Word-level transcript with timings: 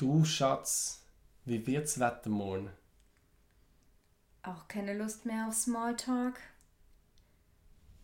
Du, 0.00 0.24
Schatz, 0.24 1.04
wie 1.44 1.66
wird's 1.66 2.00
Wetter 2.00 2.30
morgen? 2.30 2.70
Auch 4.42 4.66
keine 4.66 4.96
Lust 4.96 5.26
mehr 5.26 5.46
auf 5.46 5.52
Smalltalk? 5.52 6.40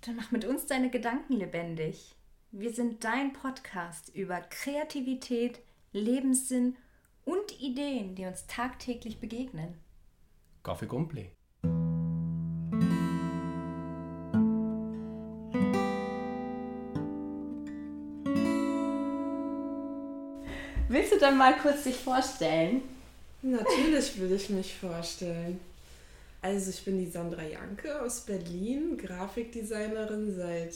Dann 0.03 0.17
mach 0.17 0.31
mit 0.31 0.45
uns 0.45 0.67
deine 0.67 0.91
Gedanken 0.91 1.33
lebendig. 1.33 2.15
Wir 2.51 2.75
sind 2.75 3.03
dein 3.03 3.33
Podcast 3.33 4.11
über 4.15 4.43
Kreativität, 4.43 5.61
Lebenssinn 5.93 6.77
und 7.25 7.63
Ideen, 7.63 8.15
die 8.15 8.27
uns 8.27 8.47
tagtäglich 8.47 9.19
begegnen. 9.19 9.81
Kaffee 10.63 10.89
Gumpli. 10.89 11.36
Du 21.17 21.21
dann 21.21 21.39
mal 21.39 21.57
kurz 21.57 21.85
dich 21.85 21.97
vorstellen? 21.97 22.83
Natürlich 23.43 24.21
will 24.21 24.33
ich 24.33 24.51
mich 24.51 24.75
vorstellen. 24.75 25.61
Also 26.43 26.71
ich 26.71 26.85
bin 26.85 26.99
die 26.99 27.11
Sandra 27.11 27.43
Janke 27.43 28.01
aus 28.03 28.21
Berlin, 28.21 28.99
Grafikdesignerin 28.99 30.35
seit 30.37 30.75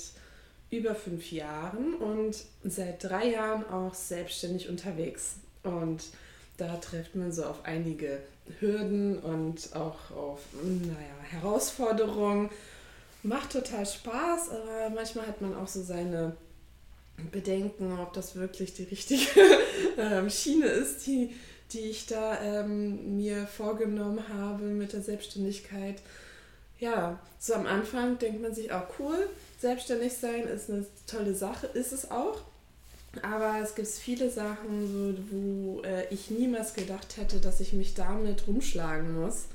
über 0.70 0.94
fünf 0.94 1.30
Jahren 1.30 1.94
und 1.94 2.36
seit 2.64 3.04
drei 3.04 3.30
Jahren 3.30 3.68
auch 3.68 3.94
selbstständig 3.94 4.68
unterwegs. 4.68 5.36
Und 5.62 6.04
da 6.56 6.76
trifft 6.76 7.14
man 7.14 7.32
so 7.32 7.44
auf 7.44 7.64
einige 7.64 8.20
Hürden 8.60 9.18
und 9.18 9.74
auch 9.74 10.10
auf 10.10 10.40
naja, 10.62 11.40
Herausforderungen. 11.42 12.50
Macht 13.22 13.52
total 13.52 13.84
Spaß, 13.84 14.50
aber 14.50 14.90
manchmal 14.94 15.26
hat 15.26 15.42
man 15.42 15.54
auch 15.54 15.68
so 15.68 15.82
seine 15.82 16.34
Bedenken, 17.30 17.98
ob 17.98 18.12
das 18.12 18.34
wirklich 18.36 18.74
die 18.74 18.84
richtige 18.84 19.40
ähm, 19.98 20.30
Schiene 20.30 20.66
ist, 20.66 21.06
die, 21.06 21.34
die 21.72 21.80
ich 21.80 22.06
da 22.06 22.40
ähm, 22.42 23.16
mir 23.16 23.46
vorgenommen 23.46 24.28
habe 24.28 24.64
mit 24.64 24.92
der 24.92 25.02
Selbstständigkeit. 25.02 25.96
Ja, 26.78 27.20
so 27.38 27.54
am 27.54 27.66
Anfang 27.66 28.18
denkt 28.18 28.40
man 28.40 28.54
sich 28.54 28.72
auch 28.72 28.86
cool, 28.98 29.28
selbstständig 29.58 30.14
sein 30.14 30.46
ist 30.48 30.70
eine 30.70 30.86
tolle 31.06 31.34
Sache, 31.34 31.66
ist 31.66 31.92
es 31.92 32.10
auch. 32.10 32.40
Aber 33.22 33.58
es 33.62 33.74
gibt 33.74 33.88
viele 33.88 34.30
Sachen, 34.30 34.86
so, 34.86 35.14
wo 35.30 35.82
äh, 35.82 36.06
ich 36.10 36.30
niemals 36.30 36.74
gedacht 36.74 37.16
hätte, 37.16 37.40
dass 37.40 37.60
ich 37.60 37.72
mich 37.72 37.94
damit 37.94 38.46
rumschlagen 38.46 39.20
muss. 39.20 39.46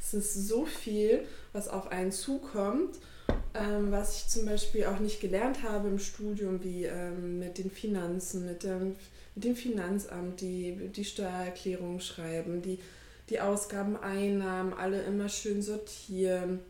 Es 0.00 0.14
ist 0.14 0.48
so 0.48 0.66
viel, 0.66 1.24
was 1.52 1.68
auf 1.68 1.92
einen 1.92 2.12
zukommt 2.12 2.96
ähm, 3.54 3.90
was 3.90 4.16
ich 4.16 4.28
zum 4.28 4.46
Beispiel 4.46 4.84
auch 4.84 4.98
nicht 4.98 5.20
gelernt 5.20 5.62
habe 5.62 5.88
im 5.88 5.98
Studium, 5.98 6.62
wie 6.62 6.84
ähm, 6.84 7.38
mit 7.38 7.58
den 7.58 7.70
Finanzen, 7.70 8.46
mit 8.46 8.62
dem, 8.62 8.96
mit 9.34 9.44
dem 9.44 9.56
Finanzamt, 9.56 10.40
die, 10.40 10.90
die 10.94 11.04
Steuererklärung 11.04 12.00
schreiben, 12.00 12.62
die, 12.62 12.78
die 13.30 13.40
Ausgaben, 13.40 13.96
Einnahmen, 13.96 14.72
alle 14.72 15.02
immer 15.02 15.28
schön 15.28 15.62
sortieren, 15.62 16.60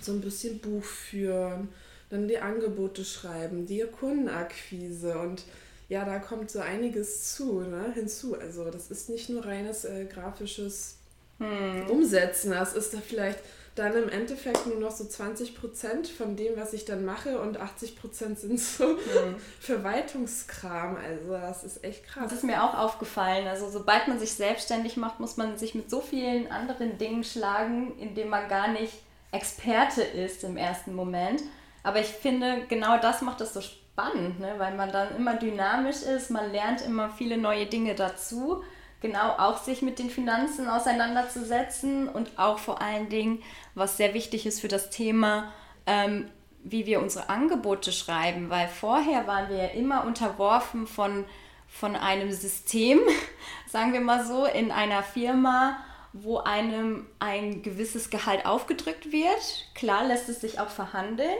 so 0.00 0.12
ein 0.12 0.20
bisschen 0.20 0.58
Buch 0.58 0.84
führen, 0.84 1.68
dann 2.08 2.26
die 2.26 2.38
Angebote 2.38 3.04
schreiben, 3.04 3.66
die 3.66 3.84
Kundenakquise 3.98 5.18
und 5.18 5.44
ja, 5.88 6.04
da 6.04 6.20
kommt 6.20 6.50
so 6.50 6.60
einiges 6.60 7.34
zu, 7.34 7.60
ne, 7.60 7.92
hinzu. 7.92 8.38
Also 8.38 8.70
das 8.70 8.90
ist 8.90 9.10
nicht 9.10 9.28
nur 9.28 9.44
reines 9.44 9.84
äh, 9.84 10.04
grafisches 10.04 10.96
hm. 11.38 11.90
Umsetzen, 11.90 12.52
das 12.52 12.74
ist 12.74 12.94
da 12.94 12.98
vielleicht 12.98 13.40
dann 13.74 13.94
im 13.94 14.08
Endeffekt 14.08 14.66
nur 14.66 14.76
noch 14.76 14.90
so 14.90 15.04
20 15.04 15.54
Prozent 15.54 16.08
von 16.08 16.36
dem, 16.36 16.56
was 16.56 16.72
ich 16.72 16.84
dann 16.84 17.04
mache 17.04 17.40
und 17.40 17.58
80 17.58 17.96
Prozent 17.98 18.38
sind 18.38 18.58
so 18.58 18.84
mhm. 18.88 19.36
Verwaltungskram. 19.60 20.96
Also 20.96 21.32
das 21.32 21.64
ist 21.64 21.84
echt 21.84 22.04
krass. 22.06 22.24
Das 22.24 22.38
ist 22.38 22.44
mir 22.44 22.64
auch 22.64 22.74
aufgefallen. 22.76 23.46
Also 23.46 23.70
sobald 23.70 24.08
man 24.08 24.18
sich 24.18 24.32
selbstständig 24.32 24.96
macht, 24.96 25.20
muss 25.20 25.36
man 25.36 25.56
sich 25.56 25.74
mit 25.74 25.88
so 25.88 26.00
vielen 26.00 26.50
anderen 26.50 26.98
Dingen 26.98 27.22
schlagen, 27.22 27.96
in 27.98 28.14
denen 28.14 28.30
man 28.30 28.48
gar 28.48 28.68
nicht 28.68 28.92
Experte 29.32 30.02
ist 30.02 30.42
im 30.42 30.56
ersten 30.56 30.94
Moment. 30.94 31.40
Aber 31.82 32.00
ich 32.00 32.08
finde, 32.08 32.64
genau 32.68 32.98
das 32.98 33.22
macht 33.22 33.40
es 33.40 33.54
so 33.54 33.60
spannend, 33.60 34.40
ne? 34.40 34.54
weil 34.58 34.74
man 34.74 34.90
dann 34.90 35.16
immer 35.16 35.36
dynamisch 35.36 36.02
ist, 36.02 36.30
man 36.30 36.50
lernt 36.50 36.82
immer 36.82 37.10
viele 37.10 37.38
neue 37.38 37.66
Dinge 37.66 37.94
dazu 37.94 38.62
genau 39.00 39.30
auch 39.38 39.58
sich 39.58 39.82
mit 39.82 39.98
den 39.98 40.10
Finanzen 40.10 40.68
auseinanderzusetzen 40.68 42.08
und 42.08 42.38
auch 42.38 42.58
vor 42.58 42.80
allen 42.82 43.08
Dingen, 43.08 43.42
was 43.74 43.96
sehr 43.96 44.14
wichtig 44.14 44.46
ist 44.46 44.60
für 44.60 44.68
das 44.68 44.90
Thema, 44.90 45.52
ähm, 45.86 46.28
wie 46.62 46.86
wir 46.86 47.00
unsere 47.00 47.28
Angebote 47.28 47.92
schreiben, 47.92 48.50
weil 48.50 48.68
vorher 48.68 49.26
waren 49.26 49.48
wir 49.48 49.56
ja 49.56 49.68
immer 49.68 50.04
unterworfen 50.04 50.86
von, 50.86 51.24
von 51.68 51.96
einem 51.96 52.32
System, 52.32 53.00
sagen 53.68 53.92
wir 53.92 54.00
mal 54.00 54.24
so, 54.24 54.44
in 54.44 54.70
einer 54.70 55.02
Firma, 55.02 55.78
wo 56.12 56.38
einem 56.38 57.06
ein 57.18 57.62
gewisses 57.62 58.10
Gehalt 58.10 58.44
aufgedrückt 58.44 59.12
wird. 59.12 59.68
Klar 59.74 60.04
lässt 60.04 60.28
es 60.28 60.40
sich 60.40 60.58
auch 60.58 60.68
verhandeln. 60.68 61.38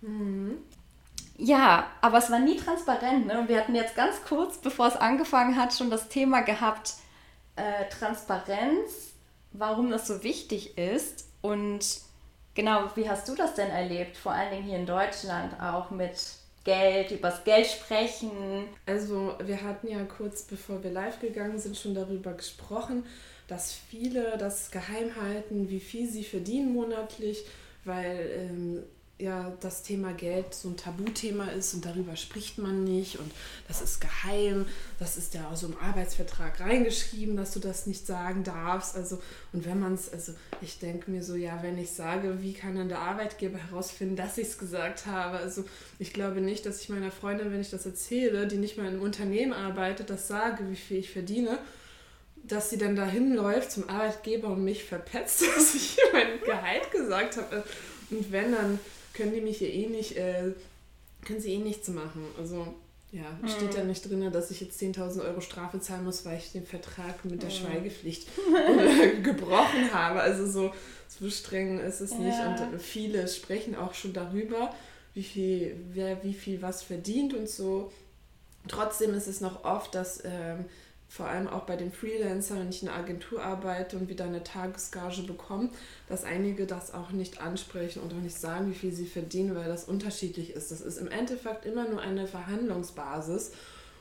Mhm. 0.00 0.58
Ja, 1.38 1.90
aber 2.00 2.18
es 2.18 2.30
war 2.30 2.38
nie 2.38 2.56
transparent. 2.56 3.26
Ne? 3.26 3.38
Und 3.38 3.48
wir 3.48 3.58
hatten 3.58 3.74
jetzt 3.74 3.94
ganz 3.94 4.22
kurz, 4.26 4.58
bevor 4.58 4.86
es 4.86 4.96
angefangen 4.96 5.56
hat, 5.56 5.74
schon 5.74 5.90
das 5.90 6.08
Thema 6.08 6.40
gehabt, 6.40 6.94
äh, 7.56 7.88
Transparenz, 7.90 9.12
warum 9.52 9.90
das 9.90 10.06
so 10.06 10.22
wichtig 10.22 10.78
ist. 10.78 11.25
Und 11.42 11.84
genau, 12.54 12.90
wie 12.94 13.08
hast 13.08 13.28
du 13.28 13.34
das 13.34 13.54
denn 13.54 13.70
erlebt? 13.70 14.16
Vor 14.16 14.32
allen 14.32 14.50
Dingen 14.50 14.64
hier 14.64 14.78
in 14.78 14.86
Deutschland 14.86 15.60
auch 15.60 15.90
mit 15.90 16.16
Geld, 16.64 17.12
übers 17.12 17.44
Geld 17.44 17.66
sprechen. 17.66 18.68
Also 18.86 19.34
wir 19.44 19.62
hatten 19.62 19.88
ja 19.88 20.02
kurz 20.04 20.42
bevor 20.42 20.82
wir 20.82 20.90
live 20.90 21.20
gegangen 21.20 21.58
sind 21.58 21.76
schon 21.76 21.94
darüber 21.94 22.32
gesprochen, 22.32 23.06
dass 23.46 23.72
viele 23.72 24.36
das 24.36 24.72
geheim 24.72 25.14
halten, 25.20 25.70
wie 25.70 25.78
viel 25.78 26.08
sie 26.08 26.24
verdienen 26.24 26.72
monatlich, 26.72 27.44
weil 27.84 28.30
ähm, 28.34 28.82
ja 29.18 29.56
das 29.60 29.82
Thema 29.82 30.12
Geld 30.12 30.54
so 30.54 30.68
ein 30.68 30.76
Tabuthema 30.76 31.46
ist 31.46 31.72
und 31.72 31.86
darüber 31.86 32.16
spricht 32.16 32.58
man 32.58 32.84
nicht 32.84 33.18
und 33.18 33.32
das 33.66 33.80
ist 33.80 34.00
geheim, 34.00 34.66
das 34.98 35.16
ist 35.16 35.32
ja 35.32 35.48
auch 35.48 35.56
so 35.56 35.68
im 35.68 35.76
Arbeitsvertrag 35.78 36.60
reingeschrieben, 36.60 37.34
dass 37.34 37.52
du 37.52 37.60
das 37.60 37.86
nicht 37.86 38.06
sagen 38.06 38.44
darfst. 38.44 38.94
Also 38.94 39.18
und 39.54 39.64
wenn 39.64 39.80
man 39.80 39.94
es, 39.94 40.12
also 40.12 40.32
ich 40.60 40.78
denke 40.78 41.10
mir 41.10 41.22
so, 41.22 41.34
ja, 41.34 41.62
wenn 41.62 41.78
ich 41.78 41.92
sage, 41.92 42.42
wie 42.42 42.52
kann 42.52 42.76
dann 42.76 42.88
der 42.88 42.98
Arbeitgeber 42.98 43.58
herausfinden, 43.58 44.16
dass 44.16 44.36
ich 44.36 44.48
es 44.48 44.58
gesagt 44.58 45.06
habe? 45.06 45.38
Also 45.38 45.64
ich 45.98 46.12
glaube 46.12 46.42
nicht, 46.42 46.66
dass 46.66 46.82
ich 46.82 46.90
meiner 46.90 47.10
Freundin, 47.10 47.52
wenn 47.52 47.60
ich 47.60 47.70
das 47.70 47.86
erzähle, 47.86 48.46
die 48.46 48.58
nicht 48.58 48.76
mal 48.76 48.84
in 48.84 48.94
einem 48.94 49.02
Unternehmen 49.02 49.54
arbeitet, 49.54 50.10
das 50.10 50.28
sage, 50.28 50.68
wie 50.70 50.76
viel 50.76 50.98
ich 50.98 51.10
verdiene 51.10 51.58
dass 52.48 52.70
sie 52.70 52.78
dann 52.78 52.94
dahin 52.94 53.34
läuft 53.34 53.72
zum 53.72 53.88
Arbeitgeber 53.88 54.46
und 54.46 54.62
mich 54.62 54.84
verpetzt, 54.84 55.42
dass 55.56 55.74
ich 55.74 55.98
mein 56.12 56.40
Gehalt 56.44 56.92
gesagt 56.92 57.38
habe. 57.38 57.64
Und 58.10 58.30
wenn, 58.30 58.52
dann 58.52 58.78
können 59.16 59.32
die 59.32 59.40
mich 59.40 59.58
hier 59.58 59.72
eh 59.72 59.86
nicht, 59.86 60.16
äh, 60.16 60.52
können 61.24 61.40
sie 61.40 61.54
eh 61.54 61.58
nichts 61.58 61.88
machen. 61.88 62.24
Also 62.38 62.74
ja, 63.12 63.24
mhm. 63.40 63.48
steht 63.48 63.74
ja 63.74 63.84
nicht 63.84 64.08
drin, 64.08 64.30
dass 64.32 64.50
ich 64.50 64.60
jetzt 64.60 64.80
10.000 64.80 65.24
Euro 65.24 65.40
Strafe 65.40 65.80
zahlen 65.80 66.04
muss, 66.04 66.24
weil 66.24 66.38
ich 66.38 66.52
den 66.52 66.66
Vertrag 66.66 67.24
mit 67.24 67.42
der 67.42 67.50
mhm. 67.50 67.54
Schweigepflicht 67.54 68.28
gebrochen 69.22 69.92
habe. 69.92 70.20
Also 70.20 70.46
so, 70.46 70.72
so 71.08 71.30
streng 71.30 71.78
ist 71.80 72.00
es 72.00 72.10
ja. 72.10 72.18
nicht. 72.18 72.72
Und 72.72 72.80
viele 72.80 73.26
sprechen 73.28 73.74
auch 73.74 73.94
schon 73.94 74.12
darüber, 74.12 74.74
wie 75.14 75.22
viel, 75.22 75.76
wer 75.92 76.22
wie 76.24 76.34
viel 76.34 76.60
was 76.60 76.82
verdient 76.82 77.32
und 77.32 77.48
so. 77.48 77.90
Trotzdem 78.68 79.14
ist 79.14 79.28
es 79.28 79.40
noch 79.40 79.64
oft, 79.64 79.94
dass 79.94 80.22
ähm, 80.24 80.66
vor 81.08 81.26
allem 81.26 81.48
auch 81.48 81.62
bei 81.62 81.76
den 81.76 81.92
Freelancern, 81.92 82.58
wenn 82.58 82.68
ich 82.68 82.82
in 82.82 82.88
einer 82.88 82.98
Agentur 82.98 83.42
arbeite 83.42 83.96
und 83.96 84.08
wieder 84.08 84.24
eine 84.24 84.42
Tagesgage 84.42 85.22
bekomme, 85.22 85.70
dass 86.08 86.24
einige 86.24 86.66
das 86.66 86.92
auch 86.92 87.10
nicht 87.10 87.40
ansprechen 87.40 88.02
und 88.02 88.12
auch 88.12 88.18
nicht 88.18 88.38
sagen, 88.38 88.70
wie 88.70 88.74
viel 88.74 88.92
sie 88.92 89.06
verdienen, 89.06 89.54
weil 89.54 89.68
das 89.68 89.84
unterschiedlich 89.84 90.50
ist. 90.50 90.70
Das 90.70 90.80
ist 90.80 90.98
im 90.98 91.08
Endeffekt 91.08 91.64
immer 91.64 91.88
nur 91.88 92.00
eine 92.00 92.26
Verhandlungsbasis. 92.26 93.52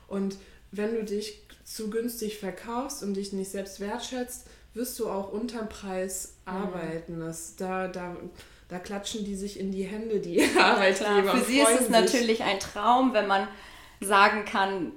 Und 0.08 0.38
wenn 0.72 0.96
du 0.96 1.04
dich 1.04 1.42
zu 1.64 1.90
günstig 1.90 2.40
verkaufst 2.40 3.04
und 3.04 3.14
dich 3.14 3.34
nicht 3.34 3.52
selbst 3.52 3.80
wertschätzt, 3.80 4.48
wirst 4.74 5.00
du 5.00 5.10
auch 5.10 5.32
unterm 5.32 5.70
Preis 5.70 6.36
mhm. 6.46 6.52
arbeiten. 6.52 7.20
Das, 7.20 7.56
da, 7.56 7.88
da, 7.88 8.16
da 8.68 8.80
klatschen 8.80 9.24
die 9.24 9.36
sich 9.36 9.60
in 9.60 9.72
die 9.72 9.84
Hände, 9.84 10.20
die 10.20 10.44
Arbeitgeber. 10.60 11.22
Klar, 11.22 11.38
für 11.38 11.46
sie 11.46 11.60
ist 11.60 11.70
es 11.70 11.80
sich. 11.82 11.90
natürlich 11.90 12.44
ein 12.44 12.60
Traum, 12.60 13.14
wenn 13.14 13.28
man 13.28 13.48
sagen 14.02 14.46
kann, 14.46 14.92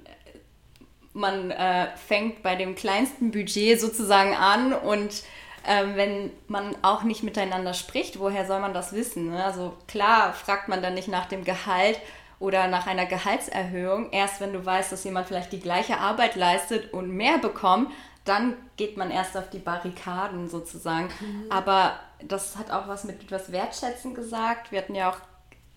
man 1.19 1.51
äh, 1.51 1.87
fängt 1.95 2.41
bei 2.41 2.55
dem 2.55 2.75
kleinsten 2.75 3.31
Budget 3.31 3.79
sozusagen 3.79 4.35
an 4.35 4.73
und 4.73 5.23
ähm, 5.67 5.95
wenn 5.95 6.31
man 6.47 6.75
auch 6.81 7.03
nicht 7.03 7.21
miteinander 7.21 7.73
spricht, 7.73 8.19
woher 8.19 8.47
soll 8.47 8.59
man 8.59 8.73
das 8.73 8.93
wissen? 8.93 9.31
Ne? 9.31 9.43
Also 9.43 9.75
klar 9.87 10.33
fragt 10.33 10.69
man 10.69 10.81
dann 10.81 10.93
nicht 10.93 11.09
nach 11.09 11.25
dem 11.25 11.43
Gehalt 11.43 11.99
oder 12.39 12.67
nach 12.67 12.87
einer 12.87 13.05
Gehaltserhöhung. 13.05 14.11
Erst 14.11 14.39
wenn 14.39 14.53
du 14.53 14.65
weißt, 14.65 14.91
dass 14.91 15.03
jemand 15.03 15.27
vielleicht 15.27 15.51
die 15.51 15.59
gleiche 15.59 15.97
Arbeit 15.97 16.35
leistet 16.35 16.93
und 16.93 17.11
mehr 17.11 17.37
bekommt, 17.37 17.91
dann 18.23 18.55
geht 18.77 18.95
man 18.95 19.11
erst 19.11 19.35
auf 19.35 19.49
die 19.49 19.59
Barrikaden 19.59 20.49
sozusagen. 20.49 21.09
Mhm. 21.19 21.45
Aber 21.49 21.99
das 22.21 22.57
hat 22.57 22.71
auch 22.71 22.87
was 22.87 23.03
mit 23.03 23.21
etwas 23.21 23.51
Wertschätzen 23.51 24.13
gesagt. 24.13 24.71
Wir 24.71 24.79
hatten 24.79 24.95
ja 24.95 25.09
auch 25.09 25.17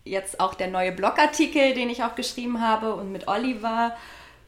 jetzt 0.04 0.40
auch 0.40 0.54
der 0.54 0.68
neue 0.68 0.92
Blogartikel, 0.92 1.74
den 1.74 1.90
ich 1.90 2.04
auch 2.04 2.14
geschrieben 2.14 2.60
habe 2.60 2.94
und 2.94 3.12
mit 3.12 3.28
Oliver 3.28 3.96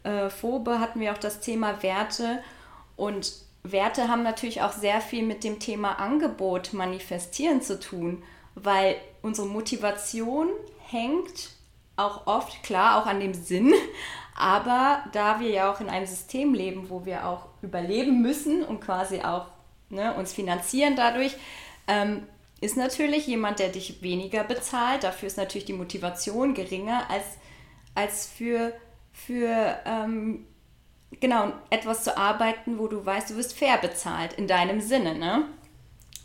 äh, 0.04 0.30
Phobe 0.30 0.78
hatten 0.78 1.00
wir 1.00 1.12
auch 1.12 1.18
das 1.18 1.40
Thema 1.40 1.82
Werte. 1.82 2.42
Und 2.96 3.32
Werte 3.64 4.08
haben 4.08 4.22
natürlich 4.22 4.62
auch 4.62 4.72
sehr 4.72 5.00
viel 5.00 5.24
mit 5.24 5.42
dem 5.42 5.58
Thema 5.58 5.98
Angebot 5.98 6.72
manifestieren 6.72 7.62
zu 7.62 7.80
tun, 7.80 8.22
weil 8.54 8.96
unsere 9.22 9.48
Motivation 9.48 10.48
hängt 10.86 11.50
auch 11.96 12.26
oft, 12.26 12.62
klar, 12.62 13.00
auch 13.00 13.06
an 13.06 13.20
dem 13.20 13.34
Sinn, 13.34 13.72
aber 14.36 15.04
da 15.12 15.40
wir 15.40 15.50
ja 15.50 15.72
auch 15.72 15.80
in 15.80 15.88
einem 15.88 16.06
System 16.06 16.54
leben, 16.54 16.90
wo 16.90 17.04
wir 17.06 17.26
auch 17.26 17.46
überleben 17.62 18.20
müssen 18.20 18.64
und 18.64 18.80
quasi 18.80 19.20
auch 19.20 19.46
ne, 19.90 20.14
uns 20.14 20.32
finanzieren 20.32 20.96
dadurch, 20.96 21.36
ähm, 21.86 22.26
ist 22.60 22.76
natürlich 22.76 23.26
jemand, 23.26 23.58
der 23.58 23.68
dich 23.68 24.02
weniger 24.02 24.42
bezahlt. 24.42 25.04
Dafür 25.04 25.28
ist 25.28 25.36
natürlich 25.36 25.66
die 25.66 25.72
Motivation 25.72 26.54
geringer 26.54 27.08
als, 27.10 27.24
als 27.94 28.26
für, 28.26 28.72
für 29.14 29.78
ähm, 29.86 30.46
genau, 31.20 31.52
etwas 31.70 32.04
zu 32.04 32.18
arbeiten, 32.18 32.78
wo 32.78 32.88
du 32.88 33.04
weißt, 33.04 33.30
du 33.30 33.36
wirst 33.36 33.56
fair 33.56 33.78
bezahlt 33.78 34.34
in 34.34 34.46
deinem 34.46 34.80
Sinne. 34.80 35.14
Ne? 35.14 35.44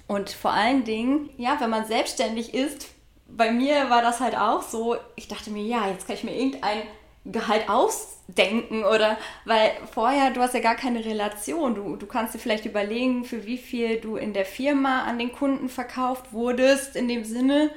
Und 0.08 0.30
vor 0.32 0.52
allen 0.52 0.84
Dingen, 0.84 1.30
ja, 1.38 1.58
wenn 1.60 1.70
man 1.70 1.86
selbstständig 1.86 2.54
ist, 2.54 2.90
bei 3.28 3.52
mir 3.52 3.90
war 3.90 4.02
das 4.02 4.20
halt 4.20 4.36
auch 4.36 4.64
so, 4.64 4.98
ich 5.16 5.28
dachte 5.28 5.52
mir, 5.52 5.64
ja, 5.64 5.88
jetzt 5.88 6.08
kann 6.08 6.16
ich 6.16 6.24
mir 6.24 6.36
irgendein 6.36 6.82
Gehalt 7.26 7.70
ausdenken 7.70 8.84
oder 8.84 9.18
weil 9.46 9.72
vorher 9.92 10.32
du 10.32 10.42
hast 10.42 10.56
ja 10.56 10.62
gar 10.62 10.76
keine 10.76 11.06
Relation. 11.06 11.76
Du, 11.76 11.96
du 11.96 12.08
kannst 12.08 12.34
dir 12.34 12.40
vielleicht 12.40 12.66
überlegen, 12.66 13.24
für 13.24 13.46
wie 13.46 13.58
viel 13.58 14.00
du 14.00 14.16
in 14.16 14.34
der 14.34 14.46
Firma 14.46 15.04
an 15.04 15.20
den 15.20 15.32
Kunden 15.32 15.70
verkauft 15.70 16.34
wurdest, 16.34 16.96
in 16.96 17.08
dem 17.08 17.24
Sinne. 17.24 17.70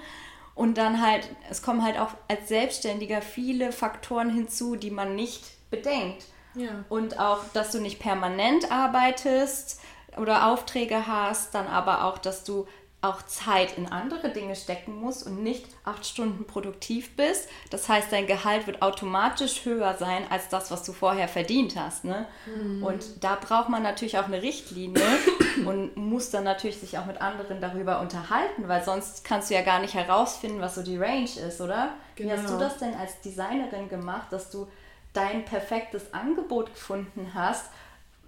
Und 0.55 0.77
dann 0.77 1.01
halt, 1.01 1.29
es 1.51 1.63
kommen 1.63 1.83
halt 1.83 1.99
auch 1.99 2.11
als 2.29 2.49
Selbstständiger 2.49 3.23
viele 3.23 3.73
Faktoren 3.73 4.31
hinzu, 4.31 4.77
die 4.77 4.91
man 4.91 5.17
nicht 5.17 5.45
bedenkt. 5.71 6.27
Ja. 6.55 6.85
Und 6.89 7.19
auch, 7.19 7.41
dass 7.55 7.73
du 7.73 7.81
nicht 7.81 7.99
permanent 7.99 8.71
arbeitest 8.71 9.81
oder 10.19 10.49
Aufträge 10.49 11.07
hast, 11.07 11.55
dann 11.55 11.67
aber 11.67 12.05
auch, 12.05 12.19
dass 12.19 12.45
du 12.45 12.67
auch 13.03 13.23
Zeit 13.23 13.77
in 13.77 13.87
andere 13.89 14.31
Dinge 14.31 14.55
stecken 14.55 14.95
musst 14.95 15.27
und 15.27 15.43
nicht 15.43 15.67
acht 15.85 16.07
Stunden 16.07 16.47
produktiv 16.47 17.17
bist. 17.17 17.49
Das 17.71 17.89
heißt, 17.89 18.13
dein 18.13 18.29
Gehalt 18.29 18.69
wird 18.69 18.81
automatisch 18.81 19.65
höher 19.65 19.97
sein 19.99 20.25
als 20.31 20.49
das, 20.49 20.71
was 20.71 20.85
du 20.85 20.93
vorher 20.93 21.27
verdient 21.27 21.75
hast. 21.75 22.05
Ne? 22.05 22.27
Mhm. 22.47 22.85
Und 22.85 23.25
da 23.25 23.35
braucht 23.35 23.69
man 23.69 23.83
natürlich 23.83 24.19
auch 24.19 24.27
eine 24.27 24.41
Richtlinie 24.41 25.03
und 25.67 25.97
muss 25.97 26.31
dann 26.31 26.45
natürlich 26.45 26.79
sich 26.79 26.99
auch 26.99 27.07
mit 27.07 27.21
anderen 27.21 27.61
darüber 27.61 28.01
unterhalten, 28.01 28.69
weil 28.69 28.85
sonst 28.85 29.25
kannst 29.25 29.51
du 29.51 29.55
ja 29.55 29.63
gar 29.63 29.81
nicht 29.81 29.95
herausfinden, 29.95 30.61
was 30.61 30.75
so 30.75 30.83
die 30.83 30.97
Range 30.97 31.25
ist, 31.25 31.61
oder? 31.61 31.95
Genau. 32.17 32.29
Wie 32.29 32.33
hast 32.33 32.45
du 32.45 32.55
genau. 32.55 32.61
das 32.61 32.79
denn 32.79 32.95
als 32.95 33.21
Designerin 33.21 33.89
gemacht, 33.89 34.33
dass 34.33 34.51
du 34.51 34.69
dein 35.13 35.45
perfektes 35.45 36.13
Angebot 36.15 36.73
gefunden 36.75 37.33
hast, 37.35 37.67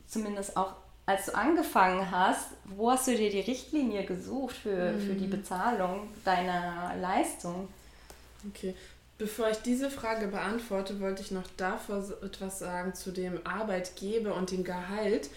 zumindest 0.07 0.57
auch 0.57 0.75
als 1.07 1.27
du 1.27 1.35
angefangen 1.35 2.11
hast, 2.11 2.49
wo 2.65 2.91
hast 2.91 3.07
du 3.09 3.17
dir 3.17 3.31
die 3.31 3.41
Richtlinie 3.41 4.05
gesucht 4.05 4.57
für, 4.57 4.93
mhm. 4.93 5.01
für 5.01 5.15
die 5.15 5.27
mhm. 5.27 5.31
Bezahlung 5.31 6.09
deiner 6.25 6.95
Leistung? 7.01 7.69
Okay. 8.49 8.75
Bevor 9.19 9.49
ich 9.51 9.59
diese 9.59 9.91
Frage 9.91 10.29
beantworte, 10.29 11.01
wollte 11.01 11.23
ich 11.23 11.31
noch 11.31 11.47
davor 11.57 12.03
etwas 12.23 12.59
sagen 12.59 12.95
zu 12.95 13.13
dem 13.13 13.39
Arbeitgeber 13.47 14.35
und 14.35 14.51
dem 14.51 14.65
Gehalt, 14.65 15.29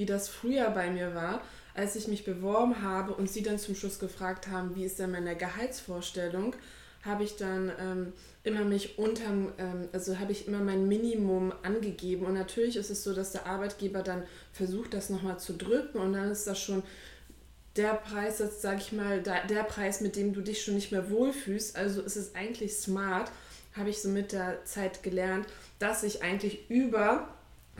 wie 0.00 0.06
das 0.06 0.30
früher 0.30 0.70
bei 0.70 0.90
mir 0.90 1.14
war, 1.14 1.42
als 1.74 1.94
ich 1.94 2.08
mich 2.08 2.24
beworben 2.24 2.80
habe 2.80 3.12
und 3.12 3.30
sie 3.30 3.42
dann 3.42 3.58
zum 3.58 3.74
Schluss 3.74 3.98
gefragt 3.98 4.48
haben, 4.48 4.74
wie 4.74 4.84
ist 4.84 4.98
denn 4.98 5.10
meine 5.10 5.36
Gehaltsvorstellung, 5.36 6.56
habe 7.04 7.22
ich 7.22 7.36
dann 7.36 7.70
ähm, 7.78 8.12
immer 8.42 8.64
mich 8.64 8.98
unterm, 8.98 9.52
ähm, 9.58 9.88
also 9.92 10.18
habe 10.18 10.32
ich 10.32 10.48
immer 10.48 10.60
mein 10.60 10.88
Minimum 10.88 11.52
angegeben. 11.62 12.24
Und 12.24 12.32
natürlich 12.32 12.76
ist 12.76 12.88
es 12.88 13.04
so, 13.04 13.12
dass 13.12 13.32
der 13.32 13.44
Arbeitgeber 13.44 14.02
dann 14.02 14.22
versucht, 14.54 14.94
das 14.94 15.10
nochmal 15.10 15.38
zu 15.38 15.52
drücken 15.52 15.98
und 15.98 16.14
dann 16.14 16.30
ist 16.30 16.46
das 16.46 16.58
schon 16.58 16.82
der 17.76 17.92
Preis, 17.92 18.38
jetzt 18.38 18.62
sage 18.62 18.80
ich 18.80 18.92
mal, 18.92 19.22
der, 19.22 19.46
der 19.46 19.64
Preis, 19.64 20.00
mit 20.00 20.16
dem 20.16 20.32
du 20.32 20.40
dich 20.40 20.64
schon 20.64 20.74
nicht 20.74 20.92
mehr 20.92 21.10
wohlfühlst. 21.10 21.76
Also 21.76 22.00
ist 22.00 22.16
es 22.16 22.34
eigentlich 22.34 22.74
smart, 22.74 23.30
habe 23.76 23.90
ich 23.90 24.00
so 24.00 24.08
mit 24.08 24.32
der 24.32 24.64
Zeit 24.64 25.02
gelernt, 25.02 25.46
dass 25.78 26.02
ich 26.04 26.22
eigentlich 26.22 26.70
über, 26.70 27.28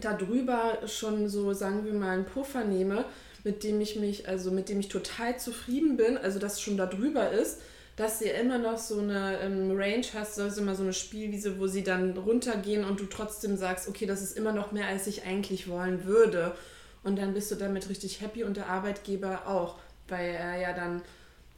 darüber 0.00 0.79
schon 0.87 1.29
so, 1.29 1.52
sagen 1.52 1.85
wir 1.85 1.93
mal, 1.93 2.11
einen 2.11 2.25
Puffer 2.25 2.64
nehme, 2.64 3.05
mit 3.44 3.64
dem 3.64 3.81
ich 3.81 3.97
mich, 3.97 4.29
also 4.29 4.50
mit 4.50 4.69
dem 4.69 4.81
ich 4.81 4.88
total 4.88 5.38
zufrieden 5.38 5.97
bin, 5.97 6.19
also 6.19 6.38
dass 6.38 6.61
schon 6.61 6.76
darüber 6.76 7.31
ist 7.31 7.58
dass 8.00 8.20
du 8.20 8.25
immer 8.25 8.56
noch 8.56 8.79
so 8.79 8.99
eine 8.99 9.38
ähm, 9.41 9.76
Range 9.76 10.06
hast, 10.14 10.41
also 10.41 10.62
immer 10.62 10.75
so 10.75 10.82
eine 10.82 10.94
Spielwiese, 10.94 11.58
wo 11.58 11.67
sie 11.67 11.85
dann 11.85 12.17
runtergehen 12.17 12.82
und 12.82 12.99
du 12.99 13.05
trotzdem 13.05 13.58
sagst, 13.58 13.88
okay, 13.88 14.06
das 14.06 14.23
ist 14.23 14.38
immer 14.38 14.52
noch 14.52 14.73
mehr, 14.73 14.87
als 14.87 15.06
ich 15.06 15.25
eigentlich 15.25 15.69
wollen 15.69 16.06
würde. 16.06 16.55
Und 17.02 17.19
dann 17.19 17.35
bist 17.35 17.50
du 17.50 17.56
damit 17.56 17.91
richtig 17.91 18.23
happy 18.23 18.44
und 18.44 18.56
der 18.56 18.69
Arbeitgeber 18.69 19.47
auch, 19.47 19.79
weil 20.08 20.31
er 20.31 20.58
ja 20.58 20.73
dann 20.73 21.02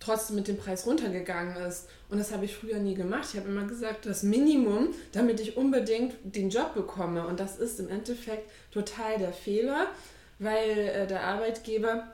trotzdem 0.02 0.36
mit 0.36 0.48
dem 0.48 0.56
Preis 0.56 0.86
runtergegangen 0.86 1.56
ist. 1.64 1.88
Und 2.08 2.18
das 2.18 2.32
habe 2.32 2.44
ich 2.44 2.56
früher 2.56 2.78
nie 2.78 2.94
gemacht. 2.94 3.28
Ich 3.32 3.38
habe 3.38 3.48
immer 3.48 3.66
gesagt, 3.66 4.06
das 4.06 4.22
Minimum, 4.22 4.94
damit 5.12 5.40
ich 5.40 5.56
unbedingt 5.56 6.14
den 6.24 6.50
Job 6.50 6.74
bekomme. 6.74 7.26
Und 7.26 7.40
das 7.40 7.58
ist 7.58 7.80
im 7.80 7.88
Endeffekt 7.88 8.50
total 8.70 9.18
der 9.18 9.32
Fehler, 9.32 9.86
weil 10.38 10.78
äh, 10.78 11.06
der 11.06 11.22
Arbeitgeber 11.24 12.08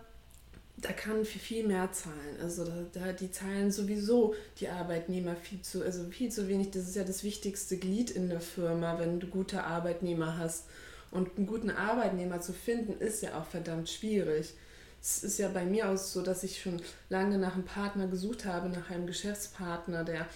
da 0.80 0.92
kann 0.92 1.24
viel, 1.24 1.40
viel 1.40 1.66
mehr 1.66 1.90
zahlen. 1.92 2.36
Also 2.40 2.64
da, 2.64 2.72
da, 2.92 3.12
die 3.12 3.30
zahlen 3.30 3.72
sowieso 3.72 4.34
die 4.60 4.68
Arbeitnehmer 4.68 5.34
viel 5.34 5.60
zu, 5.60 5.82
also 5.82 6.04
viel 6.04 6.30
zu 6.30 6.48
wenig. 6.48 6.70
Das 6.70 6.84
ist 6.84 6.94
ja 6.94 7.04
das 7.04 7.24
wichtigste 7.24 7.76
Glied 7.78 8.10
in 8.10 8.28
der 8.28 8.40
Firma, 8.40 8.98
wenn 8.98 9.18
du 9.18 9.26
gute 9.26 9.64
Arbeitnehmer 9.64 10.38
hast. 10.38 10.66
Und 11.10 11.36
einen 11.36 11.46
guten 11.46 11.70
Arbeitnehmer 11.70 12.40
zu 12.40 12.52
finden, 12.52 13.00
ist 13.00 13.22
ja 13.22 13.40
auch 13.40 13.46
verdammt 13.46 13.88
schwierig. 13.88 14.54
Es 15.00 15.22
ist 15.22 15.38
ja 15.38 15.48
bei 15.48 15.64
mir 15.64 15.88
auch 15.88 15.96
so, 15.96 16.22
dass 16.22 16.42
ich 16.42 16.60
schon 16.60 16.82
lange 17.08 17.38
nach 17.38 17.54
einem 17.54 17.64
Partner 17.64 18.06
gesucht 18.06 18.44
habe, 18.44 18.68
nach 18.68 18.90
einem 18.90 19.06
Geschäftspartner, 19.06 20.04
der 20.04 20.26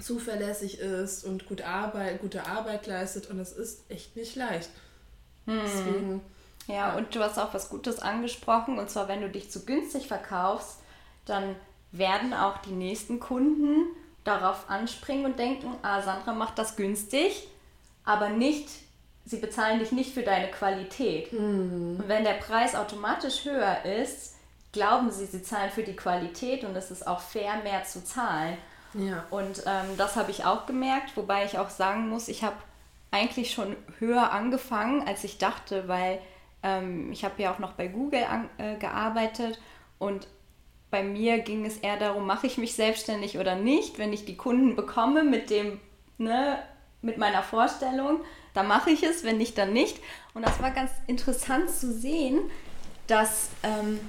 zuverlässig 0.00 0.80
ist 0.80 1.24
und 1.24 1.46
gut 1.46 1.62
Arbeit, 1.62 2.20
gute 2.20 2.46
Arbeit 2.46 2.86
leistet. 2.86 3.30
Und 3.30 3.38
das 3.38 3.52
ist 3.52 3.82
echt 3.88 4.16
nicht 4.16 4.36
leicht. 4.36 4.70
Hm. 5.46 5.60
Deswegen 5.64 6.20
ja, 6.68 6.96
und 6.96 7.14
du 7.14 7.20
hast 7.20 7.38
auch 7.38 7.54
was 7.54 7.68
Gutes 7.68 7.98
angesprochen, 7.98 8.78
und 8.78 8.88
zwar, 8.88 9.08
wenn 9.08 9.20
du 9.20 9.28
dich 9.28 9.50
zu 9.50 9.64
günstig 9.64 10.06
verkaufst, 10.06 10.78
dann 11.24 11.56
werden 11.90 12.32
auch 12.32 12.58
die 12.58 12.72
nächsten 12.72 13.20
Kunden 13.20 13.86
darauf 14.24 14.70
anspringen 14.70 15.26
und 15.26 15.38
denken, 15.38 15.74
ah, 15.82 16.02
Sandra 16.02 16.32
macht 16.32 16.58
das 16.58 16.76
günstig, 16.76 17.48
aber 18.04 18.28
nicht, 18.28 18.68
sie 19.24 19.38
bezahlen 19.38 19.78
dich 19.78 19.92
nicht 19.92 20.14
für 20.14 20.22
deine 20.22 20.50
Qualität. 20.50 21.32
Mhm. 21.32 21.98
Und 22.00 22.08
wenn 22.08 22.24
der 22.24 22.34
Preis 22.34 22.74
automatisch 22.74 23.44
höher 23.44 23.84
ist, 23.84 24.34
glauben 24.72 25.10
sie, 25.10 25.26
sie 25.26 25.42
zahlen 25.42 25.70
für 25.70 25.82
die 25.82 25.96
Qualität 25.96 26.64
und 26.64 26.74
es 26.76 26.90
ist 26.90 27.06
auch 27.06 27.20
fair, 27.20 27.56
mehr 27.62 27.84
zu 27.84 28.04
zahlen. 28.04 28.56
Ja. 28.94 29.24
Und 29.30 29.62
ähm, 29.66 29.96
das 29.96 30.16
habe 30.16 30.30
ich 30.30 30.44
auch 30.44 30.66
gemerkt, 30.66 31.16
wobei 31.16 31.44
ich 31.44 31.58
auch 31.58 31.70
sagen 31.70 32.08
muss, 32.08 32.28
ich 32.28 32.42
habe 32.42 32.56
eigentlich 33.10 33.52
schon 33.52 33.76
höher 33.98 34.32
angefangen, 34.32 35.06
als 35.06 35.24
ich 35.24 35.38
dachte, 35.38 35.88
weil 35.88 36.18
ähm, 36.62 37.12
ich 37.12 37.24
habe 37.24 37.42
ja 37.42 37.52
auch 37.52 37.58
noch 37.58 37.72
bei 37.72 37.88
Google 37.88 38.24
an, 38.24 38.48
äh, 38.58 38.76
gearbeitet 38.76 39.60
und 39.98 40.26
bei 40.90 41.02
mir 41.02 41.38
ging 41.38 41.64
es 41.64 41.78
eher 41.78 41.96
darum, 41.96 42.26
mache 42.26 42.46
ich 42.46 42.58
mich 42.58 42.74
selbstständig 42.74 43.38
oder 43.38 43.54
nicht. 43.54 43.98
Wenn 43.98 44.12
ich 44.12 44.26
die 44.26 44.36
Kunden 44.36 44.76
bekomme 44.76 45.24
mit 45.24 45.48
dem, 45.48 45.80
ne, 46.18 46.58
mit 47.00 47.16
meiner 47.16 47.42
Vorstellung, 47.42 48.20
dann 48.54 48.66
mache 48.66 48.90
ich 48.90 49.02
es, 49.02 49.24
wenn 49.24 49.38
nicht, 49.38 49.56
dann 49.58 49.72
nicht. 49.72 49.98
Und 50.34 50.46
das 50.46 50.60
war 50.60 50.70
ganz 50.70 50.90
interessant 51.06 51.70
zu 51.70 51.92
sehen, 51.92 52.38
dass 53.06 53.48
ähm, 53.62 54.00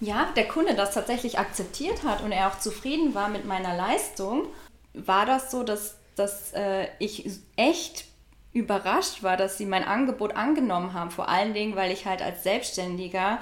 ja, 0.00 0.28
der 0.36 0.46
Kunde 0.46 0.74
das 0.74 0.94
tatsächlich 0.94 1.38
akzeptiert 1.38 2.04
hat 2.04 2.22
und 2.22 2.32
er 2.32 2.48
auch 2.48 2.58
zufrieden 2.58 3.14
war 3.14 3.28
mit 3.28 3.44
meiner 3.44 3.76
Leistung. 3.76 4.46
War 4.94 5.26
das 5.26 5.50
so, 5.50 5.62
dass, 5.62 5.96
dass 6.14 6.52
äh, 6.52 6.88
ich 6.98 7.28
echt 7.56 8.04
überrascht 8.52 9.22
war, 9.22 9.36
dass 9.36 9.58
sie 9.58 9.66
mein 9.66 9.84
Angebot 9.84 10.36
angenommen 10.36 10.94
haben. 10.94 11.10
Vor 11.10 11.28
allen 11.28 11.54
Dingen, 11.54 11.76
weil 11.76 11.90
ich 11.92 12.06
halt 12.06 12.22
als 12.22 12.42
Selbstständiger 12.42 13.38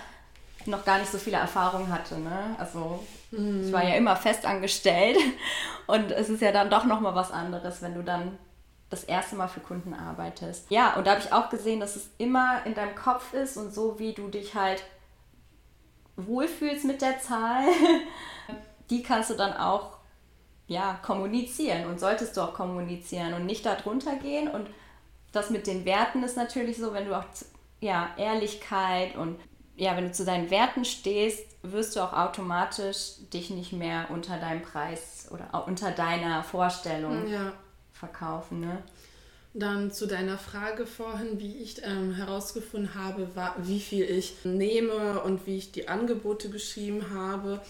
noch 0.66 0.84
gar 0.84 0.98
nicht 0.98 1.10
so 1.12 1.18
viele 1.18 1.36
Erfahrungen 1.36 1.92
hatte. 1.92 2.18
Ne? 2.18 2.56
Also 2.58 3.04
ich 3.30 3.72
war 3.72 3.84
ja 3.84 3.94
immer 3.94 4.16
fest 4.16 4.46
angestellt 4.46 5.16
und 5.86 6.10
es 6.10 6.28
ist 6.28 6.42
ja 6.42 6.52
dann 6.52 6.70
doch 6.70 6.84
nochmal 6.84 7.14
was 7.14 7.30
anderes, 7.30 7.82
wenn 7.82 7.94
du 7.94 8.02
dann 8.02 8.38
das 8.90 9.04
erste 9.04 9.36
Mal 9.36 9.48
für 9.48 9.60
Kunden 9.60 9.94
arbeitest. 9.94 10.70
Ja, 10.70 10.94
und 10.94 11.06
da 11.06 11.12
habe 11.12 11.20
ich 11.20 11.32
auch 11.32 11.48
gesehen, 11.48 11.80
dass 11.80 11.96
es 11.96 12.10
immer 12.18 12.64
in 12.64 12.74
deinem 12.74 12.94
Kopf 12.94 13.34
ist 13.34 13.56
und 13.56 13.74
so 13.74 13.98
wie 13.98 14.12
du 14.12 14.28
dich 14.28 14.54
halt 14.54 14.82
wohlfühlst 16.16 16.84
mit 16.84 17.02
der 17.02 17.18
Zahl, 17.20 17.64
die 18.90 19.02
kannst 19.02 19.30
du 19.30 19.34
dann 19.34 19.54
auch 19.54 19.96
ja, 20.68 20.98
kommunizieren 21.02 21.86
und 21.86 22.00
solltest 22.00 22.36
du 22.36 22.40
auch 22.40 22.54
kommunizieren 22.54 23.34
und 23.34 23.46
nicht 23.46 23.66
darunter 23.66 24.16
gehen 24.16 24.48
und 24.48 24.68
das 25.32 25.50
mit 25.50 25.66
den 25.66 25.84
Werten 25.84 26.22
ist 26.22 26.36
natürlich 26.36 26.78
so, 26.78 26.92
wenn 26.94 27.06
du 27.06 27.16
auch 27.16 27.24
ja, 27.80 28.10
Ehrlichkeit 28.16 29.16
und 29.16 29.38
ja, 29.76 29.94
wenn 29.96 30.04
du 30.04 30.12
zu 30.12 30.24
deinen 30.24 30.50
Werten 30.50 30.84
stehst, 30.84 31.44
wirst 31.62 31.94
du 31.94 32.00
auch 32.00 32.14
automatisch 32.14 33.16
dich 33.32 33.50
nicht 33.50 33.72
mehr 33.72 34.06
unter 34.08 34.38
deinem 34.38 34.62
Preis 34.62 35.28
oder 35.30 35.66
unter 35.66 35.90
deiner 35.90 36.42
Vorstellung 36.42 37.28
ja. 37.28 37.52
Verkaufen. 37.98 38.60
Ne? 38.60 38.82
Dann 39.54 39.90
zu 39.90 40.06
deiner 40.06 40.38
Frage 40.38 40.86
vorhin, 40.86 41.40
wie 41.40 41.56
ich 41.56 41.82
ähm, 41.82 42.14
herausgefunden 42.14 42.94
habe, 42.94 43.28
wie 43.62 43.80
viel 43.80 44.04
ich 44.04 44.44
nehme 44.44 45.22
und 45.22 45.46
wie 45.46 45.56
ich 45.56 45.72
die 45.72 45.88
Angebote 45.88 46.48
beschrieben 46.48 47.10
habe. 47.14 47.60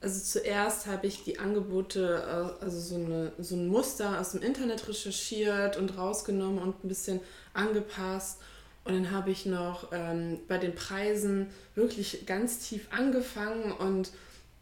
Also 0.00 0.20
zuerst 0.20 0.86
habe 0.86 1.06
ich 1.06 1.24
die 1.24 1.38
Angebote, 1.38 2.56
äh, 2.60 2.64
also 2.64 2.80
so, 2.80 2.96
eine, 2.96 3.32
so 3.38 3.56
ein 3.56 3.68
Muster 3.68 4.20
aus 4.20 4.32
dem 4.32 4.42
Internet 4.42 4.88
recherchiert 4.88 5.76
und 5.76 5.96
rausgenommen 5.96 6.58
und 6.58 6.84
ein 6.84 6.88
bisschen 6.88 7.20
angepasst. 7.54 8.40
Und 8.84 8.94
dann 8.94 9.10
habe 9.10 9.30
ich 9.30 9.44
noch 9.44 9.88
ähm, 9.92 10.40
bei 10.48 10.58
den 10.58 10.74
Preisen 10.74 11.48
wirklich 11.74 12.26
ganz 12.26 12.60
tief 12.60 12.88
angefangen 12.90 13.72
und 13.72 14.10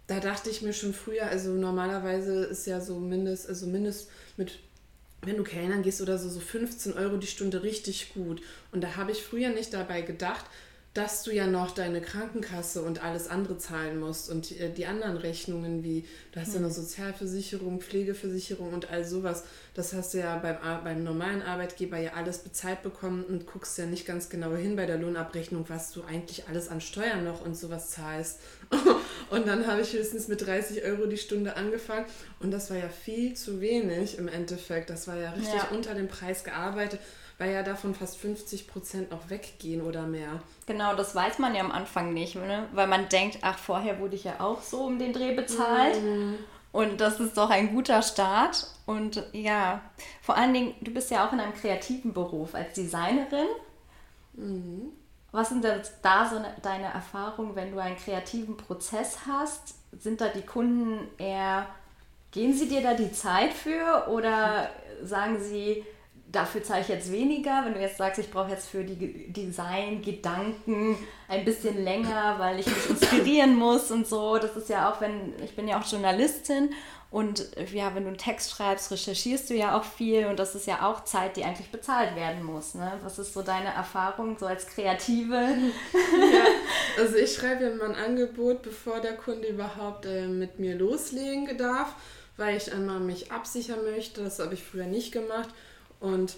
da 0.09 0.21
dachte 0.21 0.51
ich 0.51 0.63
mir 0.63 0.73
schon 0.73 0.95
früher, 0.95 1.27
also 1.27 1.51
normalerweise 1.51 2.45
ist 2.45 2.67
ja 2.67 2.81
so 2.81 2.99
mindest, 2.99 3.49
also 3.49 3.67
mindest 3.67 4.09
mit 4.37 4.59
wenn 5.27 5.37
du 5.37 5.43
Kellnern 5.43 5.83
gehst 5.83 6.01
oder 6.01 6.19
so, 6.19 6.29
so 6.29 6.41
15 6.41 6.95
Euro 6.95 7.17
die 7.17 7.27
Stunde 7.27 7.63
richtig 7.63 8.15
gut. 8.15 8.41
Und 8.73 8.83
da 8.83 8.97
habe 8.97 9.13
ich 9.13 9.23
früher 9.23 9.51
nicht 9.51 9.75
dabei 9.75 10.03
gedacht, 10.03 10.45
dass 10.97 11.23
du 11.25 11.31
ja 11.31 11.47
noch 11.47 11.73
deine 11.73 12.01
Krankenkasse 12.01 12.81
und 12.81 13.05
alles 13.05 13.29
andere 13.29 13.59
zahlen 13.59 14.01
musst 14.01 14.31
und 14.31 14.49
die, 14.49 14.71
die 14.71 14.87
anderen 14.87 15.19
Rechnungen 15.19 15.85
wie, 15.85 16.07
du 16.33 16.41
hast 16.41 16.55
ja 16.55 16.57
eine 16.57 16.69
hm. 16.69 16.73
Sozialversicherung, 16.73 17.83
Pflegeversicherung 17.83 18.73
und 18.73 18.91
all 18.91 19.05
sowas, 19.05 19.45
das 19.75 19.93
hast 19.93 20.15
du 20.15 20.19
ja 20.19 20.39
beim, 20.39 20.57
beim 20.85 21.05
normalen 21.05 21.43
Arbeitgeber 21.43 21.99
ja 21.99 22.15
alles 22.15 22.39
bezahlt 22.39 22.83
bekommen 22.83 23.25
und 23.25 23.47
guckst 23.47 23.77
ja 23.77 23.85
nicht 23.85 24.07
ganz 24.07 24.31
genau 24.31 24.55
hin 24.55 24.75
bei 24.75 24.87
der 24.87 24.97
Lohnabrechnung, 24.97 25.69
was 25.69 25.93
du 25.93 26.03
eigentlich 26.03 26.49
alles 26.49 26.69
an 26.69 26.81
Steuern 26.81 27.25
noch 27.25 27.45
und 27.45 27.57
sowas 27.57 27.91
zahlst. 27.91 28.39
und 29.31 29.47
dann 29.47 29.67
habe 29.67 29.83
ich 29.83 29.93
höchstens 29.93 30.29
mit 30.29 30.47
30 30.47 30.83
Euro 30.85 31.07
die 31.07 31.19
Stunde 31.19 31.57
angefangen 31.57 32.07
und 32.41 32.53
das 32.53 32.71
war 32.71 32.79
ja 32.79 32.89
viel 32.89 33.35
zu 33.35 33.61
wenig 33.61 34.17
im 34.17 34.29
Endeffekt. 34.29 34.89
Das 34.89 35.07
war 35.09 35.17
ja 35.17 35.33
richtig 35.33 35.55
ja. 35.55 35.69
unter 35.73 35.95
dem 35.95 36.09
Preis 36.09 36.43
gearbeitet 36.43 37.01
weil 37.39 37.53
ja 37.53 37.63
davon 37.63 37.95
fast 37.95 38.17
50 38.19 38.67
Prozent 38.69 39.13
auch 39.13 39.29
weggehen 39.29 39.83
oder 39.83 40.03
mehr. 40.03 40.41
Genau, 40.67 40.95
das 40.95 41.15
weiß 41.15 41.39
man 41.39 41.55
ja 41.55 41.61
am 41.61 41.71
Anfang 41.71 42.15
nicht, 42.15 42.35
ne? 42.35 42.69
weil 42.73 42.87
man 42.87 43.09
denkt, 43.09 43.39
ach, 43.43 43.59
vorher 43.59 43.99
wurde 44.01 44.17
ich 44.17 44.25
ja 44.25 44.41
auch 44.41 44.63
so 44.63 44.85
um 44.85 44.99
den 44.99 45.13
Dreh 45.13 45.35
bezahlt. 45.35 46.03
Mhm. 46.03 46.39
Und 46.73 47.01
das 47.01 47.21
ist 47.21 47.37
doch 47.37 47.51
ein 47.51 47.75
guter 47.75 48.03
Start. 48.03 48.67
Und 48.85 49.23
ja, 49.33 49.81
vor 50.21 50.37
allen 50.37 50.53
Dingen, 50.53 50.75
du 50.81 50.91
bist 50.91 51.11
ja 51.11 51.27
auch 51.27 51.33
in 51.33 51.41
einem 51.41 51.55
kreativen 51.55 52.13
Beruf 52.13 52.55
als 52.55 52.75
Designerin. 52.75 53.49
Mhm. 54.35 54.93
Was 55.33 55.51
sind 55.51 55.65
denn 55.65 55.81
da 56.03 56.29
so 56.29 56.37
deine 56.63 56.87
Erfahrungen, 56.87 57.55
wenn 57.57 57.73
du 57.73 57.79
einen 57.79 57.97
kreativen 57.97 58.57
Prozess 58.57 59.21
hast? 59.27 59.75
Sind 59.99 60.21
da 60.21 60.29
die 60.29 60.43
Kunden 60.43 61.09
eher, 61.19 61.67
geben 62.31 62.53
sie 62.53 62.69
dir 62.69 62.83
da 62.83 62.95
die 62.95 63.13
Zeit 63.13 63.53
für 63.53 64.09
oder 64.09 64.71
sagen 65.03 65.39
sie, 65.41 65.85
dafür 66.33 66.63
zahle 66.63 66.83
ich 66.83 66.89
jetzt 66.89 67.11
weniger. 67.13 67.63
Wenn 67.65 67.75
du 67.75 67.81
jetzt 67.81 67.99
sagst, 67.99 68.19
ich 68.19 68.31
brauche 68.31 68.51
jetzt 68.51 68.69
für 68.69 68.85
die 68.85 69.33
Design-Gedanken 69.33 70.97
ein 71.29 71.45
bisschen 71.45 71.83
länger, 71.85 72.37
weil 72.39 72.61
ich 72.61 72.67
mich 72.67 72.91
inspirieren 72.91 73.57
muss 73.57 73.91
und 73.91 74.07
so. 74.07 74.39
Das 74.39 74.57
ist 74.57 74.69
ja 74.69 74.91
auch, 74.91 75.01
wenn, 75.01 75.33
ich 75.45 75.55
bin 75.57 75.69
ja 75.69 75.81
auch 75.81 75.87
Journalistin 75.87 76.71
und 77.11 77.47
ja, 77.73 77.95
wenn 77.95 78.03
du 78.03 78.09
einen 78.09 78.19
Text 78.19 78.51
schreibst, 78.51 78.91
recherchierst 78.91 79.49
du 79.49 79.55
ja 79.55 79.79
auch 79.79 79.85
viel 79.85 80.27
und 80.27 80.39
das 80.39 80.55
ist 80.55 80.67
ja 80.67 80.87
auch 80.87 81.05
Zeit, 81.05 81.37
die 81.37 81.45
eigentlich 81.45 81.71
bezahlt 81.71 82.17
werden 82.17 82.43
muss. 82.43 82.75
Ne? 82.75 82.93
Was 83.03 83.19
ist 83.19 83.33
so 83.33 83.43
deine 83.43 83.73
Erfahrung 83.73 84.37
so 84.39 84.47
als 84.47 84.67
Kreative? 84.67 85.35
Ja, 85.35 86.45
also 86.99 87.17
ich 87.17 87.33
schreibe 87.33 87.65
ja 87.65 87.71
mein 87.75 87.95
Angebot, 87.95 88.63
bevor 88.63 89.01
der 89.01 89.17
Kunde 89.17 89.49
überhaupt 89.49 90.05
äh, 90.05 90.27
mit 90.27 90.59
mir 90.59 90.75
loslegen 90.75 91.57
darf, 91.57 91.95
weil 92.37 92.57
ich 92.57 92.73
einmal 92.73 93.01
mich 93.01 93.31
absichern 93.31 93.85
möchte. 93.85 94.25
Das 94.25 94.41
habe 94.41 94.55
ich 94.55 94.63
früher 94.65 94.87
nicht 94.87 95.13
gemacht. 95.13 95.49
Und 96.01 96.37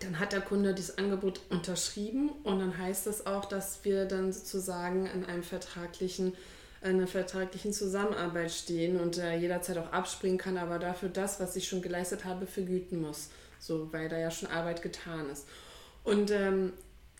dann 0.00 0.18
hat 0.18 0.32
der 0.32 0.40
Kunde 0.40 0.74
dieses 0.74 0.98
Angebot 0.98 1.40
unterschrieben 1.50 2.30
und 2.42 2.58
dann 2.58 2.76
heißt 2.76 3.06
das 3.06 3.26
auch, 3.26 3.44
dass 3.44 3.84
wir 3.84 4.06
dann 4.06 4.32
sozusagen 4.32 5.06
in 5.06 5.24
einem 5.24 5.44
vertraglichen, 5.44 6.34
einer 6.82 7.06
vertraglichen 7.06 7.72
Zusammenarbeit 7.72 8.50
stehen 8.50 9.00
und 9.00 9.18
er 9.18 9.36
jederzeit 9.36 9.78
auch 9.78 9.92
abspringen 9.92 10.38
kann, 10.38 10.58
aber 10.58 10.78
dafür 10.78 11.08
das, 11.08 11.38
was 11.38 11.54
ich 11.54 11.68
schon 11.68 11.80
geleistet 11.80 12.24
habe, 12.24 12.46
vergüten 12.46 13.00
muss. 13.00 13.30
So, 13.60 13.92
weil 13.92 14.08
da 14.08 14.18
ja 14.18 14.30
schon 14.30 14.50
Arbeit 14.50 14.82
getan 14.82 15.30
ist. 15.30 15.46
Und 16.02 16.30
ähm, 16.30 16.72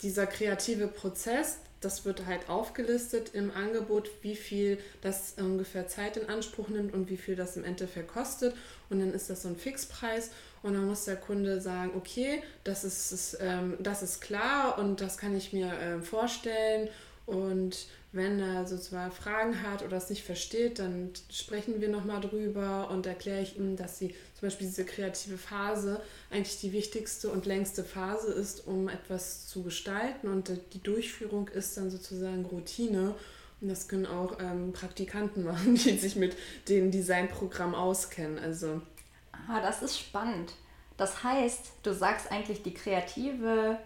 dieser 0.03 0.27
kreative 0.27 0.89
Prozess, 0.89 1.59
das 1.85 2.05
wird 2.05 2.27
halt 2.27 2.49
aufgelistet 2.49 3.35
im 3.35 3.51
Angebot, 3.51 4.11
wie 4.23 4.37
viel 4.37 4.79
das 5.03 5.35
ungefähr 5.39 5.87
Zeit 5.87 6.17
in 6.17 6.29
Anspruch 6.29 6.69
nimmt 6.69 6.95
und 6.95 7.11
wie 7.11 7.17
viel 7.17 7.37
das 7.37 7.57
im 7.57 7.65
Endeffekt 7.65 8.09
kostet. 8.09 8.55
Und 8.91 9.01
dann 9.01 9.13
ist 9.13 9.31
das 9.31 9.43
so 9.43 9.49
ein 9.49 9.57
Fixpreis 9.57 10.31
und 10.63 10.75
dann 10.75 10.87
muss 10.87 11.05
der 11.05 11.17
Kunde 11.17 11.61
sagen, 11.61 11.93
okay, 11.97 12.43
das 12.65 12.85
ist, 12.85 13.13
ist 13.13 13.39
ähm, 13.41 13.77
das 13.81 14.03
ist 14.03 14.21
klar 14.21 14.79
und 14.79 15.01
das 15.01 15.19
kann 15.19 15.37
ich 15.37 15.53
mir 15.53 15.73
äh, 15.73 16.01
vorstellen. 16.01 16.89
Und 17.27 17.87
wenn 18.13 18.39
er 18.39 18.67
so 18.67 18.79
zwar 18.79 19.11
Fragen 19.11 19.63
hat 19.63 19.83
oder 19.83 19.97
es 19.97 20.09
nicht 20.09 20.23
versteht, 20.23 20.79
dann 20.79 21.11
sprechen 21.31 21.81
wir 21.81 21.89
nochmal 21.89 22.21
drüber 22.21 22.89
und 22.91 23.07
erkläre 23.07 23.43
ich 23.43 23.57
ihm, 23.57 23.77
dass 23.77 23.99
sie 23.99 24.15
zum 24.45 24.51
Beispiel 24.51 24.67
diese 24.67 24.85
kreative 24.85 25.39
Phase 25.39 26.03
eigentlich 26.31 26.61
die 26.61 26.75
wichtigste 26.75 27.31
und 27.31 27.47
längste 27.47 27.83
Phase 27.83 28.31
ist, 28.31 28.67
um 28.67 28.91
etwas 28.91 29.47
zu 29.47 29.63
gestalten 29.63 30.29
und 30.29 30.53
die 30.75 30.83
Durchführung 30.83 31.49
ist 31.49 31.79
dann 31.79 31.91
sozusagen 31.91 32.45
Routine. 32.45 33.15
Und 33.63 33.69
das 33.69 33.89
können 33.89 34.05
auch 34.05 34.39
ähm, 34.41 34.75
Praktikanten 34.75 35.45
machen, 35.51 35.77
die 35.77 35.97
sich 35.97 36.17
mit 36.17 36.37
dem 36.69 36.91
Designprogramm 36.91 37.75
auskennen. 37.75 38.39
Also 38.39 38.83
Ah, 39.49 39.63
das 39.63 39.81
ist 39.81 39.99
spannend. 39.99 40.53
Das 40.99 41.25
heißt, 41.25 41.73
du 41.83 41.95
sagst 41.95 42.31
eigentlich, 42.31 42.63
die 42.63 42.75
kreative, 42.75 43.79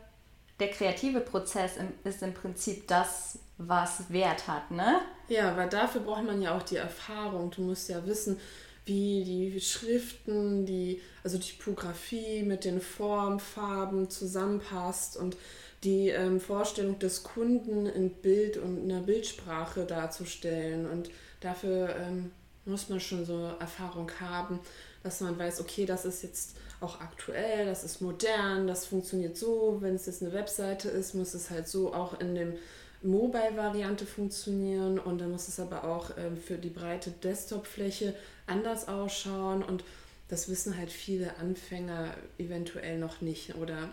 der 0.59 0.71
kreative 0.71 1.21
Prozess 1.21 1.75
ist 2.03 2.23
im 2.23 2.35
Prinzip 2.35 2.89
das, 2.89 3.39
was 3.59 4.11
Wert 4.13 4.49
hat, 4.49 4.73
ne? 4.73 5.03
Ja, 5.29 5.57
weil 5.57 5.69
dafür 5.69 6.01
braucht 6.01 6.25
man 6.25 6.43
ja 6.43 6.57
auch 6.57 6.63
die 6.63 6.77
Erfahrung. 6.77 7.51
Du 7.51 7.63
musst 7.63 7.89
ja 7.89 8.05
wissen, 8.07 8.41
wie 8.89 9.23
die 9.25 9.61
Schriften, 9.61 10.67
die, 10.67 11.01
also 11.23 11.39
Typografie 11.39 12.43
mit 12.43 12.65
den 12.65 12.81
Formen, 12.81 13.39
Farben 13.39 14.11
zusammenpasst 14.11 15.17
und 15.17 15.37
die 15.85 16.09
ähm, 16.09 16.41
Vorstellung 16.41 16.99
des 16.99 17.23
Kunden 17.23 17.87
in 17.87 18.11
Bild 18.11 18.57
und 18.57 18.79
in 18.79 18.89
der 18.89 19.01
Bildsprache 19.01 19.85
darzustellen. 19.85 20.91
Und 20.91 21.11
dafür 21.41 21.95
ähm, 21.97 22.33
muss 22.65 22.89
man 22.89 22.99
schon 22.99 23.25
so 23.25 23.53
Erfahrung 23.61 24.11
haben 24.21 24.59
dass 25.03 25.21
man 25.21 25.39
weiß, 25.39 25.61
okay, 25.61 25.87
das 25.87 26.05
ist 26.05 26.23
jetzt 26.23 26.57
auch 26.81 27.01
aktuell, 27.01 27.67
das 27.67 27.85
ist 27.85 28.01
modern, 28.01 28.67
das 28.67 28.87
funktioniert 28.87 29.37
so. 29.37 29.79
Wenn 29.81 29.95
es 29.95 30.07
jetzt 30.07 30.23
eine 30.23 30.33
Webseite 30.33 30.89
ist, 30.89 31.15
muss 31.15 31.35
es 31.35 31.51
halt 31.51 31.69
so 31.69 31.93
auch 31.93 32.21
in 32.21 32.35
dem 32.35 32.55
Mobile-Variante 33.03 34.07
funktionieren 34.07 34.99
und 34.99 35.21
dann 35.21 35.31
muss 35.31 35.49
es 35.49 35.61
aber 35.61 35.85
auch 35.85 36.11
ähm, 36.19 36.37
für 36.37 36.57
die 36.57 36.71
breite 36.71 37.11
Desktop-Fläche 37.11 38.15
anders 38.49 38.89
ausschauen 38.89 39.63
und 39.63 39.85
das 40.29 40.49
wissen 40.49 40.77
halt 40.77 40.91
viele 40.91 41.37
Anfänger 41.37 42.15
eventuell 42.39 42.99
noch 42.99 43.21
nicht 43.21 43.55
oder? 43.55 43.91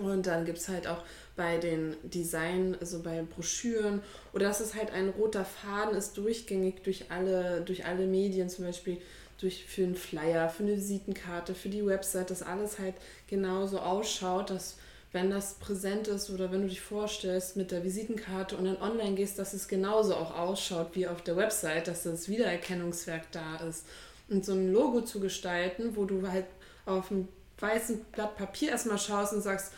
Und 0.00 0.26
dann 0.26 0.44
gibt 0.44 0.58
es 0.58 0.68
halt 0.68 0.86
auch 0.86 1.02
bei 1.34 1.58
den 1.58 1.96
Design, 2.04 2.76
also 2.80 3.02
bei 3.02 3.22
Broschüren, 3.22 4.02
oder 4.32 4.46
dass 4.46 4.60
es 4.60 4.74
halt 4.74 4.92
ein 4.92 5.08
roter 5.08 5.44
Faden 5.44 5.96
ist, 5.96 6.16
durchgängig 6.16 6.84
durch 6.84 7.10
alle, 7.10 7.62
durch 7.62 7.86
alle 7.86 8.06
Medien, 8.06 8.48
zum 8.48 8.66
Beispiel 8.66 8.98
durch, 9.40 9.64
für 9.64 9.82
einen 9.82 9.96
Flyer, 9.96 10.48
für 10.48 10.62
eine 10.62 10.76
Visitenkarte, 10.76 11.54
für 11.54 11.70
die 11.70 11.84
Website, 11.84 12.30
dass 12.30 12.42
alles 12.42 12.78
halt 12.78 12.94
genauso 13.26 13.80
ausschaut, 13.80 14.50
dass 14.50 14.76
wenn 15.12 15.30
das 15.30 15.54
präsent 15.54 16.06
ist 16.08 16.30
oder 16.30 16.52
wenn 16.52 16.62
du 16.62 16.68
dich 16.68 16.80
vorstellst 16.80 17.56
mit 17.56 17.72
der 17.72 17.82
Visitenkarte 17.82 18.56
und 18.56 18.64
dann 18.64 18.80
online 18.80 19.16
gehst, 19.16 19.38
dass 19.38 19.54
es 19.54 19.66
genauso 19.66 20.14
auch 20.14 20.36
ausschaut 20.36 20.90
wie 20.94 21.08
auf 21.08 21.22
der 21.22 21.36
Website, 21.36 21.88
dass 21.88 22.04
das 22.04 22.28
Wiedererkennungswerk 22.28 23.30
da 23.32 23.56
ist. 23.68 23.86
Und 24.28 24.44
so 24.44 24.52
ein 24.52 24.72
Logo 24.72 25.00
zu 25.00 25.18
gestalten, 25.18 25.96
wo 25.96 26.04
du 26.04 26.28
halt 26.28 26.46
auf 26.86 27.10
einem 27.10 27.26
weißen 27.58 28.04
Blatt 28.12 28.36
Papier 28.36 28.70
erstmal 28.70 28.98
schaust 28.98 29.32
und 29.32 29.42
sagst, 29.42 29.72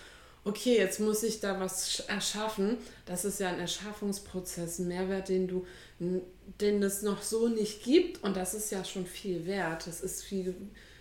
okay, 0.45 0.77
jetzt 0.77 1.01
muss 1.01 1.23
ich 1.23 1.41
da 1.41 1.59
was 1.59 2.01
erschaffen. 2.01 2.77
Das 3.07 3.25
ist 3.25 3.41
ja 3.41 3.49
ein 3.49 3.61
Erschaffungsprozess, 3.61 4.81
ein 4.81 4.89
Mehrwert, 4.89 5.29
den 5.29 5.49
du 5.49 5.65
den 6.61 6.83
es 6.83 7.03
noch 7.03 7.23
so 7.23 7.49
nicht 7.49 7.83
gibt. 7.85 8.23
Und 8.23 8.37
das 8.37 8.55
ist 8.55 8.71
ja 8.71 8.85
schon 8.85 9.07
viel 9.07 9.47
wert. 9.47 9.87
Das 9.87 10.01
ist 10.01 10.23
viel, 10.23 10.55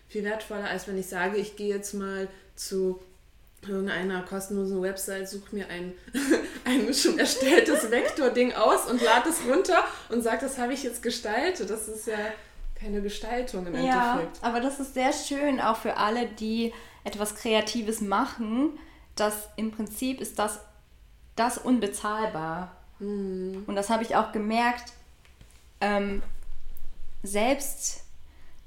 viel 0.07 0.23
wertvoller, 0.23 0.69
als 0.69 0.87
wenn 0.87 0.97
ich 0.97 1.07
sage, 1.07 1.37
ich 1.37 1.55
gehe 1.55 1.73
jetzt 1.75 1.93
mal 1.93 2.27
zu 2.55 3.01
irgendeiner 3.67 4.23
kostenlosen 4.23 4.81
Website, 4.81 5.29
suche 5.29 5.55
mir 5.55 5.67
ein, 5.69 5.93
ein 6.65 6.93
schon 6.93 7.19
erstelltes 7.19 7.91
Vektor-Ding 7.91 8.53
aus 8.53 8.89
und 8.89 9.01
lade 9.01 9.29
es 9.29 9.41
runter 9.47 9.83
und 10.09 10.21
sage, 10.23 10.39
das 10.41 10.57
habe 10.57 10.73
ich 10.73 10.83
jetzt 10.83 11.03
gestaltet. 11.03 11.69
Das 11.69 11.87
ist 11.87 12.07
ja 12.07 12.17
keine 12.79 13.01
Gestaltung 13.01 13.67
im 13.67 13.75
ja, 13.75 14.13
Endeffekt. 14.13 14.43
Aber 14.43 14.59
das 14.59 14.79
ist 14.79 14.93
sehr 14.93 15.13
schön, 15.13 15.59
auch 15.59 15.77
für 15.77 15.97
alle, 15.97 16.27
die 16.27 16.73
etwas 17.03 17.35
Kreatives 17.35 18.01
machen, 18.01 18.77
dass 19.15 19.49
im 19.55 19.71
Prinzip 19.71 20.21
ist 20.21 20.39
das, 20.39 20.59
das 21.35 21.57
unbezahlbar. 21.57 22.75
Mhm. 22.99 23.63
Und 23.67 23.75
das 23.75 23.89
habe 23.89 24.03
ich 24.03 24.15
auch 24.15 24.31
gemerkt, 24.31 24.93
ähm, 25.79 26.23
selbst 27.23 28.03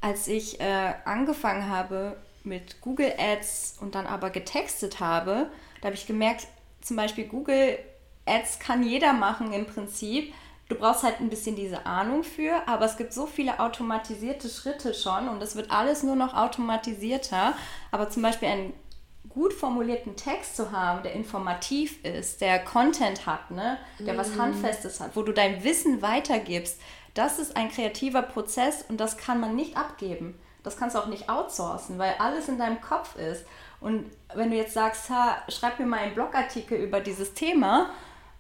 als 0.01 0.29
ich 0.29 0.61
äh, 0.61 0.95
angefangen 1.05 1.69
habe, 1.69 2.17
mit 2.45 2.81
Google 2.81 3.13
Ads 3.19 3.79
und 3.81 3.95
dann 3.95 4.07
aber 4.07 4.31
getextet 4.31 5.01
habe, 5.01 5.51
da 5.81 5.87
habe 5.87 5.97
ich 5.97 6.07
gemerkt, 6.07 6.47
zum 6.81 6.97
Beispiel 6.97 7.25
Google 7.25 7.79
Ads 8.27 8.59
kann 8.59 8.83
jeder 8.83 9.13
machen 9.13 9.53
im 9.53 9.67
Prinzip. 9.67 10.33
Du 10.69 10.77
brauchst 10.77 11.03
halt 11.03 11.21
ein 11.21 11.29
bisschen 11.29 11.57
diese 11.57 11.85
Ahnung 11.85 12.25
für, 12.25 12.67
aber 12.67 12.87
es 12.87 12.97
gibt 12.97 13.13
so 13.13 13.27
viele 13.27 13.61
automatisierte 13.61 14.49
Schritte 14.49 14.95
schon 14.95 15.29
und 15.29 15.43
es 15.43 15.57
wird 15.57 15.71
alles 15.71 16.03
nur 16.03 16.17
noch 16.17 16.35
automatisierter. 16.35 17.55
Aber 17.91 18.09
zum 18.09 18.23
Beispiel 18.23 18.49
einen 18.49 18.73
gut 19.29 19.53
formulierten 19.53 20.17
Text 20.17 20.57
zu 20.57 20.73
haben, 20.73 21.03
der 21.03 21.13
informativ 21.13 22.03
ist, 22.05 22.41
der 22.41 22.61
Content 22.61 23.27
hat, 23.27 23.51
ne? 23.51 23.79
der 23.99 24.17
was 24.17 24.39
Handfestes 24.39 25.01
hat, 25.01 25.17
wo 25.17 25.23
du 25.23 25.33
dein 25.33 25.65
Wissen 25.65 26.03
weitergibst, 26.03 26.81
das 27.15 27.39
ist 27.39 27.57
ein 27.57 27.71
kreativer 27.71 28.23
Prozess 28.23 28.85
und 28.89 28.99
das 28.99 29.17
kann 29.17 29.41
man 29.41 29.55
nicht 29.55 29.77
abgeben. 29.77 30.39
Das 30.65 30.77
kannst 30.77 30.97
du 30.97 31.01
auch 31.01 31.07
nicht 31.07 31.29
outsourcen, 31.29 31.99
weil 31.99 32.15
alles 32.19 32.49
in 32.49 32.59
deinem 32.59 32.81
Kopf 32.81 33.17
ist. 33.17 33.45
Und 33.81 34.11
wenn 34.35 34.51
du 34.51 34.57
jetzt 34.57 34.75
sagst, 34.75 35.11
ha, 35.11 35.37
schreib 35.49 35.79
mir 35.79 35.87
mal 35.87 36.01
einen 36.01 36.15
Blogartikel 36.15 36.79
über 36.79 37.01
dieses 37.01 37.35
Thema, 37.35 37.91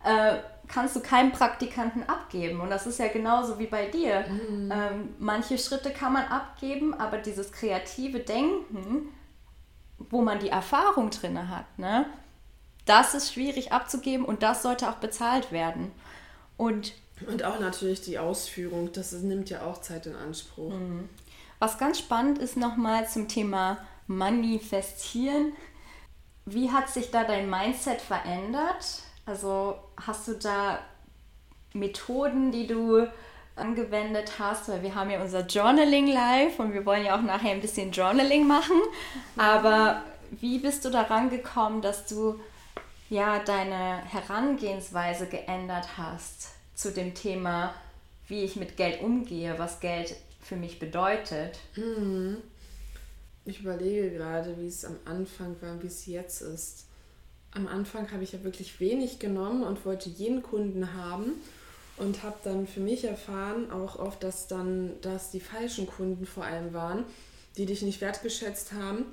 äh, 0.03 0.39
kannst 0.69 0.97
du 0.97 1.01
keinem 1.01 1.33
Praktikanten 1.33 2.09
abgeben. 2.09 2.61
Und 2.61 2.71
das 2.71 2.87
ist 2.87 2.99
ja 2.99 3.09
genauso 3.09 3.59
wie 3.59 3.67
bei 3.67 3.87
dir. 3.87 4.25
Mhm. 4.29 4.73
Ähm, 4.73 5.15
manche 5.19 5.59
Schritte 5.59 5.91
kann 5.91 6.13
man 6.15 6.25
abgeben, 6.25 6.95
aber 6.95 7.19
dieses 7.19 7.53
kreative 7.53 8.21
Denken, 8.21 9.09
wo 9.99 10.23
man 10.23 10.39
die 10.39 10.49
Erfahrung 10.49 11.11
drin 11.11 11.49
hat, 11.49 11.79
ne, 11.79 12.07
das 12.87 13.15
ist 13.15 13.33
schwierig 13.33 13.73
abzugeben 13.73 14.25
und 14.25 14.43
das 14.43 14.63
sollte 14.63 14.89
auch 14.89 14.97
bezahlt 14.97 15.53
werden. 15.53 15.93
Und, 16.57 16.93
und 17.27 17.45
auch 17.45 17.59
natürlich 17.61 18.01
die 18.03 18.19
Ausführung, 18.19 18.93
das 18.93 19.13
nimmt 19.13 19.51
ja 19.51 19.63
auch 19.63 19.81
Zeit 19.81 20.07
in 20.07 20.15
Anspruch. 20.15 20.73
Mhm. 20.73 21.09
Was 21.65 21.79
ganz 21.79 21.99
spannend 21.99 22.37
ist 22.41 22.59
nochmal 22.59 23.09
zum 23.09 23.27
Thema 23.27 23.79
Manifestieren. 24.07 25.55
Wie 26.45 26.71
hat 26.71 26.91
sich 26.91 27.11
da 27.11 27.25
dein 27.25 27.49
Mindset 27.49 28.03
verändert? 28.03 28.85
Also 29.25 29.79
hast 29.99 30.29
du 30.29 30.35
da 30.35 30.79
Methoden, 31.73 32.53
die 32.53 32.67
du 32.67 33.09
angewendet 33.57 34.33
hast, 34.39 34.69
weil 34.69 34.83
wir 34.83 34.95
haben 34.95 35.09
ja 35.09 35.23
unser 35.23 35.47
Journaling 35.47 36.09
live 36.09 36.59
und 36.59 36.75
wir 36.75 36.85
wollen 36.85 37.07
ja 37.07 37.17
auch 37.17 37.23
nachher 37.23 37.53
ein 37.53 37.63
bisschen 37.63 37.93
Journaling 37.93 38.47
machen. 38.47 38.77
Aber 39.39 40.03
wie 40.33 40.59
bist 40.59 40.85
du 40.85 40.91
daran 40.91 41.31
gekommen, 41.31 41.81
dass 41.81 42.05
du 42.05 42.39
ja 43.09 43.39
deine 43.39 44.03
Herangehensweise 44.05 45.29
geändert 45.29 45.97
hast 45.97 46.51
zu 46.75 46.93
dem 46.93 47.15
Thema, 47.15 47.73
wie 48.29 48.45
ich 48.45 48.57
mit 48.57 48.77
Geld 48.77 49.01
umgehe, 49.01 49.59
was 49.59 49.81
Geld 49.81 50.15
für 50.45 50.57
mich 50.57 50.79
bedeutet? 50.79 51.59
Mhm. 51.77 52.37
Ich 53.47 53.61
überlege 53.61 54.11
gerade, 54.11 54.57
wie 54.59 54.69
es 54.69 54.85
am 54.85 54.97
Anfang 55.05 55.57
war 55.61 55.73
und 55.73 55.83
wie 55.83 55.89
es 55.89 56.07
jetzt 56.07 56.43
ist. 56.43 56.87
Am 57.51 57.67
Anfang 57.67 58.11
habe 58.11 58.25
ich 58.25 58.33
ja 58.33 58.43
wirklich 58.43 58.81
wenig 58.81 59.19
genommen 59.19 59.63
und 59.63 59.85
wollte 59.85 60.09
jeden 60.09 60.43
Kunden 60.43 60.95
haben 60.95 61.33
und 61.97 62.23
habe 62.23 62.37
dann 62.43 62.67
für 62.67 62.81
mich 62.81 63.05
erfahren, 63.05 63.71
auch 63.71 63.99
oft, 63.99 64.23
dass 64.23 64.49
dann 64.49 65.01
dass 65.03 65.31
die 65.31 65.41
falschen 65.41 65.87
Kunden 65.87 66.27
vor 66.27 66.45
allem 66.45 66.73
waren, 66.73 67.05
die 67.57 67.67
dich 67.67 67.83
nicht 67.83 68.01
wertgeschätzt 68.01 68.73
haben 68.73 69.05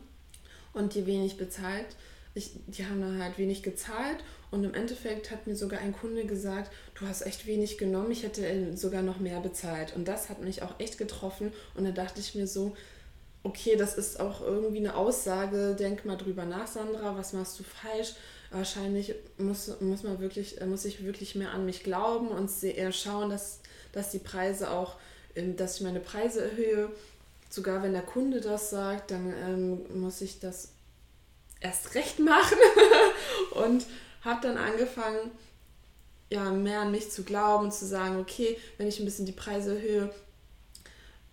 und 0.73 0.95
dir 0.95 1.05
wenig 1.05 1.37
bezahlt. 1.37 1.85
Ich, 2.33 2.51
die 2.67 2.85
haben 2.85 3.01
dann 3.01 3.21
halt 3.21 3.37
wenig 3.37 3.61
gezahlt 3.61 4.23
und 4.51 4.65
im 4.65 4.73
Endeffekt 4.73 5.31
hat 5.31 5.47
mir 5.47 5.55
sogar 5.55 5.79
ein 5.79 5.93
Kunde 5.93 6.25
gesagt, 6.25 6.71
du 6.99 7.07
hast 7.07 7.21
echt 7.21 7.47
wenig 7.47 7.77
genommen, 7.77 8.11
ich 8.11 8.23
hätte 8.23 8.75
sogar 8.75 9.01
noch 9.01 9.19
mehr 9.19 9.39
bezahlt. 9.39 9.95
Und 9.95 10.07
das 10.09 10.29
hat 10.29 10.41
mich 10.41 10.61
auch 10.61 10.77
echt 10.77 10.97
getroffen 10.97 11.53
und 11.75 11.85
da 11.85 11.91
dachte 11.91 12.19
ich 12.19 12.35
mir 12.35 12.47
so, 12.47 12.75
okay, 13.43 13.77
das 13.77 13.97
ist 13.97 14.19
auch 14.19 14.41
irgendwie 14.41 14.79
eine 14.79 14.95
Aussage, 14.95 15.75
denk 15.79 16.05
mal 16.05 16.17
drüber 16.17 16.45
nach, 16.45 16.67
Sandra, 16.67 17.17
was 17.17 17.33
machst 17.33 17.59
du 17.59 17.63
falsch? 17.63 18.13
Wahrscheinlich 18.51 19.15
muss, 19.37 19.79
muss 19.79 20.03
man 20.03 20.19
wirklich, 20.19 20.59
äh, 20.59 20.65
muss 20.65 20.83
ich 20.83 21.03
wirklich 21.03 21.35
mehr 21.35 21.51
an 21.51 21.65
mich 21.65 21.83
glauben 21.83 22.27
und 22.27 22.51
eher 22.63 22.91
schauen, 22.91 23.29
dass, 23.29 23.61
dass 23.93 24.11
die 24.11 24.19
Preise 24.19 24.71
auch, 24.71 24.97
ähm, 25.35 25.55
dass 25.55 25.77
ich 25.77 25.81
meine 25.81 26.01
Preise 26.01 26.43
erhöhe. 26.43 26.91
Sogar 27.49 27.81
wenn 27.81 27.93
der 27.93 28.01
Kunde 28.01 28.41
das 28.41 28.69
sagt, 28.69 29.11
dann 29.11 29.33
ähm, 29.47 30.01
muss 30.01 30.19
ich 30.19 30.39
das 30.39 30.73
erst 31.61 31.95
recht 31.95 32.19
machen 32.19 32.57
und 33.51 33.85
habe 34.21 34.41
dann 34.41 34.57
angefangen, 34.57 35.31
ja, 36.31 36.49
mehr 36.51 36.81
an 36.81 36.91
mich 36.91 37.11
zu 37.11 37.23
glauben 37.23 37.65
und 37.65 37.73
zu 37.73 37.85
sagen, 37.85 38.19
okay, 38.19 38.57
wenn 38.77 38.87
ich 38.87 38.99
ein 38.99 39.05
bisschen 39.05 39.25
die 39.25 39.31
Preise 39.33 39.75
erhöhe, 39.75 40.13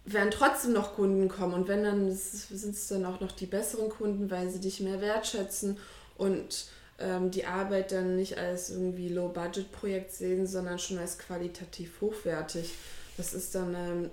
werden 0.05 0.31
trotzdem 0.31 0.72
noch 0.72 0.94
Kunden 0.94 1.29
kommen 1.29 1.55
und 1.55 1.68
wenn, 1.68 1.85
dann 1.85 2.11
sind 2.11 2.74
es 2.74 2.88
dann 2.88 3.05
auch 3.05 3.20
noch 3.20 3.33
die 3.33 3.46
besseren 3.46 3.90
Kunden, 3.90 4.31
weil 4.31 4.51
sie 4.51 4.61
dich 4.61 4.81
mehr 4.81 5.01
wertschätzen 5.01 5.79
und 6.16 6.66
ähm, 6.98 7.31
die 7.31 7.46
Arbeit 7.46 7.92
dann 7.92 8.16
nicht 8.16 8.38
als 8.38 8.70
irgendwie 8.70 9.09
Low-Budget-Projekt 9.09 10.12
sehen, 10.12 10.46
sondern 10.46 10.79
schon 10.79 10.98
als 10.98 11.18
qualitativ 11.18 12.01
hochwertig. 12.01 12.74
Das 13.16 13.35
ist 13.35 13.55
dann 13.55 13.74
eine 13.74 13.92
ähm, 13.92 14.11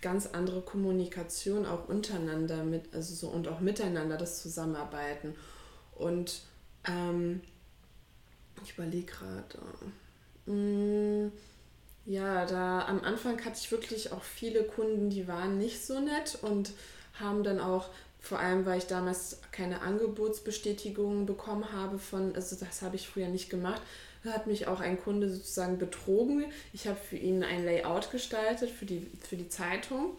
ganz 0.00 0.28
andere 0.32 0.60
Kommunikation 0.60 1.66
auch 1.66 1.88
untereinander 1.88 2.62
mit, 2.62 2.94
also 2.94 3.14
so 3.14 3.28
und 3.28 3.48
auch 3.48 3.60
miteinander 3.60 4.16
das 4.16 4.40
Zusammenarbeiten. 4.42 5.34
Und 5.96 6.42
ähm, 6.86 7.40
ich 8.64 8.74
überlege 8.74 9.12
gerade. 9.12 9.58
Äh, 10.46 11.30
ja, 12.10 12.46
da 12.46 12.86
am 12.86 13.02
Anfang 13.02 13.44
hatte 13.44 13.58
ich 13.60 13.70
wirklich 13.70 14.12
auch 14.12 14.22
viele 14.22 14.64
Kunden, 14.64 15.10
die 15.10 15.28
waren 15.28 15.58
nicht 15.58 15.84
so 15.84 16.00
nett 16.00 16.38
und 16.42 16.72
haben 17.20 17.44
dann 17.44 17.60
auch, 17.60 17.90
vor 18.20 18.38
allem 18.38 18.64
weil 18.64 18.78
ich 18.78 18.86
damals 18.86 19.40
keine 19.52 19.82
Angebotsbestätigungen 19.82 21.26
bekommen 21.26 21.72
habe 21.72 21.98
von, 21.98 22.34
also 22.34 22.56
das 22.56 22.82
habe 22.82 22.96
ich 22.96 23.08
früher 23.08 23.28
nicht 23.28 23.50
gemacht, 23.50 23.82
hat 24.24 24.46
mich 24.46 24.66
auch 24.66 24.80
ein 24.80 25.00
Kunde 25.00 25.28
sozusagen 25.30 25.78
betrogen. 25.78 26.46
Ich 26.72 26.86
habe 26.86 26.98
für 26.98 27.16
ihn 27.16 27.42
ein 27.44 27.64
Layout 27.64 28.10
gestaltet 28.10 28.70
für 28.70 28.86
die, 28.86 29.06
für 29.20 29.36
die 29.36 29.48
Zeitung 29.48 30.16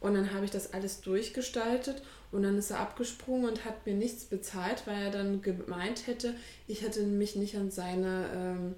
und 0.00 0.14
dann 0.14 0.32
habe 0.32 0.44
ich 0.44 0.50
das 0.50 0.72
alles 0.72 1.00
durchgestaltet 1.00 2.02
und 2.32 2.42
dann 2.42 2.58
ist 2.58 2.70
er 2.70 2.80
abgesprungen 2.80 3.48
und 3.48 3.64
hat 3.64 3.86
mir 3.86 3.94
nichts 3.94 4.24
bezahlt, 4.24 4.86
weil 4.86 5.04
er 5.04 5.10
dann 5.10 5.42
gemeint 5.42 6.06
hätte, 6.06 6.34
ich 6.66 6.82
hätte 6.82 7.02
mich 7.02 7.36
nicht 7.36 7.56
an 7.56 7.70
seine... 7.70 8.30
Ähm, 8.34 8.74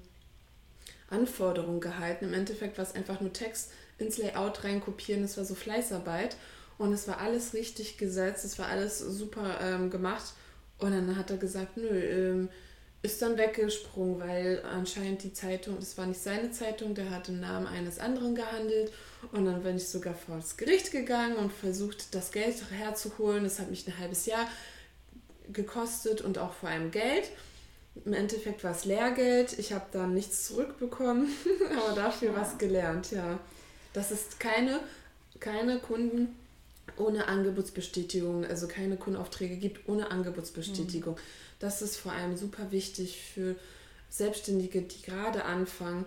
Anforderungen 1.12 1.80
gehalten. 1.80 2.24
Im 2.24 2.34
Endeffekt 2.34 2.78
war 2.78 2.84
es 2.84 2.94
einfach 2.94 3.20
nur 3.20 3.32
Text 3.32 3.70
ins 3.98 4.18
Layout 4.18 4.64
reinkopieren. 4.64 5.22
Es 5.22 5.36
war 5.36 5.44
so 5.44 5.54
Fleißarbeit 5.54 6.36
und 6.78 6.92
es 6.92 7.06
war 7.06 7.18
alles 7.18 7.54
richtig 7.54 7.98
gesetzt. 7.98 8.44
Es 8.44 8.58
war 8.58 8.66
alles 8.66 8.98
super 8.98 9.58
ähm, 9.62 9.90
gemacht. 9.90 10.32
Und 10.78 10.90
dann 10.90 11.16
hat 11.16 11.30
er 11.30 11.36
gesagt, 11.36 11.76
nö, 11.76 11.88
ähm, 11.88 12.48
ist 13.02 13.20
dann 13.20 13.36
weggesprungen, 13.36 14.20
weil 14.20 14.62
anscheinend 14.64 15.22
die 15.22 15.32
Zeitung, 15.32 15.76
das 15.78 15.98
war 15.98 16.06
nicht 16.06 16.20
seine 16.20 16.50
Zeitung, 16.50 16.94
der 16.94 17.10
hat 17.10 17.28
im 17.28 17.40
Namen 17.40 17.66
eines 17.66 17.98
anderen 17.98 18.34
gehandelt. 18.34 18.92
Und 19.30 19.44
dann 19.44 19.62
bin 19.62 19.76
ich 19.76 19.88
sogar 19.88 20.14
vor 20.14 20.36
das 20.36 20.56
Gericht 20.56 20.90
gegangen 20.90 21.36
und 21.36 21.52
versucht, 21.52 22.14
das 22.14 22.32
Geld 22.32 22.56
herzuholen. 22.70 23.44
Das 23.44 23.60
hat 23.60 23.70
mich 23.70 23.86
ein 23.86 23.98
halbes 23.98 24.26
Jahr 24.26 24.48
gekostet 25.52 26.20
und 26.20 26.38
auch 26.38 26.52
vor 26.52 26.68
allem 26.68 26.90
Geld. 26.90 27.30
Im 28.04 28.14
Endeffekt 28.14 28.64
war 28.64 28.72
es 28.72 28.84
Lehrgeld. 28.84 29.58
Ich 29.58 29.72
habe 29.72 29.86
dann 29.92 30.14
nichts 30.14 30.46
zurückbekommen, 30.46 31.28
aber 31.78 31.94
dafür 31.94 32.32
ja. 32.32 32.40
was 32.40 32.58
gelernt, 32.58 33.10
ja. 33.10 33.38
Das 33.92 34.10
ist 34.10 34.40
keine, 34.40 34.80
keine 35.38 35.78
Kunden 35.78 36.34
ohne 36.96 37.28
Angebotsbestätigung, 37.28 38.44
also 38.44 38.66
keine 38.66 38.96
Kundenaufträge 38.96 39.56
gibt 39.56 39.88
ohne 39.88 40.10
Angebotsbestätigung. 40.10 41.14
Mhm. 41.14 41.20
Das 41.58 41.80
ist 41.80 41.96
vor 41.96 42.12
allem 42.12 42.36
super 42.36 42.72
wichtig 42.72 43.20
für 43.34 43.56
Selbstständige, 44.08 44.82
die 44.82 45.02
gerade 45.02 45.44
anfangen, 45.44 46.06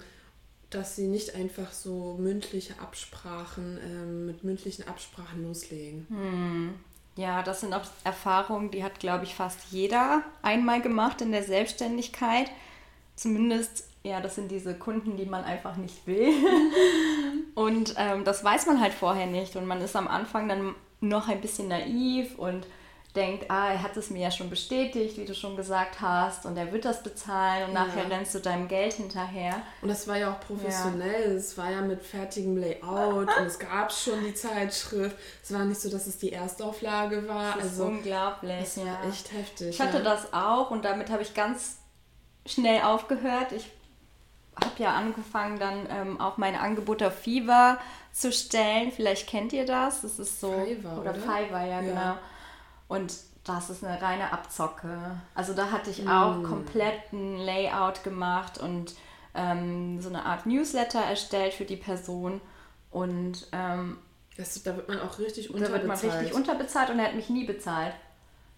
dass 0.75 0.95
sie 0.95 1.07
nicht 1.07 1.35
einfach 1.35 1.71
so 1.71 2.15
mündliche 2.19 2.73
Absprachen, 2.81 3.79
ähm, 3.83 4.25
mit 4.25 4.43
mündlichen 4.43 4.87
Absprachen 4.87 5.43
loslegen. 5.43 6.05
Mhm. 6.09 6.73
Ja, 7.15 7.43
das 7.43 7.61
sind 7.61 7.73
auch 7.73 7.85
Erfahrungen, 8.03 8.71
die 8.71 8.83
hat, 8.83 8.99
glaube 8.99 9.23
ich, 9.23 9.35
fast 9.35 9.71
jeder 9.71 10.23
einmal 10.41 10.81
gemacht 10.81 11.21
in 11.21 11.31
der 11.31 11.43
Selbstständigkeit. 11.43 12.51
Zumindest, 13.15 13.87
ja, 14.03 14.19
das 14.19 14.35
sind 14.35 14.51
diese 14.51 14.75
Kunden, 14.75 15.15
die 15.15 15.25
man 15.25 15.45
einfach 15.45 15.77
nicht 15.77 16.05
will. 16.05 16.33
und 17.55 17.95
ähm, 17.97 18.25
das 18.25 18.43
weiß 18.43 18.65
man 18.65 18.81
halt 18.81 18.93
vorher 18.93 19.27
nicht. 19.27 19.55
Und 19.55 19.65
man 19.65 19.79
ist 19.79 19.95
am 19.95 20.09
Anfang 20.09 20.49
dann 20.49 20.75
noch 20.99 21.29
ein 21.29 21.39
bisschen 21.39 21.69
naiv 21.69 22.37
und 22.37 22.67
denkt, 23.15 23.49
ah, 23.49 23.69
er 23.71 23.81
hat 23.81 23.97
es 23.97 24.09
mir 24.09 24.21
ja 24.23 24.31
schon 24.31 24.49
bestätigt, 24.49 25.17
wie 25.17 25.25
du 25.25 25.33
schon 25.33 25.55
gesagt 25.55 26.01
hast, 26.01 26.45
und 26.45 26.57
er 26.57 26.71
wird 26.71 26.85
das 26.85 27.01
bezahlen 27.03 27.69
und 27.69 27.73
ja. 27.73 27.85
nachher 27.85 28.09
rennst 28.09 28.35
du 28.35 28.39
deinem 28.39 28.67
Geld 28.67 28.93
hinterher. 28.93 29.61
Und 29.81 29.89
das 29.89 30.07
war 30.07 30.17
ja 30.17 30.31
auch 30.31 30.39
professionell, 30.39 31.31
ja. 31.31 31.37
es 31.37 31.57
war 31.57 31.71
ja 31.71 31.81
mit 31.81 32.03
fertigem 32.03 32.57
Layout 32.57 33.27
und 33.37 33.45
es 33.45 33.59
gab 33.59 33.91
schon 33.91 34.23
die 34.23 34.33
Zeitschrift. 34.33 35.15
Es 35.43 35.53
war 35.53 35.65
nicht 35.65 35.79
so, 35.79 35.89
dass 35.89 36.07
es 36.07 36.17
die 36.17 36.31
Erstauflage 36.31 37.27
war. 37.27 37.55
Das 37.55 37.65
ist 37.65 37.71
also, 37.71 37.85
unglaublich. 37.85 38.59
Das 38.59 38.77
war 38.77 38.85
ja. 38.85 39.09
echt 39.09 39.31
heftig. 39.31 39.69
Ich 39.69 39.81
hatte 39.81 40.03
das 40.03 40.33
auch 40.33 40.71
und 40.71 40.85
damit 40.85 41.09
habe 41.09 41.21
ich 41.21 41.33
ganz 41.33 41.77
schnell 42.45 42.81
aufgehört. 42.81 43.51
Ich 43.51 43.71
habe 44.55 44.81
ja 44.81 44.93
angefangen, 44.95 45.59
dann 45.59 45.87
ähm, 45.89 46.21
auch 46.21 46.37
meine 46.37 46.59
Angebote 46.59 47.07
auf 47.07 47.15
Fiverr 47.15 47.79
zu 48.11 48.31
stellen. 48.31 48.91
Vielleicht 48.91 49.27
kennt 49.27 49.51
ihr 49.53 49.65
das. 49.65 50.01
Das 50.01 50.19
ist 50.19 50.39
so. 50.39 50.53
Fiverr, 50.63 50.99
oder, 50.99 51.11
oder? 51.11 51.19
Fiverr, 51.19 51.65
ja, 51.65 51.81
genau. 51.81 52.15
Und 52.87 53.13
das 53.43 53.69
ist 53.69 53.83
eine 53.83 54.01
reine 54.01 54.31
Abzocke. 54.33 55.21
Also 55.35 55.53
da 55.53 55.71
hatte 55.71 55.89
ich 55.91 56.07
auch 56.07 56.43
komplett 56.43 57.13
ein 57.13 57.37
Layout 57.37 58.03
gemacht 58.03 58.57
und 58.57 58.95
ähm, 59.35 60.01
so 60.01 60.09
eine 60.09 60.25
Art 60.25 60.45
Newsletter 60.45 60.99
erstellt 60.99 61.53
für 61.53 61.65
die 61.65 61.75
Person. 61.77 62.41
Und 62.91 63.47
ähm, 63.51 63.97
Das, 64.37 64.61
da 64.63 64.75
wird 64.75 64.87
man 64.87 64.99
auch 65.01 65.19
richtig 65.19 65.47
da 65.47 65.53
wird 65.53 65.69
man 65.71 65.81
unterbezahlt. 65.81 66.13
richtig 66.21 66.33
unterbezahlt 66.35 66.89
und 66.89 66.99
er 66.99 67.05
hat 67.07 67.15
mich 67.15 67.29
nie 67.29 67.45
bezahlt. 67.45 67.93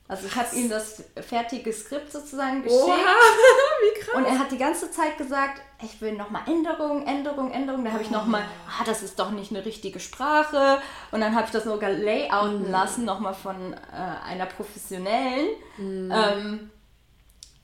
Also 0.09 0.27
ich 0.27 0.35
habe 0.35 0.55
ihm 0.55 0.69
das 0.69 1.03
fertige 1.15 1.73
Skript 1.73 2.11
sozusagen 2.11 2.63
geschickt. 2.63 2.81
Oha, 2.81 2.95
wie 2.95 3.99
krass. 3.99 4.15
Und 4.15 4.25
er 4.25 4.39
hat 4.39 4.51
die 4.51 4.57
ganze 4.57 4.89
Zeit 4.89 5.17
gesagt, 5.17 5.61
ich 5.83 5.99
will 6.01 6.13
nochmal 6.13 6.43
Änderungen, 6.47 7.05
Änderungen, 7.05 7.51
Änderungen. 7.51 7.85
Da 7.85 7.91
habe 7.91 8.03
ich 8.03 8.09
nochmal, 8.09 8.43
ah, 8.67 8.83
das 8.85 9.03
ist 9.03 9.19
doch 9.19 9.31
nicht 9.31 9.51
eine 9.51 9.65
richtige 9.65 9.99
Sprache. 9.99 10.81
Und 11.11 11.21
dann 11.21 11.35
habe 11.35 11.45
ich 11.45 11.51
das 11.51 11.65
sogar 11.65 11.89
layouten 11.89 12.71
lassen, 12.71 13.05
nochmal 13.05 13.33
von 13.33 13.73
äh, 13.73 13.77
einer 14.25 14.45
professionellen 14.45 15.49
ähm, 15.77 16.71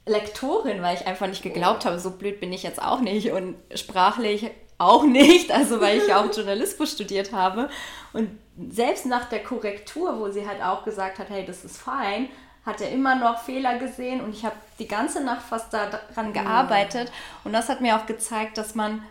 Lektorin, 0.06 0.82
weil 0.82 0.98
ich 0.98 1.08
einfach 1.08 1.28
nicht 1.28 1.44
geglaubt 1.44 1.86
habe, 1.86 1.98
so 1.98 2.12
blöd 2.12 2.42
bin 2.42 2.52
ich 2.52 2.64
jetzt 2.64 2.82
auch 2.82 3.00
nicht 3.00 3.32
und 3.32 3.56
sprachlich 3.74 4.52
auch 4.78 5.04
nicht, 5.04 5.52
also 5.52 5.80
weil 5.82 5.98
ich 5.98 6.08
ja 6.08 6.22
auch 6.22 6.32
Journalismus 6.36 6.92
studiert 6.92 7.32
habe. 7.32 7.70
Und 8.12 8.30
selbst 8.70 9.06
nach 9.06 9.26
der 9.26 9.44
Korrektur, 9.44 10.20
wo 10.20 10.30
sie 10.30 10.48
halt 10.48 10.62
auch 10.62 10.84
gesagt 10.84 11.20
hat, 11.20 11.30
hey, 11.30 11.46
das 11.46 11.66
ist 11.66 11.78
fein, 11.78 12.30
hat 12.66 12.82
er 12.82 12.92
immer 12.92 13.16
noch 13.16 13.40
Fehler 13.40 13.78
gesehen 13.78 14.22
und 14.22 14.34
ich 14.34 14.46
habe 14.46 14.56
die 14.80 14.88
ganze 14.88 15.24
Nacht 15.24 15.42
fast 15.42 15.74
daran 15.74 16.32
gearbeitet. 16.34 17.12
Und 17.44 17.54
das 17.54 17.68
hat 17.70 17.82
mir 17.82 17.98
auch 17.98 18.06
gezeigt, 18.06 18.58
dass 18.58 18.74
man 18.74 19.04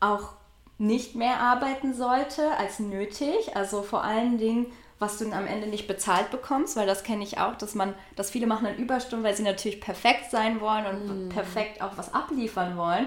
auch 0.00 0.34
nicht 0.78 1.14
mehr 1.14 1.38
arbeiten 1.40 1.94
sollte 1.94 2.50
als 2.58 2.80
nötig. 2.80 3.56
Also 3.56 3.82
vor 3.82 4.04
allen 4.04 4.36
Dingen, 4.36 4.66
was 4.98 5.18
du 5.18 5.30
am 5.32 5.46
Ende 5.46 5.68
nicht 5.68 5.88
bezahlt 5.88 6.30
bekommst, 6.30 6.76
weil 6.76 6.86
das 6.86 7.02
kenne 7.02 7.24
ich 7.24 7.38
auch, 7.38 7.56
dass 7.56 7.74
man, 7.74 7.94
dass 8.16 8.30
viele 8.30 8.46
machen 8.46 8.64
dann 8.64 8.76
Überstunden, 8.76 9.24
weil 9.24 9.36
sie 9.36 9.42
natürlich 9.42 9.80
perfekt 9.80 10.30
sein 10.30 10.60
wollen 10.60 10.86
und 10.86 11.28
perfekt 11.30 11.80
auch 11.80 11.96
was 11.96 12.12
abliefern 12.12 12.76
wollen. 12.76 13.06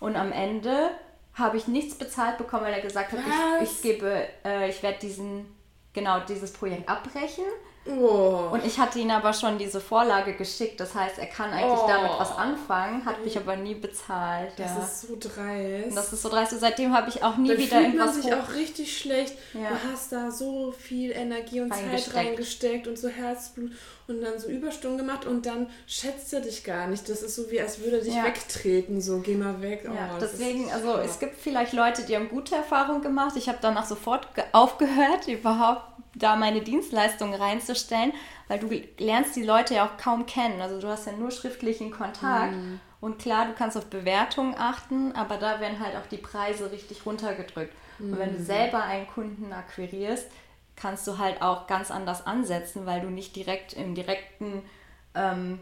Und 0.00 0.16
am 0.16 0.32
Ende 0.32 0.90
habe 1.34 1.56
ich 1.56 1.66
nichts 1.66 1.96
bezahlt 1.96 2.38
bekommen, 2.38 2.64
weil 2.64 2.74
er 2.74 2.80
gesagt 2.80 3.12
hat, 3.12 3.20
ich, 3.62 3.70
ich 3.70 3.82
gebe, 3.82 4.28
äh, 4.44 4.70
ich 4.70 4.82
werde 4.82 4.98
diesen, 5.00 5.46
genau 5.92 6.20
dieses 6.20 6.52
Projekt 6.52 6.88
abbrechen. 6.88 7.44
Oh. 7.86 8.48
Und 8.52 8.64
ich 8.64 8.78
hatte 8.78 8.98
ihm 8.98 9.10
aber 9.10 9.32
schon 9.34 9.58
diese 9.58 9.80
Vorlage 9.80 10.32
geschickt, 10.34 10.80
das 10.80 10.94
heißt, 10.94 11.18
er 11.18 11.26
kann 11.26 11.50
eigentlich 11.52 11.80
Oh. 11.82 11.86
damit 11.86 12.10
was 12.18 12.34
anfangen, 12.36 13.04
hat 13.04 13.22
mich 13.24 13.36
aber 13.36 13.56
nie 13.56 13.74
bezahlt. 13.74 14.52
das 14.56 14.70
ja. 14.74 14.82
ist 14.82 15.00
so 15.02 15.16
dreist. 15.20 15.88
Und 15.88 15.94
das 15.96 16.12
ist 16.12 16.22
so 16.22 16.28
dreist. 16.30 16.52
Und 16.54 16.60
Seitdem 16.60 16.94
habe 16.94 17.10
ich 17.10 17.22
auch 17.22 17.36
nie 17.36 17.48
Dann 17.48 17.58
wieder 17.58 17.80
fühlt 17.80 17.96
man 17.96 18.12
sich 18.12 18.24
hoch- 18.26 18.32
auch 18.48 18.54
richtig 18.54 18.96
schlecht. 18.98 19.34
Ja. 19.52 19.68
Du 19.70 19.92
hast 19.92 20.12
da 20.12 20.30
so 20.30 20.72
viel 20.72 21.10
Energie 21.12 21.60
und 21.60 21.74
Zeit 21.74 22.14
Reingesteckt. 22.14 22.86
und 22.88 22.98
so 22.98 23.08
Herzblut 23.08 23.72
und 24.06 24.20
dann 24.22 24.38
so 24.38 24.48
Überstunden 24.48 24.98
gemacht 24.98 25.24
und 25.26 25.46
dann 25.46 25.68
schätzt 25.86 26.32
er 26.34 26.40
dich 26.40 26.62
gar 26.64 26.86
nicht. 26.88 27.08
Das 27.08 27.22
ist 27.22 27.34
so 27.36 27.50
wie, 27.50 27.60
als 27.60 27.80
würde 27.80 27.98
er 27.98 28.02
dich 28.04 28.14
Ja. 28.14 28.24
wegtreten, 28.24 29.00
so 29.00 29.18
geh 29.20 29.34
mal 29.34 29.60
weg. 29.62 29.86
Oh, 29.90 29.94
Ja, 29.94 30.10
deswegen, 30.20 30.70
also 30.72 30.96
es 30.98 31.18
gibt 31.18 31.38
vielleicht 31.40 31.72
Leute, 31.72 32.02
die 32.02 32.14
haben 32.16 32.28
gute 32.28 32.54
Erfahrungen 32.54 33.02
gemacht. 33.02 33.34
Ich 33.36 33.48
habe 33.48 33.58
danach 33.62 33.86
sofort 33.86 34.34
ge- 34.34 34.44
aufgehört, 34.52 35.26
überhaupt 35.28 35.93
da 36.14 36.36
meine 36.36 36.60
Dienstleistungen 36.62 37.34
reinzustellen, 37.40 38.12
weil 38.48 38.58
du 38.58 38.68
lernst 38.98 39.36
die 39.36 39.42
Leute 39.42 39.74
ja 39.74 39.86
auch 39.86 39.96
kaum 39.96 40.26
kennen. 40.26 40.60
Also 40.60 40.80
du 40.80 40.88
hast 40.88 41.06
ja 41.06 41.12
nur 41.12 41.30
schriftlichen 41.30 41.90
Kontakt. 41.90 42.54
Mhm. 42.54 42.80
Und 43.00 43.18
klar, 43.18 43.46
du 43.46 43.52
kannst 43.52 43.76
auf 43.76 43.86
Bewertungen 43.86 44.54
achten, 44.56 45.12
aber 45.12 45.36
da 45.36 45.60
werden 45.60 45.80
halt 45.80 45.96
auch 45.96 46.06
die 46.06 46.16
Preise 46.16 46.70
richtig 46.70 47.04
runtergedrückt. 47.04 47.74
Und 47.98 48.18
wenn 48.18 48.32
du 48.32 48.38
Mhm. 48.38 48.44
selber 48.44 48.82
einen 48.82 49.06
Kunden 49.06 49.52
akquirierst, 49.52 50.26
kannst 50.76 51.06
du 51.06 51.18
halt 51.18 51.42
auch 51.42 51.66
ganz 51.66 51.90
anders 51.90 52.26
ansetzen, 52.26 52.86
weil 52.86 53.00
du 53.00 53.08
nicht 53.10 53.36
direkt 53.36 53.74
im 53.74 53.94
direkten 53.94 54.62
ähm, 55.14 55.60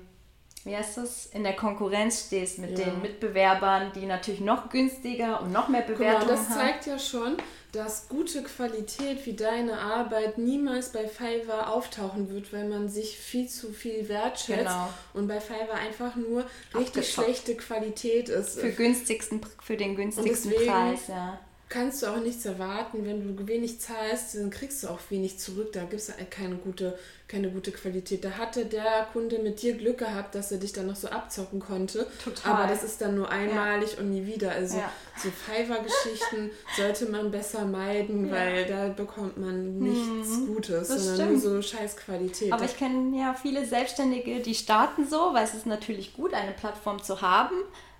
wie 0.65 0.77
heißt 0.77 0.97
das, 0.97 1.27
in 1.27 1.43
der 1.43 1.57
Konkurrenz 1.57 2.27
stehst 2.27 2.59
mit 2.59 2.79
Ja. 2.79 2.85
den 2.85 3.03
Mitbewerbern, 3.03 3.93
die 3.95 4.07
natürlich 4.07 4.41
noch 4.41 4.69
günstiger 4.71 5.41
und 5.43 5.51
noch 5.53 5.69
mehr 5.69 5.83
Guck 5.83 5.91
mal, 5.91 5.97
Bewertungen 6.15 6.29
das 6.29 6.49
haben. 6.51 6.61
zeigt 6.61 6.87
ja 6.87 6.99
schon, 6.99 7.37
dass 7.73 8.09
gute 8.09 8.43
Qualität 8.43 9.25
wie 9.25 9.33
deine 9.35 9.79
Arbeit 9.79 10.37
niemals 10.37 10.93
bei 10.93 11.09
Fiverr 11.09 11.73
auftauchen 11.73 12.31
wird, 12.31 12.53
weil 12.53 12.69
man 12.69 12.91
sich 12.91 13.19
viel 13.19 13.49
zu 13.49 13.73
viel 13.73 14.09
wertschätzt 14.11 14.61
Genau. 14.61 14.89
und 15.15 15.27
bei 15.27 15.41
Fiverr 15.41 15.75
einfach 15.77 16.15
nur 16.17 16.45
richtig 16.75 17.11
schlechte 17.11 17.57
Qualität 17.57 18.29
ist. 18.29 18.61
Für, 18.61 18.71
günstigsten, 18.71 19.41
für 19.63 19.79
den 19.79 19.97
günstigsten 19.97 20.53
Preis, 20.67 21.09
ja. 21.09 21.41
Kannst 21.73 22.03
du 22.03 22.07
auch 22.07 22.21
nichts 22.21 22.45
erwarten. 22.45 23.07
Wenn 23.07 23.35
du 23.37 23.47
wenig 23.49 23.81
zahlst, 23.81 24.35
dann 24.35 24.51
kriegst 24.51 24.83
du 24.85 24.89
auch 24.89 24.99
wenig 25.09 25.39
zurück. 25.39 25.73
Da 25.73 25.81
gibt 25.81 25.95
es 25.95 26.13
keine 26.29 26.57
gute, 26.57 26.99
keine 27.29 27.51
gute 27.51 27.73
Qualität. 27.73 28.23
Da 28.25 28.33
hatte 28.33 28.67
der 28.67 29.07
Kunde 29.13 29.39
mit 29.39 29.63
dir 29.63 29.73
Glück 29.75 29.99
gehabt, 29.99 30.35
dass 30.35 30.53
er 30.53 30.59
dich 30.59 30.75
dann 30.75 30.87
noch 30.87 30.97
so 30.97 31.09
abzocken 31.09 31.61
konnte. 31.61 32.07
Total. 32.23 32.53
Aber 32.53 32.67
das 32.69 32.85
ist 32.85 33.01
dann 33.01 33.15
nur 33.15 33.31
einmalig 33.31 33.97
und 33.99 34.11
nie 34.11 34.27
wieder. 34.27 34.53
Also 34.53 34.77
Ja. 34.77 34.93
so 35.17 35.31
Fiverr-Geschichten 35.31 36.51
sollte 36.77 37.07
man 37.07 37.31
besser 37.31 37.65
meiden, 37.65 38.27
Ja. 38.27 38.33
weil 38.35 38.67
da 38.67 38.89
bekommt 38.89 39.39
man 39.39 39.79
nichts 39.79 40.47
Gutes, 40.47 40.89
das 40.89 41.05
sondern 41.07 41.39
stimmt. 41.39 41.45
nur 41.45 41.63
so 41.63 41.63
Scheißqualität. 41.63 42.53
Aber 42.53 42.65
ich 42.67 42.77
kenne 42.77 43.19
ja 43.19 43.33
viele 43.35 43.65
Selbstständige, 43.65 44.41
die 44.41 44.55
starten 44.55 45.09
so, 45.09 45.33
weil 45.33 45.45
es 45.45 45.55
ist 45.55 45.65
natürlich 45.67 46.13
gut, 46.15 46.35
eine 46.35 46.53
Plattform 46.53 47.03
zu 47.03 47.23
haben, 47.23 47.55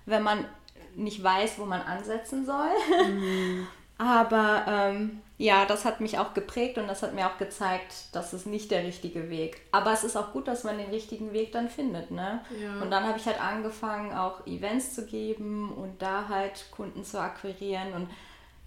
wenn 0.05 0.21
man 0.21 0.45
nicht 0.95 1.23
weiß, 1.23 1.59
wo 1.59 1.65
man 1.65 1.81
ansetzen 1.81 2.45
soll. 2.45 2.69
Aber 3.97 4.65
ähm, 4.67 5.21
ja, 5.37 5.65
das 5.65 5.85
hat 5.85 6.01
mich 6.01 6.17
auch 6.19 6.33
geprägt 6.33 6.77
und 6.77 6.87
das 6.87 7.03
hat 7.03 7.13
mir 7.13 7.27
auch 7.27 7.37
gezeigt, 7.37 7.93
dass 8.11 8.33
es 8.33 8.45
nicht 8.45 8.71
der 8.71 8.83
richtige 8.83 9.29
Weg. 9.29 9.61
Aber 9.71 9.93
es 9.93 10.03
ist 10.03 10.15
auch 10.15 10.33
gut, 10.33 10.47
dass 10.47 10.63
man 10.63 10.77
den 10.77 10.89
richtigen 10.89 11.33
Weg 11.33 11.51
dann 11.51 11.69
findet, 11.69 12.11
ne? 12.11 12.41
Ja. 12.61 12.81
Und 12.81 12.91
dann 12.91 13.03
habe 13.03 13.17
ich 13.17 13.25
halt 13.25 13.41
angefangen, 13.41 14.13
auch 14.13 14.45
Events 14.47 14.95
zu 14.95 15.05
geben 15.05 15.71
und 15.73 16.01
da 16.01 16.27
halt 16.27 16.65
Kunden 16.71 17.03
zu 17.03 17.19
akquirieren 17.19 17.93
und 17.93 18.09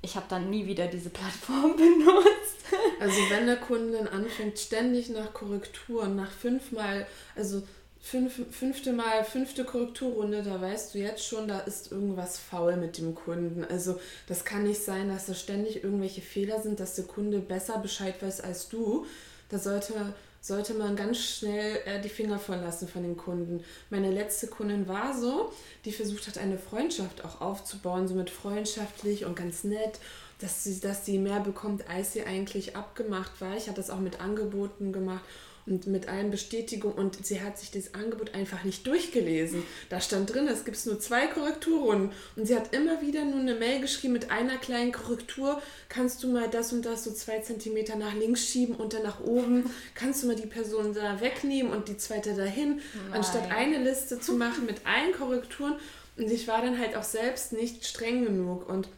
ich 0.03 0.17
habe 0.17 0.27
dann 0.29 0.51
nie 0.51 0.67
wieder 0.67 0.87
diese 0.87 1.11
Plattform 1.19 1.77
benutzt. 1.77 2.65
Also 3.01 3.17
wenn 3.31 3.47
der 3.47 3.57
Kunde 3.57 3.99
dann 3.99 4.09
anfängt, 4.09 4.59
ständig 4.59 5.11
nach 5.11 5.33
Korrekturen, 5.33 6.17
nach 6.17 6.31
fünfmal, 6.31 7.07
also 7.35 7.63
fünf, 8.01 8.41
fünfte 8.51 8.93
Mal, 8.93 9.25
fünfte 9.25 9.65
Korrekturrunde, 9.65 10.43
da 10.43 10.61
weißt 10.61 10.95
du 10.95 10.99
jetzt 10.99 11.27
schon, 11.27 11.49
da 11.49 11.61
ist 11.61 11.91
irgendwas 11.91 12.39
faul 12.39 12.77
mit 12.77 12.99
dem 12.99 13.15
Kunden. 13.15 13.65
Also 13.65 13.99
das 14.27 14.45
kann 14.45 14.65
nicht 14.65 14.83
sein, 14.83 15.09
dass 15.09 15.27
da 15.27 15.35
ständig 15.35 15.83
irgendwelche 15.83 16.23
Fehler 16.23 16.61
sind, 16.61 16.81
dass 16.81 16.95
der 16.95 17.05
Kunde 17.05 17.41
besser 17.41 17.79
Bescheid 17.79 18.23
weiß 18.23 18.41
als 18.41 18.69
du. 18.69 19.07
Da 19.49 19.59
sollte, 19.59 20.15
sollte 20.41 20.75
man 20.75 20.97
ganz 20.97 21.19
schnell 21.19 21.81
äh, 21.85 22.01
die 22.01 22.09
Finger 22.09 22.39
von 22.39 22.61
lassen 22.61 22.89
von 22.89 23.03
den 23.03 23.17
Kunden. 23.17 23.65
Meine 23.91 24.11
letzte 24.11 24.47
Kundin 24.47 24.89
war 24.89 25.17
so, 25.19 25.53
die 25.85 25.93
versucht 25.93 26.27
hat, 26.29 26.39
eine 26.39 26.59
Freundschaft 26.59 27.25
auch 27.25 27.41
aufzubauen, 27.41 28.09
so 28.09 28.15
mit 28.15 28.31
freundschaftlich 28.31 29.25
und 29.25 29.37
ganz 29.37 29.65
nett 29.65 29.99
dass 30.39 30.65
sie, 30.65 30.81
dass 30.81 31.07
sie 31.07 31.19
mehr 31.19 31.41
bekommt, 31.41 31.89
als 31.89 32.13
sie 32.13 32.25
eigentlich 32.25 32.77
abgemacht 32.77 33.41
war. 33.41 33.57
Ich 33.57 33.69
habe 33.69 33.77
das 33.77 33.91
auch 33.91 34.01
mit 34.01 34.21
Angeboten 34.21 34.93
gemacht 34.93 35.25
und 35.67 35.87
mit 35.87 36.09
allen 36.09 36.31
Bestätigungen 36.31 36.97
und 36.97 37.27
sie 37.27 37.41
hat 37.41 37.59
sich 37.59 37.71
das 37.71 37.95
Angebot 37.95 38.35
einfach 38.35 38.63
nicht 38.63 38.87
durchgelesen. 38.87 39.65
Da 39.89 40.01
stand 40.01 40.33
drin, 40.33 40.47
es 40.47 40.65
gibt 40.65 40.85
nur 40.87 41.01
zwei 41.01 41.27
Korrekturrunden 41.27 42.13
und 42.37 42.47
sie 42.47 42.55
hat 42.55 42.73
immer 42.73 43.03
wieder 43.03 43.25
nur 43.25 43.41
eine 43.41 43.55
Mail 43.55 43.81
geschrieben 43.81 44.13
mit 44.13 44.31
einer 44.31 44.59
kleinen 44.59 44.93
Korrektur. 44.93 45.61
Kannst 45.89 46.23
du 46.23 46.33
mal 46.33 46.49
das 46.49 46.73
und 46.73 46.87
das 46.87 47.05
so 47.05 47.13
zwei 47.13 47.41
Zentimeter 47.41 47.97
nach 47.97 48.15
links 48.15 48.47
schieben 48.47 48.77
und 48.77 48.93
dann 48.93 49.03
nach 49.03 49.21
oben? 49.21 49.69
Kannst 49.95 50.23
du 50.23 50.29
mal 50.29 50.37
die 50.37 50.47
Person 50.47 50.95
da 50.95 51.21
wegnehmen 51.21 51.73
und 51.73 51.89
die 51.89 51.97
zweite 51.97 52.35
dahin? 52.35 52.81
Anstatt 53.13 53.49
Nein. 53.49 53.75
eine 53.75 53.85
Liste 53.85 54.21
zu 54.21 54.35
machen 54.35 54.67
mit 54.67 54.87
allen 54.87 55.13
Korrekturen. 55.13 55.75
Und 56.17 56.31
ich 56.31 56.49
war 56.49 56.63
dann 56.63 56.79
halt 56.79 56.97
auch 56.97 57.03
selbst 57.03 57.53
nicht 57.53 57.85
streng 57.85 58.25
genug 58.25 58.69
und 58.69 58.89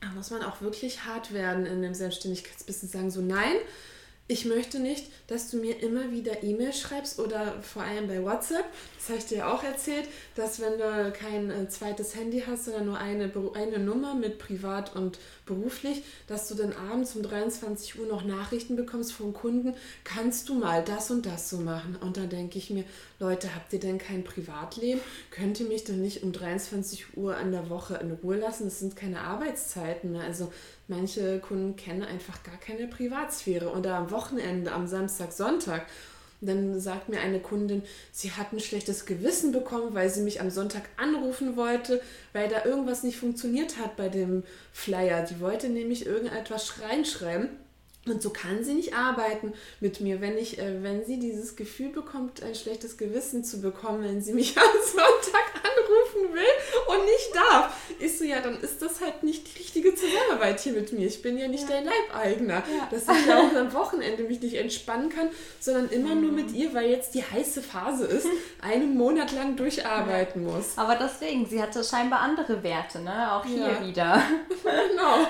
da 0.00 0.10
muss 0.10 0.30
man 0.30 0.42
auch 0.42 0.60
wirklich 0.60 1.04
hart 1.04 1.32
werden 1.32 1.66
in 1.66 1.82
dem 1.82 1.94
Selbstständigkeitsbusiness. 1.94 2.92
Sagen 2.92 3.10
so, 3.10 3.20
nein, 3.20 3.56
ich 4.26 4.46
möchte 4.46 4.78
nicht, 4.78 5.10
dass 5.26 5.50
du 5.50 5.58
mir 5.58 5.82
immer 5.82 6.10
wieder 6.10 6.42
E-Mail 6.42 6.72
schreibst 6.72 7.18
oder 7.18 7.60
vor 7.60 7.82
allem 7.82 8.08
bei 8.08 8.22
WhatsApp. 8.22 8.64
Das 8.96 9.08
habe 9.10 9.18
ich 9.18 9.26
dir 9.26 9.48
auch 9.48 9.62
erzählt, 9.62 10.08
dass 10.34 10.60
wenn 10.60 10.78
du 10.78 11.12
kein 11.12 11.50
äh, 11.50 11.68
zweites 11.68 12.16
Handy 12.16 12.42
hast, 12.46 12.64
sondern 12.64 12.86
nur 12.86 12.98
eine, 12.98 13.30
eine 13.54 13.78
Nummer 13.78 14.14
mit 14.14 14.38
privat 14.38 14.96
und 14.96 15.18
beruflich, 15.46 16.02
dass 16.26 16.48
du 16.48 16.54
dann 16.54 16.72
abends 16.72 17.14
um 17.16 17.22
23 17.22 17.98
Uhr 17.98 18.06
noch 18.06 18.24
Nachrichten 18.24 18.76
bekommst 18.76 19.12
vom 19.12 19.32
Kunden, 19.32 19.74
kannst 20.02 20.48
du 20.48 20.54
mal 20.54 20.82
das 20.82 21.10
und 21.10 21.26
das 21.26 21.50
so 21.50 21.58
machen. 21.58 21.96
Und 22.00 22.16
da 22.16 22.22
denke 22.22 22.58
ich 22.58 22.70
mir, 22.70 22.84
Leute, 23.18 23.54
habt 23.54 23.72
ihr 23.72 23.80
denn 23.80 23.98
kein 23.98 24.24
Privatleben? 24.24 25.00
Könnt 25.30 25.60
ihr 25.60 25.66
mich 25.66 25.84
denn 25.84 26.00
nicht 26.00 26.22
um 26.22 26.32
23 26.32 27.16
Uhr 27.16 27.36
an 27.36 27.52
der 27.52 27.70
Woche 27.70 27.96
in 27.96 28.12
Ruhe 28.12 28.36
lassen? 28.36 28.64
Das 28.64 28.78
sind 28.78 28.96
keine 28.96 29.20
Arbeitszeiten 29.20 30.12
mehr. 30.12 30.22
Also 30.22 30.52
manche 30.88 31.38
Kunden 31.40 31.76
kennen 31.76 32.02
einfach 32.02 32.42
gar 32.42 32.58
keine 32.58 32.86
Privatsphäre. 32.88 33.70
Oder 33.70 33.96
am 33.96 34.10
Wochenende, 34.10 34.72
am 34.72 34.86
Samstag, 34.86 35.32
Sonntag. 35.32 35.86
Dann 36.46 36.80
sagt 36.80 37.08
mir 37.08 37.20
eine 37.20 37.40
Kundin, 37.40 37.82
sie 38.12 38.32
hat 38.32 38.52
ein 38.52 38.60
schlechtes 38.60 39.06
Gewissen 39.06 39.52
bekommen, 39.52 39.94
weil 39.94 40.10
sie 40.10 40.22
mich 40.22 40.40
am 40.40 40.50
Sonntag 40.50 40.82
anrufen 40.96 41.56
wollte, 41.56 42.00
weil 42.32 42.48
da 42.48 42.64
irgendwas 42.64 43.02
nicht 43.02 43.18
funktioniert 43.18 43.78
hat 43.78 43.96
bei 43.96 44.08
dem 44.08 44.42
Flyer. 44.72 45.24
Die 45.24 45.40
wollte 45.40 45.68
nämlich 45.68 46.06
irgendetwas 46.06 46.80
reinschreiben. 46.82 47.48
Und 48.06 48.20
so 48.20 48.30
kann 48.30 48.62
sie 48.62 48.74
nicht 48.74 48.94
arbeiten 48.94 49.54
mit 49.80 50.00
mir, 50.00 50.20
wenn 50.20 50.36
ich, 50.36 50.58
äh, 50.58 50.82
wenn 50.82 51.06
sie 51.06 51.18
dieses 51.18 51.56
Gefühl 51.56 51.88
bekommt, 51.88 52.42
ein 52.42 52.54
schlechtes 52.54 52.98
Gewissen 52.98 53.44
zu 53.44 53.62
bekommen, 53.62 54.04
wenn 54.04 54.20
sie 54.20 54.34
mich 54.34 54.56
am 54.58 54.64
Sonntag 54.84 55.54
anrufen 55.54 56.34
will 56.34 56.94
und 56.94 57.04
nicht 57.06 57.34
darf. 57.34 57.74
Ich 57.98 58.18
so, 58.18 58.24
ja, 58.24 58.40
dann 58.40 58.60
ist 58.60 58.82
das 58.82 59.00
halt 59.00 59.22
nicht 59.22 59.54
die 59.54 59.58
richtige 59.58 59.94
Zusammenarbeit 59.94 60.60
hier 60.60 60.74
mit 60.74 60.92
mir. 60.92 61.06
Ich 61.06 61.22
bin 61.22 61.38
ja 61.38 61.48
nicht 61.48 61.68
ja. 61.68 61.76
dein 61.76 61.86
Leibeigner. 61.86 62.62
Ja. 62.76 62.88
Dass 62.90 63.04
ich 63.04 63.26
ja 63.26 63.38
auch 63.40 63.54
am 63.56 63.72
Wochenende 63.72 64.24
mich 64.24 64.40
nicht 64.40 64.54
entspannen 64.54 65.08
kann, 65.08 65.30
sondern 65.58 65.88
immer 65.88 66.14
mhm. 66.14 66.20
nur 66.20 66.32
mit 66.32 66.52
ihr, 66.52 66.74
weil 66.74 66.90
jetzt 66.90 67.14
die 67.14 67.22
heiße 67.22 67.62
Phase 67.62 68.04
ist, 68.04 68.26
einen 68.60 68.98
Monat 68.98 69.32
lang 69.32 69.56
durcharbeiten 69.56 70.46
ja. 70.46 70.52
muss. 70.52 70.76
Aber 70.76 70.96
deswegen, 70.96 71.46
sie 71.46 71.62
hatte 71.62 71.82
scheinbar 71.82 72.20
andere 72.20 72.62
Werte, 72.62 73.00
ne? 73.00 73.32
Auch 73.32 73.46
hier 73.46 73.80
wieder. 73.86 74.22
Genau. 74.62 75.26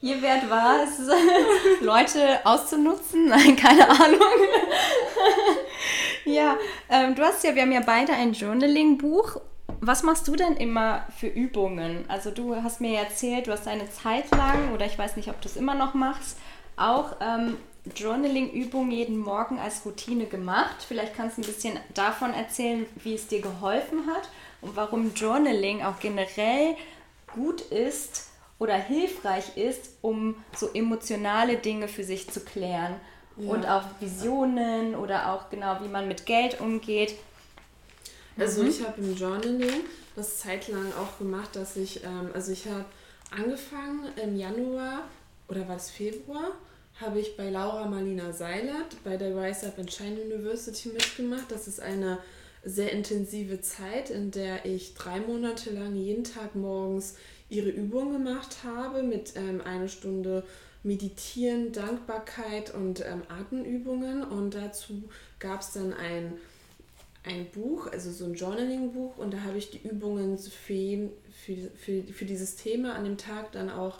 Ihr 0.00 0.22
Wert 0.22 0.48
war 0.48 0.84
es, 0.84 1.00
Leute 1.80 2.38
auszunutzen? 2.44 3.26
Nein, 3.28 3.56
keine 3.56 3.88
Ahnung. 3.88 4.20
ja, 6.24 6.56
ähm, 6.88 7.16
du 7.16 7.22
hast 7.22 7.42
ja, 7.42 7.54
wir 7.54 7.62
haben 7.62 7.72
ja 7.72 7.82
beide 7.84 8.12
ein 8.12 8.32
Journaling-Buch. 8.32 9.40
Was 9.80 10.04
machst 10.04 10.28
du 10.28 10.36
denn 10.36 10.56
immer 10.56 11.04
für 11.18 11.26
Übungen? 11.26 12.04
Also 12.08 12.30
du 12.30 12.54
hast 12.62 12.80
mir 12.80 12.98
erzählt, 12.98 13.48
du 13.48 13.52
hast 13.52 13.66
eine 13.66 13.90
Zeit 13.90 14.30
lang, 14.30 14.72
oder 14.72 14.86
ich 14.86 14.98
weiß 14.98 15.16
nicht, 15.16 15.30
ob 15.30 15.40
du 15.40 15.48
es 15.48 15.56
immer 15.56 15.74
noch 15.74 15.94
machst, 15.94 16.38
auch 16.76 17.16
ähm, 17.20 17.56
Journaling-Übungen 17.96 18.92
jeden 18.92 19.18
Morgen 19.18 19.58
als 19.58 19.84
Routine 19.84 20.26
gemacht. 20.26 20.76
Vielleicht 20.86 21.16
kannst 21.16 21.38
du 21.38 21.42
ein 21.42 21.46
bisschen 21.46 21.78
davon 21.94 22.34
erzählen, 22.34 22.86
wie 23.02 23.14
es 23.14 23.26
dir 23.26 23.40
geholfen 23.40 24.06
hat 24.06 24.28
und 24.60 24.76
warum 24.76 25.12
Journaling 25.14 25.82
auch 25.82 25.98
generell 25.98 26.76
gut 27.34 27.60
ist, 27.62 28.27
oder 28.58 28.74
hilfreich 28.74 29.56
ist, 29.56 29.90
um 30.02 30.36
so 30.56 30.70
emotionale 30.72 31.56
Dinge 31.56 31.88
für 31.88 32.04
sich 32.04 32.28
zu 32.30 32.40
klären. 32.40 32.96
Ja. 33.36 33.50
Und 33.50 33.66
auch 33.66 33.84
Visionen 34.00 34.96
oder 34.96 35.32
auch 35.32 35.48
genau, 35.48 35.78
wie 35.82 35.88
man 35.88 36.08
mit 36.08 36.26
Geld 36.26 36.60
umgeht. 36.60 37.14
Also 38.36 38.62
mhm. 38.62 38.68
ich 38.68 38.84
habe 38.84 39.00
im 39.00 39.16
Journaling 39.16 39.84
das 40.16 40.38
zeitlang 40.38 40.92
auch 40.94 41.18
gemacht, 41.18 41.54
dass 41.54 41.76
ich, 41.76 42.02
ähm, 42.04 42.30
also 42.34 42.50
ich 42.50 42.66
habe 42.66 42.84
angefangen 43.30 44.08
im 44.22 44.36
Januar 44.36 45.02
oder 45.48 45.68
war 45.68 45.76
es 45.76 45.90
Februar, 45.90 46.50
habe 47.00 47.20
ich 47.20 47.36
bei 47.36 47.50
Laura 47.50 47.86
Marlina 47.86 48.32
Seilert 48.32 48.96
bei 49.04 49.16
der 49.16 49.36
Rise 49.36 49.68
Up 49.68 49.78
and 49.78 49.92
Shine 49.92 50.20
University 50.20 50.88
mitgemacht. 50.88 51.44
Das 51.48 51.68
ist 51.68 51.80
eine 51.80 52.18
sehr 52.64 52.92
intensive 52.92 53.60
Zeit, 53.60 54.10
in 54.10 54.30
der 54.30 54.64
ich 54.64 54.94
drei 54.94 55.20
Monate 55.20 55.70
lang 55.70 55.94
jeden 55.94 56.24
Tag 56.24 56.54
morgens 56.54 57.14
ihre 57.48 57.70
Übung 57.70 58.12
gemacht 58.12 58.58
habe 58.64 59.02
mit 59.02 59.34
ähm, 59.36 59.60
einer 59.60 59.88
Stunde 59.88 60.44
Meditieren, 60.82 61.72
Dankbarkeit 61.72 62.74
und 62.74 63.00
ähm, 63.00 63.22
Atemübungen. 63.28 64.22
Und 64.22 64.54
dazu 64.54 65.04
gab 65.38 65.60
es 65.60 65.72
dann 65.72 65.92
ein, 65.92 66.34
ein 67.24 67.46
Buch, 67.50 67.88
also 67.90 68.10
so 68.10 68.26
ein 68.26 68.34
Journaling-Buch. 68.34 69.18
Und 69.18 69.34
da 69.34 69.42
habe 69.42 69.58
ich 69.58 69.70
die 69.70 69.86
Übungen 69.86 70.38
für, 70.38 71.10
für, 71.32 71.70
für, 71.76 72.02
für 72.04 72.24
dieses 72.24 72.56
Thema 72.56 72.94
an 72.94 73.04
dem 73.04 73.18
Tag 73.18 73.52
dann 73.52 73.70
auch 73.70 73.98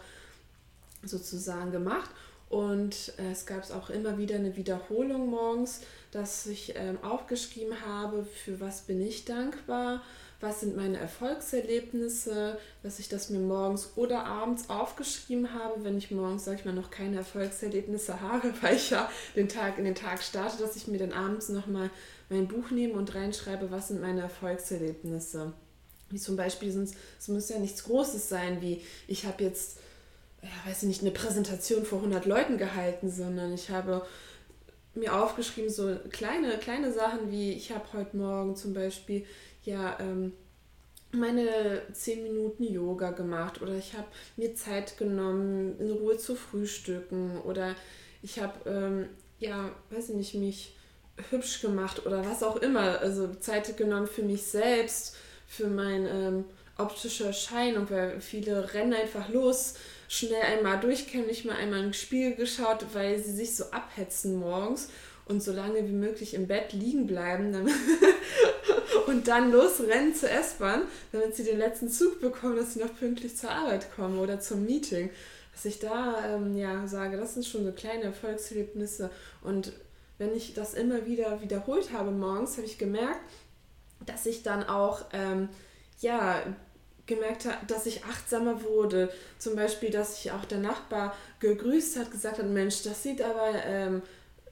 sozusagen 1.02 1.72
gemacht. 1.72 2.10
Und 2.48 3.12
äh, 3.18 3.32
es 3.32 3.44
gab 3.44 3.70
auch 3.70 3.90
immer 3.90 4.16
wieder 4.16 4.36
eine 4.36 4.56
Wiederholung 4.56 5.28
morgens, 5.28 5.80
dass 6.12 6.46
ich 6.46 6.74
ähm, 6.76 6.98
aufgeschrieben 7.02 7.84
habe, 7.86 8.24
für 8.24 8.60
was 8.60 8.82
bin 8.82 9.00
ich 9.00 9.24
dankbar 9.26 10.02
was 10.40 10.60
sind 10.60 10.76
meine 10.76 10.98
Erfolgserlebnisse, 10.98 12.58
dass 12.82 13.00
ich 13.00 13.08
das 13.08 13.28
mir 13.28 13.40
morgens 13.40 13.90
oder 13.96 14.24
abends 14.24 14.70
aufgeschrieben 14.70 15.52
habe, 15.52 15.82
wenn 15.82 15.98
ich 15.98 16.12
morgens, 16.12 16.44
sag 16.44 16.60
ich 16.60 16.64
mal, 16.64 16.74
noch 16.74 16.90
keine 16.90 17.16
Erfolgserlebnisse 17.16 18.20
habe, 18.20 18.52
weil 18.60 18.76
ich 18.76 18.90
ja 18.90 19.10
den 19.34 19.48
Tag 19.48 19.78
in 19.78 19.84
den 19.84 19.96
Tag 19.96 20.22
starte, 20.22 20.62
dass 20.62 20.76
ich 20.76 20.86
mir 20.86 20.98
dann 20.98 21.12
abends 21.12 21.48
nochmal 21.48 21.90
mein 22.28 22.46
Buch 22.46 22.70
nehme 22.70 22.94
und 22.94 23.14
reinschreibe, 23.14 23.70
was 23.70 23.88
sind 23.88 24.00
meine 24.00 24.20
Erfolgserlebnisse. 24.20 25.52
Wie 26.10 26.18
zum 26.18 26.36
Beispiel, 26.36 26.68
es 27.18 27.28
muss 27.28 27.48
ja 27.48 27.58
nichts 27.58 27.84
Großes 27.84 28.28
sein, 28.28 28.62
wie 28.62 28.82
ich 29.08 29.26
habe 29.26 29.42
jetzt, 29.42 29.78
ja, 30.42 30.70
weiß 30.70 30.82
ich 30.82 30.88
nicht, 30.88 31.02
eine 31.02 31.10
Präsentation 31.10 31.84
vor 31.84 31.98
100 31.98 32.26
Leuten 32.26 32.58
gehalten, 32.58 33.10
sondern 33.10 33.52
ich 33.52 33.70
habe 33.70 34.06
mir 34.94 35.14
aufgeschrieben, 35.14 35.70
so 35.70 35.96
kleine, 36.10 36.58
kleine 36.58 36.92
Sachen 36.92 37.30
wie 37.30 37.52
ich 37.52 37.72
habe 37.72 37.84
heute 37.92 38.16
Morgen 38.16 38.56
zum 38.56 38.74
Beispiel 38.74 39.24
ja 39.64 39.98
ähm, 40.00 40.32
meine 41.12 41.82
10 41.92 42.22
Minuten 42.22 42.64
Yoga 42.64 43.10
gemacht 43.10 43.62
oder 43.62 43.74
ich 43.74 43.94
habe 43.94 44.06
mir 44.36 44.54
Zeit 44.54 44.98
genommen, 44.98 45.78
in 45.78 45.90
Ruhe 45.90 46.18
zu 46.18 46.34
frühstücken 46.34 47.40
oder 47.42 47.74
ich 48.22 48.40
habe, 48.40 48.68
ähm, 48.68 49.08
ja, 49.38 49.70
weiß 49.90 50.10
ich 50.10 50.16
nicht, 50.16 50.34
mich 50.34 50.76
hübsch 51.30 51.60
gemacht 51.60 52.04
oder 52.06 52.24
was 52.24 52.42
auch 52.42 52.56
immer. 52.56 53.00
Also 53.00 53.34
Zeit 53.34 53.76
genommen 53.76 54.06
für 54.06 54.22
mich 54.22 54.42
selbst, 54.42 55.16
für 55.46 55.68
meine 55.68 56.08
ähm, 56.10 56.44
optische 56.78 57.26
Erscheinung, 57.26 57.90
weil 57.90 58.20
viele 58.20 58.72
rennen 58.72 58.94
einfach 58.94 59.28
los, 59.28 59.74
schnell 60.08 60.42
einmal 60.42 60.80
durchkämmen, 60.80 61.26
nicht 61.26 61.44
mal 61.44 61.56
einmal 61.56 61.80
in 61.80 61.86
den 61.86 61.94
Spiegel 61.94 62.34
geschaut, 62.34 62.86
weil 62.92 63.18
sie 63.18 63.32
sich 63.32 63.54
so 63.54 63.64
abhetzen 63.64 64.38
morgens 64.38 64.88
und 65.26 65.42
so 65.42 65.52
lange 65.52 65.86
wie 65.86 65.92
möglich 65.92 66.34
im 66.34 66.46
Bett 66.46 66.72
liegen 66.72 67.06
bleiben 67.06 67.54
und 69.06 69.28
dann 69.28 69.52
losrennen 69.52 70.14
zur 70.14 70.30
S-Bahn, 70.30 70.82
damit 71.12 71.36
sie 71.36 71.44
den 71.44 71.58
letzten 71.58 71.90
Zug 71.90 72.20
bekommen, 72.20 72.56
dass 72.56 72.74
sie 72.74 72.80
noch 72.80 72.96
pünktlich 72.96 73.36
zur 73.36 73.50
Arbeit 73.50 73.94
kommen 73.94 74.18
oder 74.18 74.40
zum 74.40 74.64
Meeting. 74.64 75.10
Dass 75.52 75.64
ich 75.64 75.80
da 75.80 76.36
ähm, 76.36 76.56
ja 76.56 76.86
sage, 76.86 77.16
das 77.16 77.34
sind 77.34 77.44
schon 77.44 77.64
so 77.64 77.72
kleine 77.72 78.04
Erfolgserlebnisse 78.04 79.10
und 79.42 79.72
wenn 80.16 80.34
ich 80.34 80.54
das 80.54 80.74
immer 80.74 81.06
wieder 81.06 81.40
wiederholt 81.42 81.92
habe 81.92 82.10
morgens, 82.10 82.56
habe 82.56 82.66
ich 82.66 82.78
gemerkt, 82.78 83.20
dass 84.04 84.26
ich 84.26 84.42
dann 84.42 84.64
auch 84.64 85.04
ähm, 85.12 85.48
ja 86.00 86.42
gemerkt 87.08 87.46
habe, 87.46 87.56
dass 87.66 87.86
ich 87.86 88.04
achtsamer 88.04 88.62
wurde. 88.62 89.10
Zum 89.38 89.56
Beispiel, 89.56 89.90
dass 89.90 90.18
ich 90.18 90.30
auch 90.30 90.44
der 90.44 90.58
Nachbar 90.58 91.16
gegrüßt 91.40 91.98
hat, 91.98 92.12
gesagt 92.12 92.38
hat, 92.38 92.46
Mensch, 92.46 92.82
das 92.82 93.02
sieht 93.02 93.20
aber 93.20 93.52
ähm, 93.64 94.02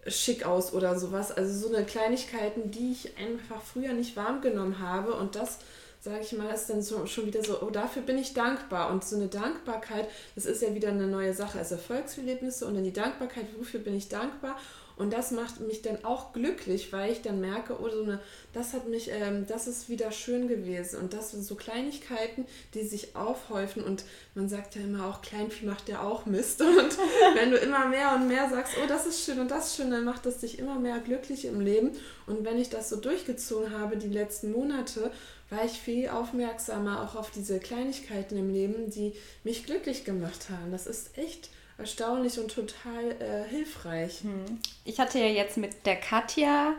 schick 0.09 0.45
aus 0.45 0.73
oder 0.73 0.99
sowas. 0.99 1.31
Also 1.31 1.69
so 1.69 1.75
eine 1.75 1.87
Kleinigkeiten, 1.87 2.73
die 2.73 2.93
ich 2.93 3.17
einfach 3.19 3.63
früher 3.63 3.93
nicht 3.93 4.17
warm 4.17 4.41
genommen 4.41 4.81
habe 4.81 5.13
und 5.13 5.37
das 5.37 5.59
sage 6.07 6.21
ich 6.23 6.33
mal, 6.33 6.55
ist 6.55 6.71
dann 6.71 6.83
so, 6.83 7.05
schon 7.07 7.27
wieder 7.27 7.43
so, 7.43 7.61
oh, 7.61 7.71
dafür 7.71 8.03
bin 8.03 8.17
ich 8.17 8.33
dankbar. 8.33 8.91
Und 8.91 9.05
so 9.05 9.17
eine 9.17 9.27
Dankbarkeit, 9.27 10.09
das 10.37 10.47
ist 10.47 10.63
ja 10.63 10.73
wieder 10.73 10.91
eine 10.91 11.09
neue 11.09 11.35
Sache 11.35 11.59
als 11.59 11.73
Erfolgserlebnisse 11.73 12.65
und 12.65 12.75
dann 12.75 12.85
die 12.85 12.93
Dankbarkeit, 12.93 13.47
wofür 13.59 13.81
bin 13.81 13.97
ich 13.97 14.09
dankbar? 14.09 14.57
Und 14.97 15.13
das 15.13 15.31
macht 15.31 15.61
mich 15.61 15.83
dann 15.83 16.05
auch 16.05 16.33
glücklich, 16.33 16.91
weil 16.91 17.13
ich 17.13 17.21
dann 17.21 17.41
merke, 17.41 17.77
oh, 17.79 17.89
so 17.89 18.03
eine, 18.03 18.21
das 18.55 18.73
hat 18.73 18.89
mich, 18.89 19.11
ähm, 19.13 19.47
das 19.47 19.67
ist 19.67 19.91
wieder 19.91 20.11
schön 20.11 20.49
gewesen. 20.49 20.99
Und 20.99 21.13
das 21.13 21.33
sind 21.33 21.45
so 21.45 21.55
Kleinigkeiten, 21.55 22.47
die 22.73 22.83
sich 22.83 23.15
aufhäufen. 23.15 23.85
Und 23.85 24.05
man 24.35 24.49
sagt 24.49 24.75
ja 24.75 24.81
immer 24.81 25.07
auch, 25.07 25.21
Kleinvieh 25.21 25.67
macht 25.67 25.91
ja 25.91 26.03
auch 26.03 26.25
Mist. 26.25 26.63
Und 26.63 26.99
wenn 27.35 27.51
du 27.51 27.59
immer 27.59 27.87
mehr 27.89 28.15
und 28.15 28.27
mehr 28.29 28.49
sagst, 28.49 28.75
oh, 28.83 28.87
das 28.89 29.07
ist 29.07 29.25
schön 29.25 29.39
und 29.39 29.51
das 29.51 29.69
ist 29.69 29.77
schön, 29.77 29.91
dann 29.91 30.05
macht 30.05 30.25
das 30.25 30.39
dich 30.39 30.59
immer 30.59 30.79
mehr 30.79 30.99
glücklich 31.01 31.45
im 31.45 31.61
Leben. 31.61 31.91
Und 32.27 32.45
wenn 32.45 32.59
ich 32.59 32.71
das 32.71 32.89
so 32.89 32.97
durchgezogen 32.97 33.79
habe 33.79 33.99
die 33.99 34.09
letzten 34.09 34.51
Monate, 34.51 35.11
war 35.51 35.65
ich 35.65 35.73
viel 35.73 36.09
aufmerksamer 36.09 37.03
auch 37.05 37.17
auf 37.17 37.31
diese 37.31 37.61
Kleinigkeiten 37.61 38.37
im 38.37 38.51
Leben, 38.51 38.91
die 38.91 39.13
mich 39.45 39.67
glücklich 39.67 40.05
gemacht 40.05 40.49
haben. 40.51 40.73
Das 40.73 40.87
ist 40.87 41.17
echt 41.19 41.51
erstaunlich 41.79 42.39
und 42.39 42.53
total 42.53 43.13
äh, 43.21 43.49
hilfreich. 43.49 44.23
Hm. 44.23 44.61
Ich 44.85 44.99
hatte 44.99 45.19
ja 45.19 45.27
jetzt 45.27 45.57
mit 45.57 45.87
der 45.87 45.97
Katja, 45.97 46.75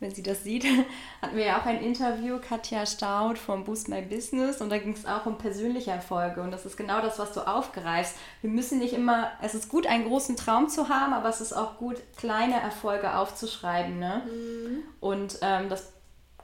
wenn 0.00 0.14
sie 0.14 0.22
das 0.22 0.44
sieht, 0.44 0.64
hatten 1.22 1.36
wir 1.36 1.46
ja 1.46 1.60
auch 1.60 1.66
ein 1.66 1.82
Interview, 1.82 2.38
Katja 2.40 2.86
Staud 2.86 3.38
vom 3.38 3.64
Boost 3.64 3.88
My 3.88 4.00
Business 4.00 4.60
und 4.60 4.70
da 4.70 4.78
ging 4.78 4.92
es 4.92 5.06
auch 5.06 5.26
um 5.26 5.38
persönliche 5.38 5.90
Erfolge 5.90 6.40
und 6.40 6.50
das 6.50 6.64
ist 6.64 6.76
genau 6.76 7.00
das, 7.00 7.18
was 7.18 7.32
du 7.32 7.46
aufgreifst. 7.46 8.16
Wir 8.40 8.50
müssen 8.50 8.78
nicht 8.78 8.94
immer, 8.94 9.32
es 9.42 9.54
ist 9.54 9.68
gut, 9.68 9.86
einen 9.86 10.06
großen 10.06 10.36
Traum 10.36 10.68
zu 10.68 10.88
haben, 10.88 11.12
aber 11.12 11.28
es 11.28 11.40
ist 11.40 11.52
auch 11.52 11.78
gut, 11.78 11.96
kleine 12.16 12.60
Erfolge 12.60 13.16
aufzuschreiben. 13.16 13.98
Ne? 13.98 14.22
Mhm. 14.26 14.82
Und 15.00 15.38
ähm, 15.42 15.68
das 15.68 15.92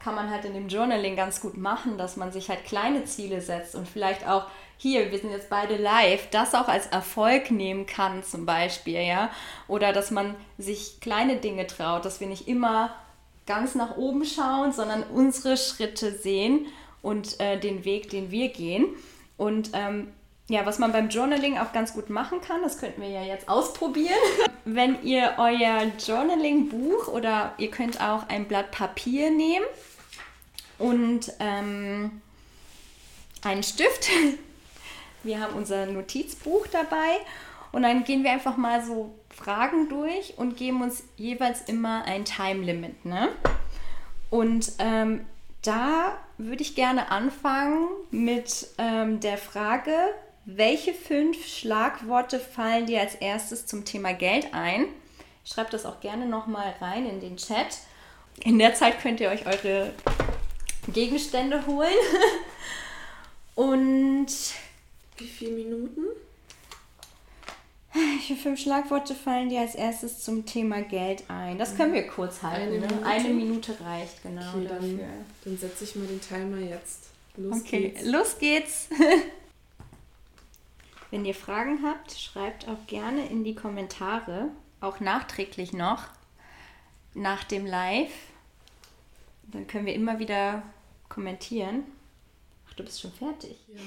kann 0.05 0.15
man 0.15 0.29
halt 0.29 0.45
in 0.45 0.53
dem 0.53 0.69
Journaling 0.69 1.17
ganz 1.17 1.41
gut 1.41 1.57
machen, 1.57 1.97
dass 1.97 2.17
man 2.17 2.31
sich 2.31 2.51
halt 2.51 2.65
kleine 2.67 3.07
Ziele 3.07 3.41
setzt 3.41 3.75
und 3.75 3.89
vielleicht 3.89 4.29
auch 4.29 4.47
hier, 4.77 5.11
wir 5.11 5.19
sind 5.19 5.31
jetzt 5.31 5.49
beide 5.49 5.77
live, 5.77 6.29
das 6.31 6.55
auch 6.55 6.69
als 6.69 6.87
Erfolg 6.87 7.51
nehmen 7.51 7.87
kann 7.87 8.23
zum 8.23 8.47
Beispiel, 8.47 9.01
ja. 9.01 9.31
Oder 9.69 9.93
dass 9.93 10.11
man 10.11 10.35
sich 10.59 11.01
kleine 11.01 11.37
Dinge 11.37 11.67
traut, 11.67 12.05
dass 12.05 12.21
wir 12.21 12.27
nicht 12.27 12.49
immer 12.49 12.95
ganz 13.47 13.75
nach 13.75 13.97
oben 13.97 14.25
schauen, 14.25 14.73
sondern 14.73 15.03
unsere 15.03 15.57
Schritte 15.57 16.13
sehen 16.13 16.67
und 17.03 17.39
äh, 17.41 17.59
den 17.59 17.85
Weg, 17.85 18.11
den 18.11 18.31
wir 18.31 18.49
gehen. 18.49 18.87
Und 19.37 19.71
ähm, 19.75 20.13
ja, 20.49 20.67
was 20.67 20.79
man 20.79 20.93
beim 20.93 21.09
Journaling 21.09 21.59
auch 21.59 21.73
ganz 21.73 21.95
gut 21.95 22.11
machen 22.11 22.41
kann, 22.41 22.63
das 22.63 22.79
könnten 22.79 23.01
wir 23.01 23.09
ja 23.09 23.23
jetzt 23.23 23.49
ausprobieren. 23.49 24.13
Wenn 24.65 25.03
ihr 25.03 25.35
euer 25.39 25.91
Journaling-Buch 25.99 27.09
oder 27.09 27.55
ihr 27.59 27.71
könnt 27.71 28.01
auch 28.01 28.29
ein 28.29 28.47
Blatt 28.47 28.71
Papier 28.71 29.31
nehmen 29.31 29.65
und 30.79 31.33
ähm, 31.41 32.23
einen 33.43 33.63
Stift 33.63 34.09
Wir 35.25 35.41
haben 35.41 35.55
unser 35.55 35.87
Notizbuch 35.87 36.67
dabei 36.69 37.19
Und 37.73 37.83
dann 37.83 38.05
gehen 38.05 38.23
wir 38.23 38.31
einfach 38.31 38.57
mal 38.57 38.85
so 38.85 39.15
Fragen 39.31 39.89
durch 39.89 40.39
und 40.39 40.57
geben 40.57 40.83
uns 40.83 41.03
jeweils 41.17 41.63
immer 41.63 42.05
ein 42.05 42.25
Time 42.25 42.65
Limit. 42.65 43.05
Ne? 43.05 43.31
Und 44.31 44.73
ähm, 44.79 45.27
da 45.63 46.17
würde 46.39 46.63
ich 46.63 46.75
gerne 46.75 47.11
anfangen 47.11 47.89
mit 48.11 48.69
ähm, 48.79 49.21
der 49.21 49.39
Frage, 49.39 49.93
welche 50.45 50.93
fünf 50.93 51.47
Schlagworte 51.47 52.39
fallen 52.39 52.87
dir 52.87 53.01
als 53.01 53.15
erstes 53.15 53.67
zum 53.67 53.85
Thema 53.85 54.13
Geld 54.13 54.53
ein? 54.53 54.87
Schreibt 55.45 55.73
das 55.73 55.87
auch 55.87 56.01
gerne 56.01 56.27
nochmal 56.27 56.75
rein 56.81 57.07
in 57.09 57.21
den 57.21 57.37
Chat. 57.37 57.79
In 58.43 58.59
der 58.59 58.75
Zeit 58.75 59.01
könnt 59.01 59.21
ihr 59.21 59.31
euch 59.31 59.47
eure 59.47 59.93
Gegenstände 60.89 61.67
holen. 61.67 61.93
Und 63.55 64.27
wie 65.17 65.27
viele 65.27 65.53
Minuten? 65.53 66.03
Welche 67.93 68.35
fünf 68.35 68.61
Schlagworte 68.61 69.15
fallen 69.15 69.51
dir 69.51 69.61
als 69.61 69.77
erstes 69.77 70.25
zum 70.25 70.47
Thema 70.47 70.83
Geld 70.83 71.23
ein? 71.29 71.59
Das 71.59 71.77
können 71.77 71.93
wir 71.93 72.09
kurz 72.09 72.43
halten. 72.43 72.73
Eine, 72.73 72.81
ne? 72.81 72.87
Minute? 72.87 73.07
Eine 73.07 73.29
Minute 73.29 73.81
reicht, 73.81 74.23
genau. 74.23 74.55
Okay, 74.55 74.67
dann, 74.69 75.01
dann 75.45 75.59
setze 75.59 75.85
ich 75.85 75.95
mal 75.95 76.07
den 76.07 76.21
Timer 76.21 76.59
jetzt. 76.59 77.05
Los 77.37 77.61
okay, 77.61 77.91
geht's. 77.91 78.05
los 78.05 78.39
geht's. 78.39 78.89
Wenn 81.11 81.25
ihr 81.25 81.35
Fragen 81.35 81.85
habt, 81.85 82.13
schreibt 82.13 82.69
auch 82.69 82.87
gerne 82.89 83.29
in 83.29 83.45
die 83.45 83.55
Kommentare, 83.55 84.49
auch 84.81 84.99
nachträglich 84.99 85.73
noch, 85.73 86.03
nach 87.15 87.45
dem 87.45 87.67
Live. 87.67 88.11
Dann 89.45 89.69
können 89.69 89.87
wir 89.87 89.95
immer 89.95 90.19
wieder 90.19 90.65
kommentieren. 91.09 91.85
Ach, 92.69 92.75
du 92.75 92.83
bist 92.83 93.01
schon 93.01 93.13
fertig. 93.13 93.57
Ja. 93.69 93.77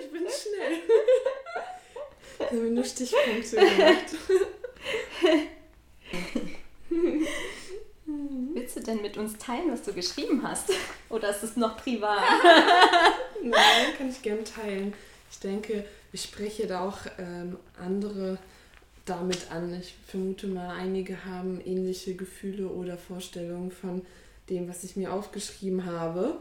ich 0.00 0.10
bin 0.68 0.78
schnell. 0.78 1.04
Ich 2.38 2.46
habe 2.46 2.70
nur 2.70 2.84
Stichpunkte 2.84 3.56
gemacht. 3.56 4.14
Willst 8.54 8.76
du 8.76 8.80
denn 8.80 9.02
mit 9.02 9.16
uns 9.16 9.36
teilen, 9.38 9.72
was 9.72 9.82
du 9.82 9.92
geschrieben 9.92 10.42
hast? 10.42 10.70
Oder 11.08 11.30
ist 11.30 11.42
es 11.42 11.56
noch 11.56 11.76
privat? 11.76 12.22
Nein, 13.42 13.96
kann 13.96 14.08
ich 14.08 14.22
gerne 14.22 14.44
teilen. 14.44 14.94
Ich 15.30 15.38
denke, 15.40 15.84
ich 16.12 16.22
spreche 16.22 16.66
da 16.66 16.86
auch 16.86 16.98
ähm, 17.18 17.58
andere 17.78 18.38
damit 19.04 19.50
an. 19.50 19.74
Ich 19.74 19.94
vermute 20.06 20.46
mal, 20.46 20.70
einige 20.76 21.24
haben 21.24 21.60
ähnliche 21.64 22.14
Gefühle 22.14 22.68
oder 22.68 22.96
Vorstellungen 22.96 23.70
von 23.70 24.04
dem, 24.48 24.68
was 24.68 24.84
ich 24.84 24.96
mir 24.96 25.12
aufgeschrieben 25.12 25.84
habe. 25.86 26.38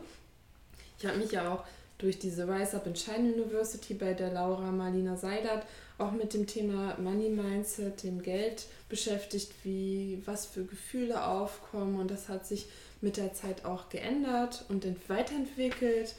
Ich 0.99 1.05
habe 1.05 1.17
mich 1.17 1.31
ja 1.31 1.53
auch 1.53 1.63
durch 2.03 2.19
diese 2.19 2.47
Rise 2.47 2.75
Up 2.75 2.85
in 2.85 2.95
Shine 2.95 3.33
University 3.33 3.93
bei 3.93 4.13
der 4.13 4.31
Laura 4.31 4.71
Marlina 4.71 5.15
Seidert 5.15 5.65
auch 5.97 6.11
mit 6.11 6.33
dem 6.33 6.47
Thema 6.47 6.97
Money 6.99 7.29
Mindset, 7.29 8.03
dem 8.03 8.21
Geld 8.21 8.65
beschäftigt, 8.89 9.51
wie 9.63 10.21
was 10.25 10.45
für 10.45 10.65
Gefühle 10.65 11.25
aufkommen 11.25 11.99
und 11.99 12.11
das 12.11 12.27
hat 12.27 12.45
sich 12.45 12.67
mit 12.99 13.15
der 13.17 13.33
Zeit 13.33 13.63
auch 13.63 13.89
geändert 13.89 14.65
und 14.67 14.85
weiterentwickelt 15.07 16.15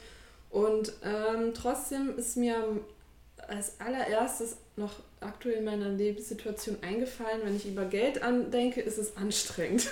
und 0.49 0.93
ähm, 1.03 1.53
trotzdem 1.53 2.17
ist 2.17 2.35
mir 2.35 2.81
als 3.47 3.79
allererstes 3.79 4.57
noch 4.75 4.93
aktuell 5.19 5.57
in 5.57 5.65
meiner 5.65 5.89
Lebenssituation 5.89 6.77
eingefallen, 6.81 7.41
wenn 7.43 7.55
ich 7.55 7.67
über 7.67 7.85
Geld 7.85 8.23
andenke, 8.23 8.81
ist 8.81 8.97
es 8.97 9.15
anstrengend. 9.17 9.87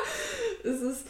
es 0.64 0.80
ist 0.80 1.06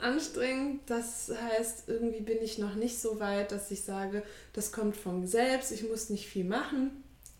anstrengend. 0.00 0.80
Das 0.86 1.30
heißt, 1.30 1.84
irgendwie 1.88 2.20
bin 2.20 2.38
ich 2.42 2.58
noch 2.58 2.74
nicht 2.74 2.98
so 2.98 3.20
weit, 3.20 3.52
dass 3.52 3.70
ich 3.70 3.82
sage, 3.82 4.22
das 4.52 4.72
kommt 4.72 4.96
von 4.96 5.26
selbst, 5.26 5.72
ich 5.72 5.88
muss 5.88 6.10
nicht 6.10 6.26
viel 6.26 6.44
machen. 6.44 6.90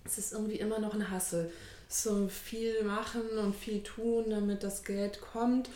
Es 0.05 0.18
ist 0.18 0.33
irgendwie 0.33 0.59
immer 0.59 0.79
noch 0.79 0.94
ein 0.94 1.11
Hassel. 1.11 1.51
So 1.88 2.29
viel 2.29 2.85
machen 2.85 3.23
und 3.42 3.55
viel 3.55 3.83
tun, 3.83 4.31
damit 4.31 4.62
das 4.62 4.85
Geld 4.85 5.20
kommt. 5.20 5.68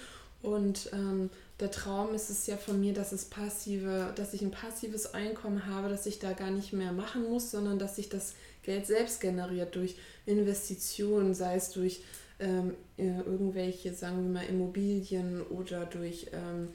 Und 0.42 0.90
ähm, 0.92 1.30
der 1.60 1.70
Traum 1.70 2.14
ist 2.14 2.30
es 2.30 2.46
ja 2.46 2.56
von 2.56 2.80
mir, 2.80 2.92
dass 2.92 3.12
es 3.12 3.24
passive, 3.24 4.12
dass 4.14 4.34
ich 4.34 4.42
ein 4.42 4.50
passives 4.50 5.14
Einkommen 5.14 5.66
habe, 5.66 5.88
dass 5.88 6.06
ich 6.06 6.18
da 6.18 6.32
gar 6.32 6.50
nicht 6.50 6.72
mehr 6.72 6.92
machen 6.92 7.24
muss, 7.30 7.50
sondern 7.50 7.78
dass 7.78 7.96
sich 7.96 8.08
das 8.08 8.34
Geld 8.62 8.86
selbst 8.86 9.20
generiert 9.20 9.74
durch 9.74 9.96
Investitionen, 10.26 11.34
sei 11.34 11.56
es 11.56 11.70
durch 11.70 12.02
ähm, 12.38 12.74
irgendwelche, 12.96 13.94
sagen 13.94 14.22
wir 14.24 14.40
mal, 14.40 14.48
Immobilien 14.48 15.42
oder 15.42 15.86
durch, 15.86 16.28
ähm, 16.32 16.68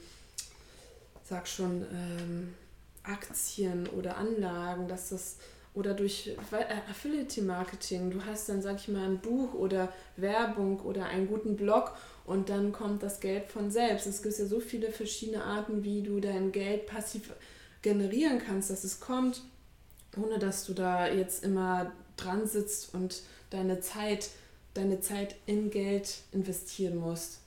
sag 1.24 1.46
schon, 1.46 1.84
ähm, 1.92 2.54
Aktien 3.02 3.86
oder 3.88 4.16
Anlagen, 4.16 4.88
dass 4.88 5.10
das 5.10 5.36
oder 5.72 5.94
durch 5.94 6.28
äh, 6.52 6.90
Affiliate 6.90 7.42
Marketing. 7.42 8.10
Du 8.10 8.24
hast 8.24 8.48
dann, 8.48 8.60
sag 8.60 8.76
ich 8.76 8.88
mal, 8.88 9.04
ein 9.04 9.20
Buch 9.20 9.54
oder 9.54 9.92
Werbung 10.16 10.80
oder 10.80 11.06
einen 11.06 11.28
guten 11.28 11.56
Blog 11.56 11.92
und 12.24 12.48
dann 12.48 12.72
kommt 12.72 13.02
das 13.02 13.20
Geld 13.20 13.46
von 13.46 13.70
selbst. 13.70 14.06
Es 14.06 14.22
gibt 14.22 14.36
ja 14.38 14.46
so 14.46 14.60
viele 14.60 14.90
verschiedene 14.90 15.44
Arten, 15.44 15.84
wie 15.84 16.02
du 16.02 16.20
dein 16.20 16.52
Geld 16.52 16.86
passiv 16.86 17.32
generieren 17.82 18.40
kannst, 18.44 18.70
dass 18.70 18.84
es 18.84 19.00
kommt, 19.00 19.42
ohne 20.16 20.38
dass 20.38 20.66
du 20.66 20.74
da 20.74 21.08
jetzt 21.08 21.44
immer 21.44 21.92
dran 22.16 22.46
sitzt 22.46 22.92
und 22.94 23.22
deine 23.50 23.80
Zeit, 23.80 24.30
deine 24.74 25.00
Zeit 25.00 25.36
in 25.46 25.70
Geld 25.70 26.18
investieren 26.32 26.96
musst. 26.96 27.40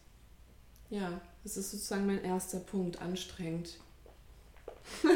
Ja, 0.89 1.21
das 1.43 1.57
ist 1.57 1.71
sozusagen 1.71 2.05
mein 2.05 2.23
erster 2.23 2.59
Punkt, 2.59 3.01
anstrengend. 3.01 3.77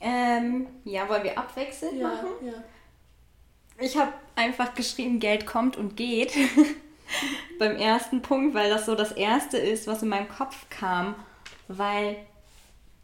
ähm, 0.00 0.66
ja, 0.84 1.08
wollen 1.08 1.24
wir 1.24 1.38
abwechselnd 1.38 1.98
ja, 1.98 2.08
machen? 2.08 2.28
Ja. 2.44 2.64
Ich 3.78 3.96
habe 3.96 4.12
einfach 4.34 4.74
geschrieben, 4.74 5.20
Geld 5.20 5.46
kommt 5.46 5.76
und 5.76 5.96
geht. 5.96 6.32
beim 7.58 7.76
ersten 7.76 8.22
Punkt, 8.22 8.54
weil 8.54 8.70
das 8.70 8.86
so 8.86 8.94
das 8.94 9.12
erste 9.12 9.58
ist, 9.58 9.86
was 9.86 10.02
in 10.02 10.08
meinem 10.08 10.28
Kopf 10.28 10.66
kam, 10.70 11.14
weil 11.68 12.16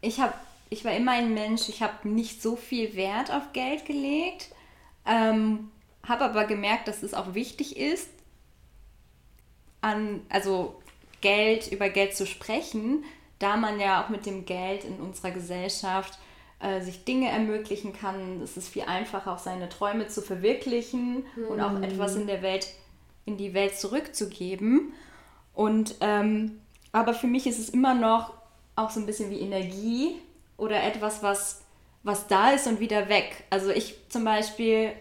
ich 0.01 0.19
habe 0.19 0.33
ich 0.69 0.85
war 0.85 0.93
immer 0.95 1.11
ein 1.11 1.33
Mensch, 1.33 1.67
ich 1.67 1.81
habe 1.81 2.07
nicht 2.07 2.41
so 2.41 2.55
viel 2.55 2.95
Wert 2.95 3.29
auf 3.29 3.51
Geld 3.51 3.85
gelegt, 3.85 4.49
ähm, 5.05 5.69
habe 6.07 6.25
aber 6.25 6.45
gemerkt, 6.45 6.87
dass 6.87 7.03
es 7.03 7.13
auch 7.13 7.33
wichtig 7.33 7.77
ist, 7.77 8.09
an, 9.81 10.21
also 10.29 10.81
Geld, 11.21 11.71
über 11.71 11.89
Geld 11.89 12.15
zu 12.15 12.25
sprechen, 12.25 13.03
da 13.39 13.57
man 13.57 13.79
ja 13.79 14.03
auch 14.03 14.09
mit 14.09 14.25
dem 14.25 14.45
Geld 14.45 14.83
in 14.83 14.99
unserer 14.99 15.31
Gesellschaft 15.31 16.19
äh, 16.59 16.81
sich 16.81 17.05
Dinge 17.05 17.29
ermöglichen 17.29 17.93
kann. 17.93 18.41
Es 18.41 18.57
ist 18.57 18.69
viel 18.69 18.83
einfacher, 18.83 19.33
auch 19.33 19.39
seine 19.39 19.69
Träume 19.69 20.07
zu 20.07 20.21
verwirklichen 20.21 21.25
mhm. 21.35 21.47
und 21.47 21.61
auch 21.61 21.81
etwas 21.81 22.15
in 22.15 22.27
der 22.27 22.41
Welt 22.41 22.67
in 23.25 23.37
die 23.37 23.53
Welt 23.53 23.77
zurückzugeben. 23.77 24.93
Und 25.53 25.95
ähm, 26.01 26.59
aber 26.91 27.13
für 27.13 27.27
mich 27.27 27.47
ist 27.47 27.59
es 27.59 27.69
immer 27.69 27.93
noch 27.93 28.33
auch 28.75 28.89
so 28.89 28.99
ein 28.99 29.05
bisschen 29.05 29.29
wie 29.29 29.39
Energie 29.39 30.15
oder 30.57 30.83
etwas, 30.83 31.23
was, 31.23 31.61
was 32.03 32.27
da 32.27 32.51
ist 32.51 32.67
und 32.67 32.79
wieder 32.79 33.09
weg. 33.09 33.43
Also 33.49 33.69
ich 33.69 33.95
zum 34.09 34.25
Beispiel, 34.25 34.91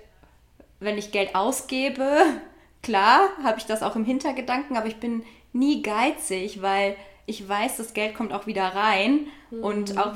wenn 0.81 0.99
ich 0.99 1.13
Geld 1.13 1.35
ausgebe, 1.35 2.09
klar 2.83 3.29
habe 3.43 3.59
ich 3.59 3.67
das 3.67 3.83
auch 3.83 3.97
im 3.97 4.05
Hintergedanken, 4.05 4.77
aber 4.77 4.87
ich 4.87 4.97
bin 4.97 5.25
nie 5.53 5.83
geizig, 5.83 6.63
weil 6.63 6.97
ich 7.27 7.49
weiß, 7.49 7.77
das 7.77 7.95
Geld 7.95 8.15
kommt 8.15 8.33
auch 8.33 8.47
wieder 8.47 8.65
rein 8.65 9.27
mhm. 9.51 9.65
und 9.65 9.99
auch 9.99 10.15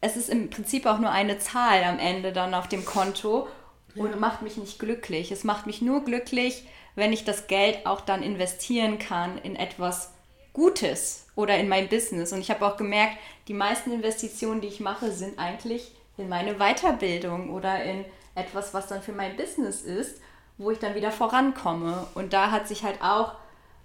es 0.00 0.16
ist 0.16 0.28
im 0.28 0.50
Prinzip 0.50 0.86
auch 0.86 0.98
nur 0.98 1.10
eine 1.10 1.38
Zahl 1.38 1.84
am 1.84 1.98
Ende 1.98 2.32
dann 2.32 2.54
auf 2.54 2.68
dem 2.68 2.84
Konto 2.84 3.46
und 3.94 4.10
ja. 4.10 4.16
macht 4.16 4.42
mich 4.42 4.56
nicht 4.56 4.78
glücklich. 4.78 5.30
Es 5.30 5.44
macht 5.44 5.66
mich 5.66 5.80
nur 5.80 6.04
glücklich, 6.04 6.64
wenn 6.96 7.12
ich 7.12 7.24
das 7.24 7.46
Geld 7.46 7.86
auch 7.86 8.00
dann 8.00 8.22
investieren 8.22 8.98
kann 8.98 9.38
in 9.38 9.54
etwas 9.54 10.12
Gutes 10.52 11.26
oder 11.36 11.56
in 11.56 11.68
mein 11.68 11.88
Business. 11.88 12.32
Und 12.32 12.40
ich 12.40 12.50
habe 12.50 12.66
auch 12.66 12.76
gemerkt, 12.76 13.16
die 13.48 13.54
meisten 13.54 13.92
Investitionen, 13.92 14.60
die 14.60 14.68
ich 14.68 14.80
mache, 14.80 15.12
sind 15.12 15.38
eigentlich 15.38 15.92
in 16.18 16.28
meine 16.28 16.56
Weiterbildung 16.56 17.50
oder 17.50 17.82
in 17.84 18.04
etwas, 18.34 18.74
was 18.74 18.86
dann 18.86 19.02
für 19.02 19.12
mein 19.12 19.36
Business 19.36 19.82
ist, 19.82 20.20
wo 20.58 20.70
ich 20.70 20.78
dann 20.78 20.94
wieder 20.94 21.10
vorankomme. 21.10 22.06
Und 22.14 22.32
da 22.32 22.50
hat 22.50 22.68
sich 22.68 22.82
halt 22.82 23.02
auch, 23.02 23.34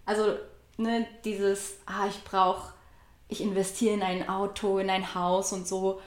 also 0.05 0.35
ne, 0.77 1.05
dieses, 1.25 1.77
ah, 1.85 2.07
ich 2.07 2.23
brauche, 2.23 2.73
ich 3.27 3.41
investiere 3.41 3.93
in 3.93 4.03
ein 4.03 4.29
Auto, 4.29 4.79
in 4.79 4.89
ein 4.89 5.13
Haus 5.15 5.53
und 5.53 5.67
so, 5.67 6.01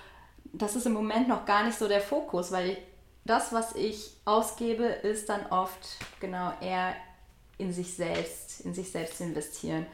das 0.52 0.76
ist 0.76 0.86
im 0.86 0.92
Moment 0.92 1.28
noch 1.28 1.44
gar 1.44 1.64
nicht 1.64 1.78
so 1.78 1.86
der 1.86 2.00
Fokus, 2.00 2.50
weil 2.50 2.76
das, 3.24 3.52
was 3.52 3.74
ich 3.74 4.16
ausgebe, 4.24 4.84
ist 4.84 5.28
dann 5.28 5.46
oft 5.46 5.98
genau 6.18 6.52
eher 6.60 6.94
in 7.58 7.72
sich 7.72 7.94
selbst, 7.94 8.62
in 8.62 8.74
sich 8.74 8.90
selbst 8.90 9.20
investieren. 9.20 9.86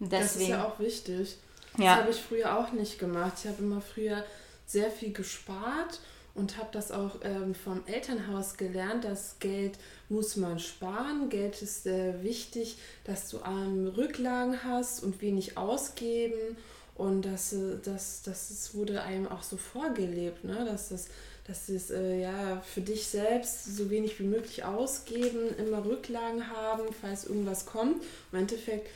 Und 0.00 0.10
deswegen, 0.10 0.22
das 0.22 0.36
ist 0.36 0.48
ja 0.48 0.66
auch 0.66 0.78
wichtig. 0.78 1.38
Das 1.76 1.84
ja. 1.84 1.96
habe 1.96 2.10
ich 2.10 2.20
früher 2.20 2.58
auch 2.58 2.72
nicht 2.72 2.98
gemacht. 2.98 3.34
Ich 3.38 3.46
habe 3.46 3.62
immer 3.62 3.80
früher 3.80 4.24
sehr 4.66 4.90
viel 4.90 5.12
gespart 5.12 6.00
und 6.34 6.58
habe 6.58 6.68
das 6.72 6.90
auch 6.90 7.20
ähm, 7.22 7.54
vom 7.54 7.82
Elternhaus 7.86 8.56
gelernt, 8.56 9.04
dass 9.04 9.38
Geld 9.38 9.78
muss 10.08 10.36
man 10.36 10.58
sparen. 10.58 11.28
Geld 11.28 11.62
ist 11.62 11.86
äh, 11.86 12.22
wichtig, 12.22 12.78
dass 13.04 13.28
du 13.28 13.38
ähm, 13.46 13.86
Rücklagen 13.96 14.64
hast 14.64 15.02
und 15.02 15.20
wenig 15.22 15.56
ausgeben. 15.56 16.56
Und 16.96 17.22
das, 17.22 17.52
äh, 17.52 17.78
das, 17.84 18.22
das, 18.22 18.74
wurde 18.74 19.02
einem 19.02 19.28
auch 19.28 19.42
so 19.42 19.56
vorgelebt, 19.56 20.44
ne? 20.44 20.64
dass 20.64 20.88
das 20.88 21.08
dass 21.46 21.68
es 21.68 21.90
äh, 21.90 22.20
ja 22.20 22.62
für 22.62 22.80
dich 22.80 23.06
selbst 23.06 23.76
so 23.76 23.90
wenig 23.90 24.18
wie 24.18 24.24
möglich 24.24 24.64
ausgeben, 24.64 25.54
immer 25.58 25.84
Rücklagen 25.84 26.48
haben, 26.48 26.84
falls 27.00 27.26
irgendwas 27.26 27.66
kommt. 27.66 28.02
Im 28.32 28.38
Endeffekt, 28.38 28.88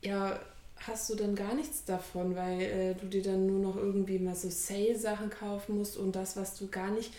ja, 0.00 0.40
hast 0.86 1.10
du 1.10 1.14
dann 1.14 1.34
gar 1.34 1.54
nichts 1.54 1.84
davon, 1.84 2.36
weil 2.36 2.60
äh, 2.60 2.94
du 2.94 3.06
dir 3.06 3.22
dann 3.22 3.46
nur 3.46 3.60
noch 3.60 3.76
irgendwie 3.76 4.18
mal 4.18 4.34
so 4.34 4.48
Sale-Sachen 4.50 5.30
kaufen 5.30 5.78
musst 5.78 5.96
und 5.96 6.16
das, 6.16 6.36
was 6.36 6.56
du 6.56 6.68
gar 6.68 6.90
nicht, 6.90 7.12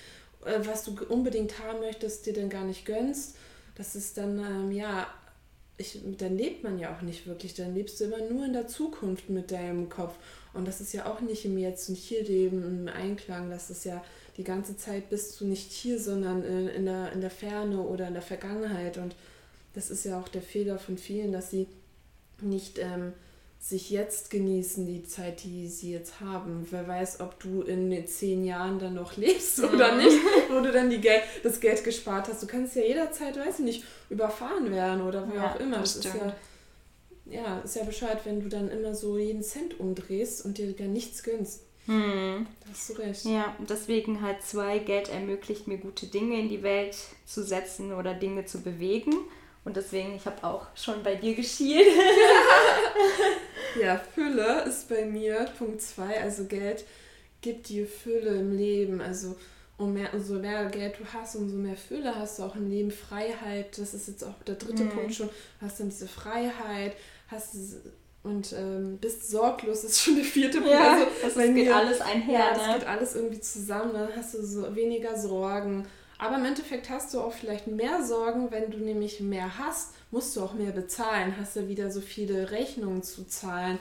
äh, 0.46 0.60
was 0.64 0.84
du 0.84 0.96
unbedingt 1.08 1.60
haben 1.60 1.80
möchtest, 1.80 2.26
dir 2.26 2.34
dann 2.34 2.50
gar 2.50 2.66
nicht 2.66 2.86
gönnst. 2.86 3.36
Das 3.76 3.96
ist 3.96 4.18
dann, 4.18 4.38
ähm, 4.40 4.72
ja, 4.72 5.08
ich, 5.78 6.00
dann 6.18 6.38
lebt 6.38 6.64
man 6.64 6.78
ja 6.78 6.96
auch 6.96 7.02
nicht 7.02 7.26
wirklich. 7.26 7.54
Dann 7.56 7.74
lebst 7.74 8.00
du 8.00 8.06
immer 8.06 8.22
nur 8.30 8.46
in 8.46 8.54
der 8.54 8.68
Zukunft 8.68 9.30
mit 9.30 9.52
deinem 9.52 9.90
Kopf. 9.90 10.16
Und 10.54 10.68
das 10.68 10.82
ist 10.82 10.94
ja 10.94 11.08
auch 11.12 11.22
nicht 11.22 11.46
im 11.46 11.58
Jetzt 11.58 11.90
und 11.90 11.96
Hier 11.96 12.24
leben, 12.24 12.64
im 12.64 12.88
Einklang. 12.88 13.50
Das 13.50 13.70
ist 13.70 13.86
ja 13.86 14.04
die 14.38 14.44
ganze 14.44 14.78
Zeit 14.78 15.10
bist 15.10 15.40
du 15.40 15.46
nicht 15.46 15.72
hier, 15.72 16.00
sondern 16.00 16.44
in, 16.44 16.68
in, 16.68 16.86
der, 16.86 17.12
in 17.12 17.22
der 17.22 17.30
Ferne 17.30 17.82
oder 17.82 18.08
in 18.08 18.14
der 18.14 18.22
Vergangenheit. 18.22 18.98
Und 18.98 19.16
das 19.74 19.90
ist 19.90 20.06
ja 20.06 20.20
auch 20.20 20.28
der 20.28 20.42
Fehler 20.42 20.78
von 20.78 20.98
vielen, 20.98 21.32
dass 21.32 21.50
sie 21.50 21.68
nicht 22.42 22.80
ähm, 22.80 23.14
sich 23.64 23.90
jetzt 23.90 24.30
genießen, 24.30 24.86
die 24.86 25.04
Zeit, 25.04 25.46
die 25.46 25.70
sie 25.70 25.94
jetzt 25.94 26.20
haben. 26.20 26.68
Wer 26.70 26.86
weiß, 26.86 27.22
ob 27.22 27.40
du 27.40 27.62
in 27.62 28.06
zehn 28.06 28.44
Jahren 28.44 28.78
dann 28.78 28.96
noch 28.96 29.16
lebst 29.16 29.64
oder 29.64 29.96
nicht, 29.96 30.18
wo 30.50 30.60
du 30.60 30.70
dann 30.70 30.90
die 30.90 31.00
Geld, 31.00 31.24
das 31.44 31.62
Geld 31.62 31.82
gespart 31.86 32.28
hast. 32.28 32.44
Du 32.44 32.48
kannst 32.48 32.76
ja 32.76 32.82
jederzeit, 32.82 33.38
weiß 33.38 33.60
ich 33.60 33.66
nicht, 33.66 33.84
überfahren 34.10 34.70
werden 34.70 35.02
oder 35.02 35.32
wie 35.32 35.38
ja, 35.38 35.50
auch 35.50 35.60
immer. 35.62 35.80
Das, 35.80 35.96
das 35.96 36.06
ist 36.08 36.14
ja 36.14 36.36
ja, 37.26 37.60
ist 37.60 37.78
ja 37.78 37.84
Bescheid, 37.84 38.20
wenn 38.26 38.42
du 38.42 38.50
dann 38.50 38.70
immer 38.70 38.94
so 38.94 39.18
jeden 39.18 39.44
Cent 39.44 39.80
umdrehst 39.80 40.44
und 40.44 40.58
dir 40.58 40.74
gar 40.74 40.90
nichts 40.90 41.24
gönnst. 41.24 41.62
Hm. 41.86 42.46
Da 42.60 42.70
hast 42.70 42.90
du 42.90 42.94
recht. 42.94 43.26
Ja, 43.26 43.56
deswegen 43.70 44.22
halt 44.22 44.42
zwei, 44.42 44.80
Geld 44.80 45.08
ermöglicht 45.08 45.68
mir 45.68 45.78
gute 45.78 46.08
Dinge 46.08 46.38
in 46.38 46.50
die 46.50 46.64
Welt 46.64 46.96
zu 47.26 47.44
setzen 47.44 47.94
oder 47.94 48.14
Dinge 48.14 48.46
zu 48.46 48.62
bewegen. 48.62 49.14
Und 49.66 49.78
deswegen, 49.78 50.16
ich 50.16 50.26
habe 50.26 50.44
auch 50.44 50.68
schon 50.76 51.04
bei 51.04 51.16
dir 51.16 51.36
geschielt. 51.36 51.88
ja, 53.82 53.98
Fülle 54.14 54.64
ist 54.64 54.90
bei 54.90 55.06
mir 55.06 55.48
Punkt 55.58 55.82
zwei. 55.82 56.22
Also 56.22 56.46
Geld 56.46 56.86
gibt 57.42 57.70
dir 57.70 57.88
Fülle 57.88 58.40
im 58.40 58.52
Leben. 58.56 59.00
Also 59.00 59.38
um 59.78 59.94
mehr, 59.94 60.14
umso 60.14 60.36
mehr 60.36 60.66
Geld 60.66 61.00
du 61.00 61.06
hast, 61.14 61.36
umso 61.36 61.56
mehr 61.56 61.78
Fülle 61.78 62.16
hast 62.16 62.40
du 62.40 62.44
auch 62.44 62.56
im 62.56 62.70
Leben. 62.70 62.92
Freiheit, 62.92 63.78
das 63.78 63.94
ist 63.94 64.08
jetzt 64.08 64.24
auch 64.24 64.42
der 64.46 64.56
dritte 64.56 64.84
mhm. 64.84 64.90
Punkt 64.90 65.16
schon. 65.16 65.28
Du 65.28 65.66
hast 65.66 65.80
dann 65.80 65.90
diese 65.90 66.08
Freiheit, 66.08 66.96
hast 67.30 67.56
und 68.24 68.54
ähm, 68.54 68.98
bist 69.00 69.30
sorglos, 69.30 69.84
ist 69.84 70.02
schon 70.02 70.16
der 70.16 70.24
vierte 70.24 70.60
Punkt. 70.60 70.74
Ja, 70.74 70.94
also, 70.94 71.06
das 71.22 71.36
geht 71.36 71.54
mir, 71.54 71.76
alles 71.76 72.00
einher. 72.02 72.40
Ja, 72.40 72.54
das 72.54 72.68
ne? 72.68 72.74
geht 72.74 72.88
alles 72.88 73.16
irgendwie 73.16 73.42
zusammen, 73.42 73.94
dann 73.94 74.10
hast 74.16 74.34
du 74.34 74.46
so 74.46 74.76
weniger 74.76 75.18
Sorgen. 75.18 75.86
Aber 76.24 76.38
im 76.38 76.46
Endeffekt 76.46 76.90
hast 76.90 77.14
du 77.14 77.20
auch 77.20 77.34
vielleicht 77.34 77.68
mehr 77.68 78.02
Sorgen, 78.02 78.50
wenn 78.50 78.72
du 78.72 78.78
nämlich 78.78 79.20
mehr 79.20 79.58
hast, 79.58 79.94
musst 80.10 80.34
du 80.38 80.42
auch 80.42 80.54
mehr 80.54 80.72
bezahlen, 80.72 81.36
hast 81.38 81.58
du 81.58 81.68
wieder 81.68 81.92
so 81.92 82.00
viele 82.00 82.50
Rechnungen 82.50 83.04
zu 83.04 83.28
zahlen, 83.28 83.78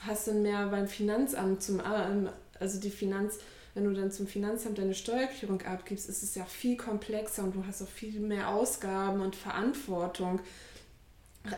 hast 0.00 0.26
dann 0.26 0.40
mehr 0.40 0.68
beim 0.68 0.88
Finanzamt 0.88 1.62
zum, 1.62 1.80
ähm, 1.80 2.30
also 2.58 2.80
die 2.80 2.88
Finanz, 2.88 3.40
wenn 3.74 3.84
du 3.84 3.92
dann 3.92 4.10
zum 4.10 4.26
Finanzamt 4.26 4.78
deine 4.78 4.94
Steuererklärung 4.94 5.60
abgibst, 5.66 6.08
ist 6.08 6.22
es 6.22 6.34
ja 6.34 6.46
viel 6.46 6.78
komplexer 6.78 7.44
und 7.44 7.54
du 7.54 7.66
hast 7.66 7.82
auch 7.82 7.88
viel 7.88 8.20
mehr 8.20 8.48
Ausgaben 8.48 9.20
und 9.20 9.36
Verantwortung 9.36 10.40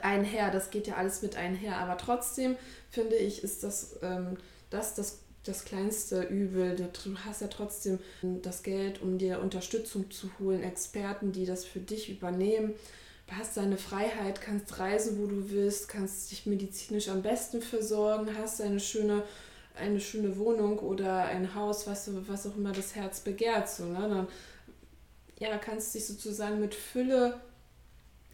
einher. 0.03 0.51
Das 0.51 0.71
geht 0.71 0.89
ja 0.89 0.97
alles 0.97 1.23
mit 1.23 1.37
einher. 1.37 1.77
Aber 1.77 1.97
trotzdem 1.97 2.57
finde 2.91 3.15
ich, 3.15 3.45
ist 3.45 3.63
das, 3.63 4.01
ähm, 4.03 4.37
das, 4.71 4.97
das 4.97 5.21
das 5.45 5.65
kleinste 5.65 6.23
Übel. 6.23 6.75
Du 6.77 6.89
hast 7.25 7.41
ja 7.41 7.49
trotzdem 7.49 7.99
das 8.43 8.63
Geld, 8.63 9.01
um 9.03 9.19
dir 9.19 9.41
Unterstützung 9.41 10.11
zu 10.11 10.31
holen, 10.39 10.63
Experten, 10.63 11.33
die 11.33 11.47
das 11.47 11.65
für 11.65 11.81
dich 11.81 12.11
übernehmen. 12.11 12.75
Du 13.27 13.37
hast 13.37 13.57
deine 13.57 13.79
Freiheit, 13.79 14.41
kannst 14.41 14.79
reisen, 14.79 15.19
wo 15.19 15.27
du 15.27 15.51
willst, 15.51 15.89
kannst 15.89 16.31
dich 16.31 16.47
medizinisch 16.47 17.09
am 17.09 17.23
besten 17.23 17.63
versorgen, 17.63 18.37
hast 18.37 18.61
eine 18.61 18.81
schöne, 18.81 19.23
eine 19.75 20.01
schöne 20.01 20.37
Wohnung 20.37 20.79
oder 20.79 21.25
ein 21.25 21.55
Haus, 21.55 21.87
was, 21.87 22.11
was 22.29 22.47
auch 22.47 22.57
immer 22.57 22.73
das 22.73 22.95
Herz 22.95 23.21
begehrt. 23.21 23.69
So, 23.69 23.85
ne? 23.85 24.09
Dann 24.09 24.29
ja, 25.39 25.57
kannst 25.59 25.95
dich 25.95 26.07
sozusagen 26.07 26.61
mit 26.61 26.75
Fülle 26.75 27.41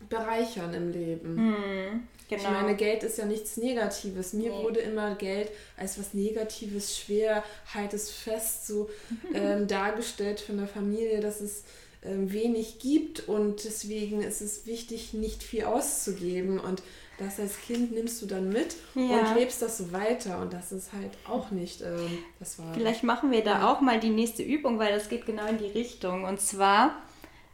bereichern 0.08 0.74
im 0.74 0.90
Leben. 0.90 1.36
Hm, 1.36 2.08
genau. 2.30 2.42
Ich 2.42 2.48
meine, 2.48 2.76
Geld 2.76 3.02
ist 3.02 3.18
ja 3.18 3.26
nichts 3.26 3.56
Negatives. 3.56 4.32
Mir 4.32 4.50
nee. 4.50 4.62
wurde 4.62 4.80
immer 4.80 5.14
Geld 5.16 5.50
als 5.76 5.98
was 5.98 6.14
Negatives, 6.14 6.98
schwer, 6.98 7.44
haltes 7.74 8.10
Fest 8.10 8.66
so 8.66 8.88
ähm, 9.34 9.66
dargestellt 9.66 10.40
von 10.40 10.56
der 10.56 10.66
Familie, 10.66 11.20
dass 11.20 11.40
es 11.40 11.64
ähm, 12.02 12.32
wenig 12.32 12.78
gibt 12.78 13.28
und 13.28 13.64
deswegen 13.64 14.22
ist 14.22 14.40
es 14.40 14.64
wichtig, 14.64 15.12
nicht 15.12 15.42
viel 15.42 15.64
auszugeben 15.64 16.58
und 16.58 16.82
das 17.18 17.38
als 17.38 17.60
Kind 17.60 17.92
nimmst 17.92 18.22
du 18.22 18.26
dann 18.26 18.48
mit 18.48 18.76
ja. 18.94 19.18
und 19.18 19.36
lebst 19.36 19.60
das 19.60 19.76
so 19.76 19.92
weiter 19.92 20.40
und 20.40 20.54
das 20.54 20.72
ist 20.72 20.94
halt 20.94 21.10
auch 21.28 21.50
nicht 21.50 21.82
ähm, 21.82 22.18
das 22.38 22.58
war 22.58 22.72
Vielleicht 22.72 23.04
machen 23.04 23.30
wir 23.30 23.44
da 23.44 23.70
auch 23.70 23.82
mal 23.82 24.00
die 24.00 24.08
nächste 24.08 24.42
Übung, 24.42 24.78
weil 24.78 24.94
das 24.94 25.10
geht 25.10 25.26
genau 25.26 25.46
in 25.46 25.58
die 25.58 25.66
Richtung 25.66 26.24
und 26.24 26.40
zwar 26.40 27.02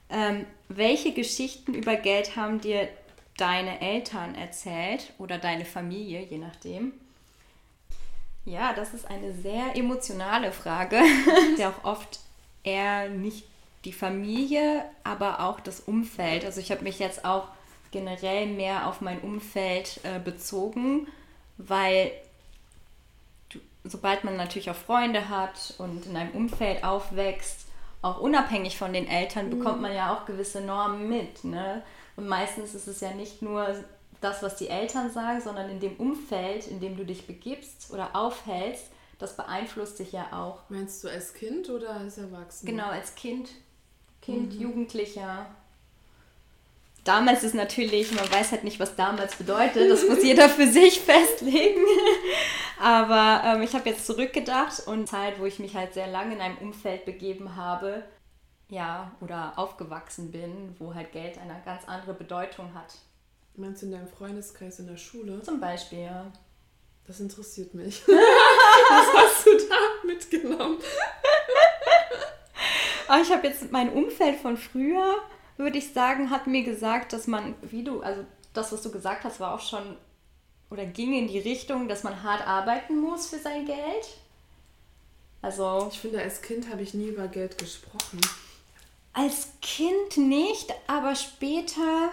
ähm, 0.09 0.47
welche 0.69 1.13
Geschichten 1.13 1.75
über 1.75 1.97
Geld 1.97 2.37
haben 2.37 2.61
dir 2.61 2.89
deine 3.37 3.81
Eltern 3.81 4.35
erzählt 4.35 5.13
oder 5.19 5.39
deine 5.39 5.65
Familie, 5.65 6.23
je 6.23 6.39
nachdem? 6.39 6.93
Ja, 8.45 8.73
das 8.73 8.95
ist 8.95 9.11
eine 9.11 9.33
sehr 9.35 9.77
emotionale 9.77 10.53
Frage, 10.53 11.01
ja 11.59 11.71
auch 11.71 11.85
oft 11.85 12.21
eher 12.63 13.09
nicht 13.09 13.45
die 13.85 13.93
Familie, 13.93 14.85
aber 15.05 15.41
auch 15.41 15.61
das 15.61 15.81
Umfeld. 15.81 16.45
Also 16.45 16.61
ich 16.61 16.71
habe 16.71 16.83
mich 16.83 16.99
jetzt 16.99 17.25
auch 17.25 17.49
generell 17.91 18.47
mehr 18.47 18.89
auf 18.89 19.01
mein 19.01 19.21
Umfeld 19.21 20.01
äh, 20.03 20.19
bezogen, 20.19 21.07
weil 21.57 22.13
du, 23.49 23.59
sobald 23.85 24.25
man 24.25 24.37
natürlich 24.37 24.71
auch 24.71 24.77
Freunde 24.77 25.29
hat 25.29 25.75
und 25.79 26.07
in 26.07 26.17
einem 26.17 26.33
Umfeld 26.33 26.85
aufwächst, 26.85 27.67
auch 28.03 28.21
unabhängig 28.21 28.77
von 28.77 28.93
den 28.93 29.09
Eltern 29.09 29.51
bekommt 29.51 29.77
mhm. 29.77 29.83
man 29.83 29.95
ja 29.95 30.15
auch 30.15 30.27
gewisse 30.27 30.61
Normen 30.61 31.09
mit. 31.09 31.45
Ne? 31.45 31.83
Und 32.17 32.29
meistens 32.29 32.75
ist 32.75 32.89
es 32.89 33.01
ja 33.01 33.13
nicht 33.13 33.43
nur 33.43 33.75
das, 34.21 34.43
was 34.43 34.57
die 34.57 34.69
Eltern 34.69 35.11
sagen, 35.11 35.41
sondern 35.41 35.71
in 35.71 35.81
dem 35.81 35.97
Umfeld, 35.97 36.67
in 36.67 36.81
dem 36.81 36.97
du 36.97 37.05
dich 37.05 37.27
begibst 37.27 37.93
oder 37.93 38.17
aufhältst, 38.17 38.87
das 39.19 39.37
beeinflusst 39.37 39.99
dich 39.99 40.13
ja 40.13 40.27
auch. 40.33 40.61
Meinst 40.69 41.03
du 41.05 41.09
als 41.09 41.35
Kind 41.35 41.71
oder 41.71 41.91
als 41.91 42.19
Erwachsener? 42.19 42.71
Genau, 42.71 42.87
als 42.89 43.15
Kind, 43.15 43.51
Kind, 44.21 44.55
mhm. 44.55 44.61
Jugendlicher. 44.61 45.47
Damals 47.05 47.45
ist 47.45 47.55
natürlich, 47.55 48.13
man 48.13 48.31
weiß 48.31 48.51
halt 48.51 48.65
nicht, 48.65 48.81
was 48.81 48.97
damals 48.97 49.37
bedeutet, 49.37 49.89
das 49.91 50.07
muss 50.09 50.25
jeder 50.25 50.49
für 50.49 50.67
sich 50.67 51.01
festlegen. 51.01 51.83
Aber 52.81 53.43
ähm, 53.45 53.63
ich 53.63 53.75
habe 53.75 53.89
jetzt 53.89 54.07
zurückgedacht 54.07 54.87
und 54.87 55.07
Zeit, 55.07 55.39
wo 55.39 55.47
ich 55.47 55.61
mich 55.61 55.77
halt 55.77 55.95
sehr 55.95 56.09
lange 56.09 56.35
in 56.35 56.41
einem 56.41 56.59
Umfeld 56.59 57.05
begeben 57.05 57.55
habe, 57.57 58.03
ja, 58.69 59.13
oder 59.21 59.55
aufgewachsen 59.57 60.33
bin, 60.33 60.75
wo 60.79 60.95
halt 60.95 61.13
Geld 61.13 61.39
eine 61.39 61.61
ganz 61.65 61.85
andere 61.87 62.15
Bedeutung 62.15 62.75
hat. 62.75 62.95
Meinst 63.55 63.83
du 63.83 63.87
in 63.87 63.93
deinem 63.93 64.09
Freundeskreis 64.09 64.81
in 64.81 64.87
der 64.87 64.97
Schule? 64.97 65.41
Zum 65.43 65.61
Beispiel, 65.61 66.01
ja. 66.01 66.33
Das 67.07 67.21
interessiert 67.21 67.73
mich. 67.75 68.03
Was 68.09 69.15
hast 69.15 69.47
du 69.47 69.51
da 69.69 70.07
mitgenommen? 70.07 70.79
Aber 73.07 73.23
ich 73.23 73.33
habe 73.33 73.47
jetzt 73.47 73.71
mein 73.71 73.93
Umfeld 73.93 74.41
von 74.41 74.57
früher, 74.57 75.17
würde 75.57 75.79
ich 75.79 75.93
sagen, 75.93 76.31
hat 76.31 76.49
mir 76.49 76.65
gesagt, 76.65 77.13
dass 77.13 77.29
man, 77.29 77.55
wie 77.63 77.85
du, 77.85 78.03
also 78.03 78.25
das, 78.53 78.73
was 78.73 78.83
du 78.83 78.91
gesagt 78.91 79.23
hast, 79.23 79.39
war 79.39 79.55
auch 79.55 79.61
schon 79.61 79.97
oder 80.71 80.85
ging 80.85 81.13
in 81.15 81.29
die 81.29 81.39
Richtung, 81.39 81.87
dass 81.87 82.03
man 82.03 82.25
hart 82.25 82.47
arbeiten 82.47 83.01
muss 83.01 83.29
für 83.29 83.39
sein 83.39 83.65
Geld. 83.65 84.19
Also. 85.43 85.89
Ich 85.93 86.01
finde, 86.01 86.21
als 86.21 86.43
Kind 86.43 86.69
habe 86.71 86.83
ich 86.83 86.93
nie 86.93 87.09
über 87.09 87.29
Geld 87.29 87.59
gesprochen. 87.59 88.21
Als 89.19 89.49
Kind 89.63 90.19
nicht, 90.19 90.75
aber 90.87 91.15
später 91.15 92.11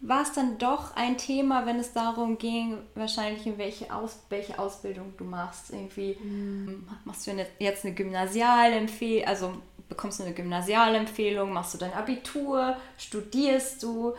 war 0.00 0.22
es 0.22 0.32
dann 0.32 0.56
doch 0.56 0.96
ein 0.96 1.18
Thema, 1.18 1.66
wenn 1.66 1.78
es 1.78 1.92
darum 1.92 2.38
ging, 2.38 2.78
wahrscheinlich 2.94 3.46
in 3.46 3.58
welche, 3.58 3.94
Aus 3.94 4.20
welche 4.30 4.58
Ausbildung 4.58 5.12
du 5.18 5.24
machst. 5.24 5.70
Irgendwie 5.70 6.16
mhm. 6.18 6.88
machst 7.04 7.26
du 7.26 7.32
jetzt 7.58 7.84
eine 7.84 7.94
Gymnasialempfehlung, 7.94 9.28
also 9.28 9.54
bekommst 9.90 10.20
du 10.20 10.24
eine 10.24 10.32
Gymnasialempfehlung, 10.32 11.52
machst 11.52 11.74
du 11.74 11.78
dein 11.78 11.92
Abitur, 11.92 12.78
studierst 12.96 13.82
du. 13.82 14.14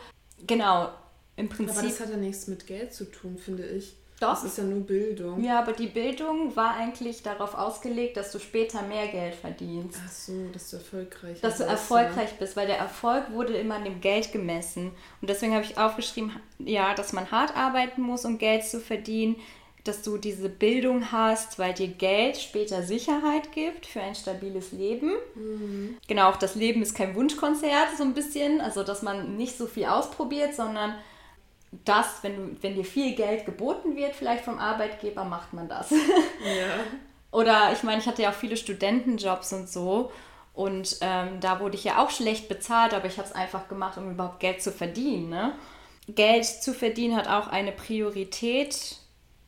Genau, 0.46 0.90
im 1.34 1.48
Prinzip. 1.48 1.78
Aber 1.78 1.88
das 1.88 1.98
hat 1.98 2.10
ja 2.10 2.16
nichts 2.16 2.46
mit 2.46 2.64
Geld 2.68 2.94
zu 2.94 3.10
tun, 3.10 3.38
finde 3.38 3.66
ich. 3.66 3.96
Doch. 4.20 4.34
Das 4.34 4.44
ist 4.44 4.58
ja 4.58 4.64
nur 4.64 4.80
Bildung. 4.80 5.42
Ja, 5.42 5.58
aber 5.58 5.72
die 5.72 5.86
Bildung 5.86 6.54
war 6.54 6.74
eigentlich 6.74 7.22
darauf 7.22 7.54
ausgelegt, 7.54 8.18
dass 8.18 8.30
du 8.30 8.38
später 8.38 8.82
mehr 8.82 9.08
Geld 9.08 9.34
verdienst. 9.34 9.98
Ach 10.06 10.12
so, 10.12 10.48
dass 10.52 10.70
du 10.70 10.76
erfolgreich 10.76 11.32
bist. 11.32 11.44
Dass 11.44 11.56
du 11.56 11.64
erfolgreich 11.64 12.38
bist, 12.38 12.54
weil 12.54 12.66
der 12.66 12.78
Erfolg 12.78 13.32
wurde 13.32 13.54
immer 13.54 13.76
an 13.76 13.84
dem 13.84 14.00
Geld 14.00 14.30
gemessen. 14.30 14.92
Und 15.22 15.30
deswegen 15.30 15.54
habe 15.54 15.64
ich 15.64 15.78
aufgeschrieben, 15.78 16.32
ja, 16.58 16.94
dass 16.94 17.12
man 17.14 17.30
hart 17.30 17.56
arbeiten 17.56 18.02
muss, 18.02 18.26
um 18.26 18.36
Geld 18.38 18.64
zu 18.64 18.78
verdienen. 18.78 19.36
dass 19.84 20.02
du 20.02 20.18
diese 20.18 20.48
Bildung 20.48 21.10
hast, 21.12 21.58
weil 21.58 21.72
dir 21.72 21.88
Geld 21.88 22.36
später 22.36 22.82
Sicherheit 22.82 23.52
gibt 23.52 23.86
für 23.86 24.00
ein 24.00 24.14
stabiles 24.14 24.72
Leben. 24.72 25.12
Mhm. 25.34 25.96
Genau, 26.06 26.28
auch 26.28 26.36
das 26.36 26.54
Leben 26.54 26.82
ist 26.82 26.94
kein 26.94 27.14
Wunschkonzert, 27.14 27.96
so 27.96 28.04
ein 28.04 28.14
bisschen. 28.14 28.60
Also, 28.60 28.82
dass 28.82 29.02
man 29.02 29.36
nicht 29.36 29.56
so 29.56 29.66
viel 29.66 29.86
ausprobiert, 29.86 30.54
sondern 30.54 30.94
das, 31.72 32.22
wenn, 32.22 32.36
du, 32.36 32.62
wenn 32.62 32.74
dir 32.74 32.84
viel 32.84 33.14
Geld 33.14 33.46
geboten 33.46 33.96
wird, 33.96 34.14
vielleicht 34.14 34.44
vom 34.44 34.58
Arbeitgeber, 34.58 35.24
macht 35.24 35.52
man 35.52 35.68
das. 35.68 35.90
Ja. 36.44 36.84
Oder 37.32 37.72
ich 37.72 37.82
meine, 37.84 38.00
ich 38.00 38.06
hatte 38.06 38.22
ja 38.22 38.30
auch 38.30 38.34
viele 38.34 38.56
Studentenjobs 38.56 39.52
und 39.52 39.68
so. 39.68 40.10
Und 40.52 40.96
ähm, 41.00 41.38
da 41.40 41.60
wurde 41.60 41.76
ich 41.76 41.84
ja 41.84 42.02
auch 42.02 42.10
schlecht 42.10 42.48
bezahlt, 42.48 42.92
aber 42.92 43.06
ich 43.06 43.18
habe 43.18 43.28
es 43.28 43.34
einfach 43.34 43.68
gemacht, 43.68 43.96
um 43.98 44.10
überhaupt 44.10 44.40
Geld 44.40 44.62
zu 44.62 44.72
verdienen. 44.72 45.28
Ne? 45.28 45.54
Geld 46.08 46.44
zu 46.44 46.74
verdienen 46.74 47.16
hat 47.16 47.28
auch 47.28 47.46
eine 47.46 47.72
Priorität 47.72 48.96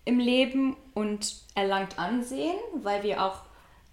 im 0.04 0.18
Leben 0.18 0.76
und 0.94 1.34
erlangt 1.54 1.98
Ansehen, 1.98 2.56
weil 2.82 3.02
wir 3.02 3.24
auch 3.24 3.40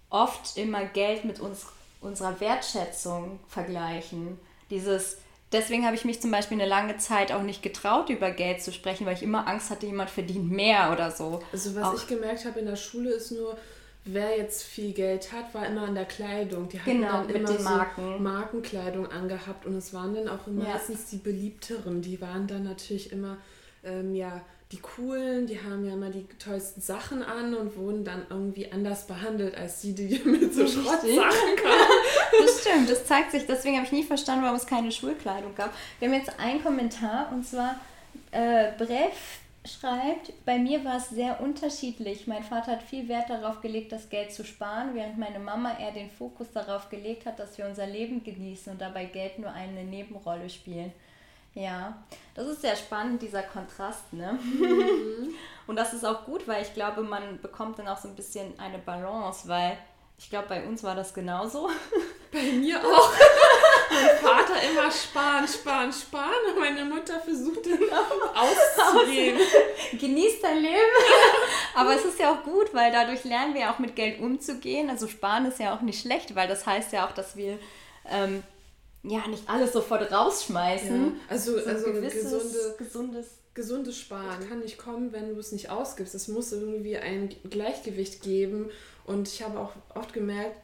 oft 0.08 0.56
immer 0.56 0.84
Geld 0.84 1.24
mit 1.24 1.40
uns, 1.40 1.66
unserer 2.00 2.38
Wertschätzung 2.40 3.40
vergleichen. 3.48 4.38
Dieses, 4.70 5.18
deswegen 5.52 5.84
habe 5.84 5.96
ich 5.96 6.04
mich 6.04 6.20
zum 6.20 6.30
Beispiel 6.30 6.60
eine 6.60 6.68
lange 6.68 6.96
Zeit 6.98 7.32
auch 7.32 7.42
nicht 7.42 7.62
getraut, 7.62 8.10
über 8.10 8.30
Geld 8.30 8.62
zu 8.62 8.72
sprechen, 8.72 9.06
weil 9.06 9.14
ich 9.14 9.22
immer 9.22 9.46
Angst 9.46 9.70
hatte, 9.70 9.86
jemand 9.86 10.10
verdient 10.10 10.50
mehr 10.50 10.92
oder 10.92 11.10
so. 11.10 11.42
Also 11.52 11.74
was 11.74 11.84
auch, 11.84 11.94
ich 11.94 12.06
gemerkt 12.06 12.44
habe 12.44 12.60
in 12.60 12.66
der 12.66 12.76
Schule 12.76 13.10
ist 13.10 13.32
nur, 13.32 13.56
wer 14.04 14.36
jetzt 14.36 14.62
viel 14.62 14.92
Geld 14.92 15.32
hat, 15.32 15.52
war 15.54 15.66
immer 15.66 15.82
an 15.82 15.94
der 15.94 16.04
Kleidung. 16.04 16.68
Die 16.68 16.80
hatten 16.80 16.90
genau, 16.90 17.22
dann 17.22 17.30
immer 17.30 17.52
den 17.52 17.62
Marken. 17.62 18.02
so 18.02 18.22
Markenkleidung 18.22 19.06
angehabt 19.10 19.66
und 19.66 19.76
es 19.76 19.92
waren 19.92 20.14
dann 20.14 20.28
auch 20.28 20.46
meistens 20.46 21.12
ja. 21.12 21.18
die 21.18 21.18
beliebteren. 21.18 22.02
Die 22.02 22.20
waren 22.20 22.46
dann 22.46 22.64
natürlich 22.64 23.12
immer 23.12 23.36
ähm, 23.84 24.14
ja 24.14 24.42
die 24.72 24.78
coolen, 24.78 25.48
die 25.48 25.60
haben 25.60 25.84
ja 25.84 25.94
immer 25.94 26.10
die 26.10 26.26
tollsten 26.38 26.80
Sachen 26.80 27.24
an 27.24 27.54
und 27.54 27.76
wurden 27.76 28.04
dann 28.04 28.24
irgendwie 28.30 28.70
anders 28.70 29.06
behandelt 29.06 29.56
als 29.56 29.80
die, 29.80 29.94
die 29.94 30.18
mit 30.24 30.54
so 30.54 30.66
Schrottsachen 30.66 31.08
kamen. 31.56 32.40
Das 32.40 32.60
stimmt, 32.60 32.88
das 32.88 33.04
zeigt 33.04 33.32
sich. 33.32 33.46
Deswegen 33.46 33.76
habe 33.76 33.86
ich 33.86 33.92
nie 33.92 34.04
verstanden, 34.04 34.44
warum 34.44 34.56
es 34.56 34.66
keine 34.66 34.92
Schulkleidung 34.92 35.54
gab. 35.56 35.74
Wir 35.98 36.08
haben 36.08 36.14
jetzt 36.14 36.38
einen 36.38 36.62
Kommentar 36.62 37.32
und 37.32 37.44
zwar 37.44 37.80
äh, 38.30 38.70
Brev 38.78 39.40
schreibt, 39.66 40.32
bei 40.46 40.56
mir 40.56 40.84
war 40.84 40.96
es 40.96 41.10
sehr 41.10 41.40
unterschiedlich. 41.40 42.28
Mein 42.28 42.44
Vater 42.44 42.72
hat 42.72 42.82
viel 42.82 43.08
Wert 43.08 43.28
darauf 43.28 43.60
gelegt, 43.60 43.90
das 43.90 44.08
Geld 44.08 44.32
zu 44.32 44.44
sparen, 44.44 44.94
während 44.94 45.18
meine 45.18 45.40
Mama 45.40 45.76
eher 45.78 45.92
den 45.92 46.10
Fokus 46.10 46.50
darauf 46.52 46.88
gelegt 46.88 47.26
hat, 47.26 47.38
dass 47.40 47.58
wir 47.58 47.66
unser 47.66 47.86
Leben 47.86 48.22
genießen 48.22 48.72
und 48.72 48.80
dabei 48.80 49.04
Geld 49.04 49.38
nur 49.38 49.52
eine 49.52 49.84
Nebenrolle 49.84 50.48
spielen. 50.48 50.92
Ja, 51.54 52.02
das 52.34 52.46
ist 52.46 52.62
sehr 52.62 52.76
spannend, 52.76 53.22
dieser 53.22 53.42
Kontrast, 53.42 54.12
ne? 54.12 54.38
Mhm. 54.42 55.34
Und 55.66 55.76
das 55.76 55.92
ist 55.92 56.04
auch 56.04 56.24
gut, 56.24 56.46
weil 56.46 56.62
ich 56.62 56.74
glaube, 56.74 57.02
man 57.02 57.40
bekommt 57.40 57.78
dann 57.78 57.88
auch 57.88 57.98
so 57.98 58.08
ein 58.08 58.16
bisschen 58.16 58.58
eine 58.58 58.78
Balance, 58.78 59.48
weil 59.48 59.76
ich 60.18 60.28
glaube, 60.28 60.48
bei 60.48 60.66
uns 60.66 60.84
war 60.84 60.94
das 60.94 61.14
genauso. 61.14 61.70
Bei 62.32 62.42
mir 62.42 62.78
auch. 62.84 63.12
mein 63.90 64.16
Vater 64.18 64.54
immer 64.70 64.88
sparen, 64.90 65.48
sparen, 65.48 65.92
sparen 65.92 66.30
und 66.48 66.60
meine 66.60 66.84
Mutter 66.84 67.18
versucht 67.18 67.66
dann 67.66 67.78
auszugeben. 68.36 69.40
Genieß 69.98 70.40
dein 70.40 70.58
Leben. 70.58 70.76
Aber 71.74 71.96
es 71.96 72.04
ist 72.04 72.20
ja 72.20 72.32
auch 72.32 72.44
gut, 72.44 72.72
weil 72.72 72.92
dadurch 72.92 73.24
lernen 73.24 73.54
wir 73.54 73.70
auch 73.70 73.80
mit 73.80 73.96
Geld 73.96 74.20
umzugehen. 74.20 74.90
Also 74.90 75.08
sparen 75.08 75.46
ist 75.46 75.58
ja 75.58 75.74
auch 75.74 75.80
nicht 75.80 76.02
schlecht, 76.02 76.36
weil 76.36 76.46
das 76.46 76.66
heißt 76.66 76.92
ja 76.92 77.06
auch, 77.06 77.12
dass 77.12 77.34
wir 77.34 77.58
ähm, 78.08 78.44
ja 79.02 79.26
nicht 79.28 79.48
alles 79.48 79.72
sofort 79.72 80.10
rausschmeißen. 80.10 81.06
Ja, 81.06 81.12
also, 81.28 81.58
so 81.58 81.66
also 81.66 81.92
gesunde, 81.92 82.74
gesundes 82.78 83.26
gesundes 83.54 83.98
Sparen 83.98 84.48
kann 84.48 84.60
nicht 84.60 84.78
kommen, 84.78 85.12
wenn 85.12 85.34
du 85.34 85.40
es 85.40 85.52
nicht 85.52 85.70
ausgibst. 85.70 86.14
Es 86.14 86.28
muss 86.28 86.52
irgendwie 86.52 86.96
ein 86.96 87.34
Gleichgewicht 87.48 88.22
geben. 88.22 88.70
Und 89.04 89.28
ich 89.28 89.42
habe 89.42 89.58
auch 89.58 89.72
oft 89.94 90.12
gemerkt, 90.12 90.56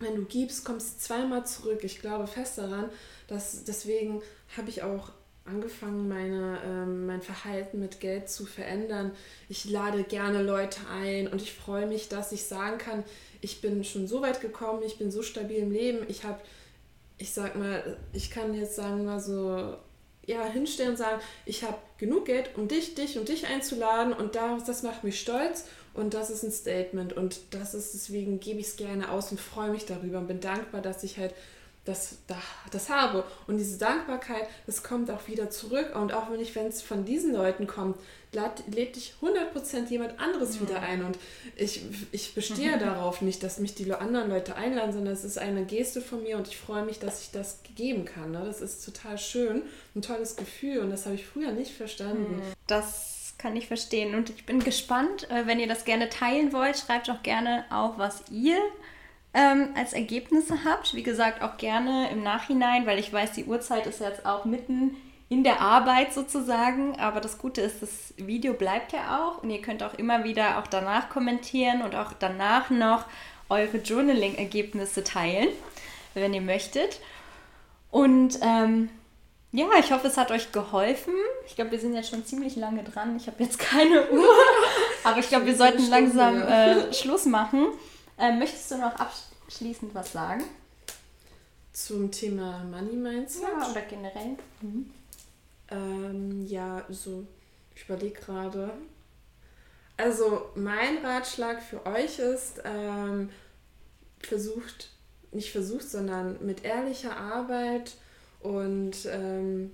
wenn 0.00 0.16
du 0.16 0.24
gibst, 0.24 0.64
kommst 0.64 0.96
du 0.96 1.00
zweimal 1.00 1.46
zurück. 1.46 1.84
Ich 1.84 2.00
glaube 2.00 2.26
fest 2.26 2.58
daran, 2.58 2.88
dass 3.28 3.64
deswegen 3.64 4.22
habe 4.56 4.68
ich 4.68 4.82
auch 4.82 5.10
angefangen, 5.44 6.08
meine, 6.08 6.58
ähm, 6.64 7.06
mein 7.06 7.20
Verhalten 7.20 7.78
mit 7.78 8.00
Geld 8.00 8.30
zu 8.30 8.46
verändern. 8.46 9.12
Ich 9.50 9.66
lade 9.66 10.02
gerne 10.02 10.42
Leute 10.42 10.80
ein 10.90 11.28
und 11.28 11.42
ich 11.42 11.52
freue 11.52 11.86
mich, 11.86 12.08
dass 12.08 12.32
ich 12.32 12.44
sagen 12.46 12.78
kann, 12.78 13.04
ich 13.42 13.60
bin 13.60 13.84
schon 13.84 14.08
so 14.08 14.22
weit 14.22 14.40
gekommen, 14.40 14.82
ich 14.84 14.96
bin 14.96 15.10
so 15.10 15.22
stabil 15.22 15.58
im 15.58 15.70
Leben, 15.70 15.98
ich 16.08 16.24
habe 16.24 16.40
ich 17.18 17.32
sag 17.32 17.56
mal, 17.56 17.96
ich 18.12 18.30
kann 18.30 18.54
jetzt 18.54 18.76
sagen 18.76 19.04
mal 19.04 19.20
so, 19.20 19.76
ja, 20.26 20.44
hinstellen 20.46 20.92
und 20.92 20.96
sagen, 20.96 21.20
ich 21.44 21.64
habe 21.64 21.76
genug 21.98 22.26
Geld, 22.26 22.50
um 22.56 22.68
dich, 22.68 22.94
dich 22.94 23.18
und 23.18 23.28
dich 23.28 23.46
einzuladen 23.46 24.12
und 24.12 24.34
das, 24.34 24.64
das 24.64 24.82
macht 24.82 25.04
mich 25.04 25.20
stolz 25.20 25.66
und 25.92 26.14
das 26.14 26.30
ist 26.30 26.42
ein 26.42 26.50
Statement 26.50 27.12
und 27.12 27.40
das 27.50 27.74
ist 27.74 27.94
deswegen 27.94 28.40
gebe 28.40 28.60
ich 28.60 28.68
es 28.68 28.76
gerne 28.76 29.10
aus 29.10 29.30
und 29.30 29.40
freue 29.40 29.70
mich 29.70 29.86
darüber 29.86 30.18
und 30.18 30.26
bin 30.26 30.40
dankbar, 30.40 30.80
dass 30.80 31.04
ich 31.04 31.18
halt 31.18 31.34
das, 31.84 32.18
das 32.70 32.88
habe. 32.88 33.24
Und 33.46 33.58
diese 33.58 33.78
Dankbarkeit, 33.78 34.48
das 34.66 34.82
kommt 34.82 35.10
auch 35.10 35.28
wieder 35.28 35.50
zurück. 35.50 35.94
Und 35.94 36.12
auch 36.12 36.30
wenn 36.30 36.40
ich, 36.40 36.54
wenn 36.54 36.66
es 36.66 36.80
von 36.80 37.04
diesen 37.04 37.34
Leuten 37.34 37.66
kommt, 37.66 37.96
lädt 38.32 38.96
dich 38.96 39.14
100% 39.22 39.88
jemand 39.90 40.18
anderes 40.18 40.60
wieder 40.60 40.80
ein. 40.80 41.04
Und 41.04 41.18
ich, 41.56 41.82
ich 42.10 42.34
bestehe 42.34 42.76
mhm. 42.76 42.80
darauf 42.80 43.20
nicht, 43.20 43.42
dass 43.42 43.58
mich 43.58 43.74
die 43.74 43.92
anderen 43.92 44.30
Leute 44.30 44.56
einladen, 44.56 44.92
sondern 44.92 45.12
es 45.12 45.24
ist 45.24 45.38
eine 45.38 45.64
Geste 45.64 46.00
von 46.00 46.22
mir 46.22 46.36
und 46.36 46.48
ich 46.48 46.56
freue 46.56 46.84
mich, 46.84 46.98
dass 46.98 47.22
ich 47.22 47.30
das 47.30 47.60
geben 47.76 48.04
kann. 48.04 48.32
Ne? 48.32 48.42
Das 48.44 48.60
ist 48.60 48.84
total 48.84 49.18
schön, 49.18 49.62
ein 49.94 50.02
tolles 50.02 50.36
Gefühl 50.36 50.78
und 50.78 50.90
das 50.90 51.06
habe 51.06 51.14
ich 51.14 51.26
früher 51.26 51.52
nicht 51.52 51.72
verstanden. 51.72 52.36
Mhm. 52.36 52.42
Das 52.66 53.34
kann 53.38 53.56
ich 53.56 53.66
verstehen 53.66 54.14
und 54.14 54.30
ich 54.30 54.46
bin 54.46 54.60
gespannt, 54.60 55.28
äh, 55.30 55.46
wenn 55.46 55.60
ihr 55.60 55.66
das 55.68 55.84
gerne 55.84 56.08
teilen 56.08 56.52
wollt, 56.52 56.78
schreibt 56.78 57.10
auch 57.10 57.22
gerne 57.22 57.64
auf, 57.70 57.98
was 57.98 58.22
ihr 58.30 58.58
ähm, 59.34 59.70
als 59.76 59.92
Ergebnisse 59.92 60.64
habt. 60.64 60.94
Wie 60.94 61.02
gesagt, 61.02 61.42
auch 61.42 61.56
gerne 61.56 62.10
im 62.10 62.22
Nachhinein, 62.22 62.86
weil 62.86 62.98
ich 62.98 63.12
weiß, 63.12 63.32
die 63.32 63.44
Uhrzeit 63.44 63.86
ist 63.86 64.00
jetzt 64.00 64.24
auch 64.24 64.44
mitten 64.44 64.96
in 65.28 65.42
der 65.42 65.60
Arbeit 65.60 66.14
sozusagen. 66.14 66.98
Aber 66.98 67.20
das 67.20 67.38
Gute 67.38 67.60
ist, 67.60 67.82
das 67.82 68.14
Video 68.16 68.54
bleibt 68.54 68.92
ja 68.92 69.20
auch 69.20 69.42
und 69.42 69.50
ihr 69.50 69.60
könnt 69.60 69.82
auch 69.82 69.94
immer 69.94 70.24
wieder 70.24 70.58
auch 70.58 70.68
danach 70.68 71.10
kommentieren 71.10 71.82
und 71.82 71.96
auch 71.96 72.12
danach 72.18 72.70
noch 72.70 73.04
eure 73.48 73.78
Journaling-Ergebnisse 73.78 75.02
teilen, 75.02 75.48
wenn 76.14 76.32
ihr 76.32 76.40
möchtet. 76.40 77.00
Und 77.90 78.38
ähm, 78.40 78.88
ja, 79.50 79.66
ich 79.78 79.92
hoffe, 79.92 80.08
es 80.08 80.16
hat 80.16 80.30
euch 80.30 80.52
geholfen. 80.52 81.14
Ich 81.46 81.56
glaube, 81.56 81.72
wir 81.72 81.78
sind 81.78 81.94
jetzt 81.94 82.10
schon 82.10 82.24
ziemlich 82.24 82.56
lange 82.56 82.82
dran. 82.82 83.16
Ich 83.16 83.26
habe 83.26 83.42
jetzt 83.42 83.58
keine 83.58 84.10
Uhr, 84.10 84.28
aber 85.04 85.18
ich 85.18 85.28
glaube, 85.28 85.46
wir 85.46 85.56
sollten 85.56 85.88
langsam 85.90 86.40
äh, 86.42 86.92
Schluss 86.92 87.26
machen. 87.26 87.66
Ähm, 88.18 88.38
möchtest 88.38 88.70
du 88.70 88.78
noch 88.78 88.94
abschließend 88.94 89.94
was 89.94 90.12
sagen? 90.12 90.44
Zum 91.72 92.10
Thema 92.10 92.62
Money 92.64 92.94
Mindset? 92.94 93.42
Ja, 93.42 93.70
oder 93.70 93.82
generell. 93.82 94.36
Mhm. 94.60 94.90
Ähm, 95.70 96.46
ja, 96.46 96.84
so, 96.88 97.26
ich 97.74 97.84
überlege 97.84 98.20
gerade. 98.20 98.70
Also, 99.96 100.50
mein 100.54 100.98
Ratschlag 101.04 101.62
für 101.62 101.84
euch 101.86 102.18
ist, 102.18 102.62
ähm, 102.64 103.30
versucht, 104.20 104.90
nicht 105.32 105.52
versucht, 105.52 105.88
sondern 105.88 106.44
mit 106.44 106.64
ehrlicher 106.64 107.16
Arbeit 107.16 107.96
und 108.40 109.06
ähm, 109.06 109.72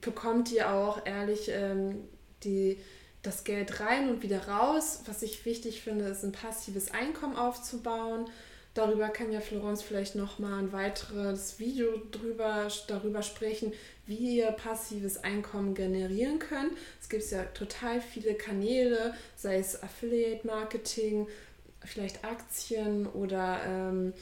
bekommt 0.00 0.50
ihr 0.52 0.70
auch 0.70 1.04
ehrlich 1.06 1.48
ähm, 1.48 2.04
die 2.44 2.78
das 3.22 3.44
Geld 3.44 3.80
rein 3.80 4.10
und 4.10 4.22
wieder 4.22 4.48
raus. 4.48 5.02
Was 5.06 5.22
ich 5.22 5.44
wichtig 5.44 5.82
finde, 5.82 6.06
ist 6.06 6.24
ein 6.24 6.32
passives 6.32 6.90
Einkommen 6.90 7.36
aufzubauen. 7.36 8.26
Darüber 8.74 9.10
kann 9.10 9.30
ja 9.30 9.40
Florence 9.40 9.82
vielleicht 9.82 10.14
nochmal 10.14 10.58
ein 10.58 10.72
weiteres 10.72 11.58
Video 11.58 11.90
drüber, 12.10 12.68
darüber 12.88 13.22
sprechen, 13.22 13.74
wie 14.06 14.38
ihr 14.38 14.50
passives 14.50 15.22
Einkommen 15.22 15.74
generieren 15.74 16.38
könnt. 16.38 16.72
Es 17.00 17.10
gibt 17.10 17.30
ja 17.30 17.44
total 17.44 18.00
viele 18.00 18.34
Kanäle, 18.34 19.14
sei 19.36 19.58
es 19.58 19.82
Affiliate 19.82 20.46
Marketing, 20.46 21.28
vielleicht 21.84 22.24
Aktien 22.24 23.06
oder 23.06 23.60
ähm, 23.66 24.14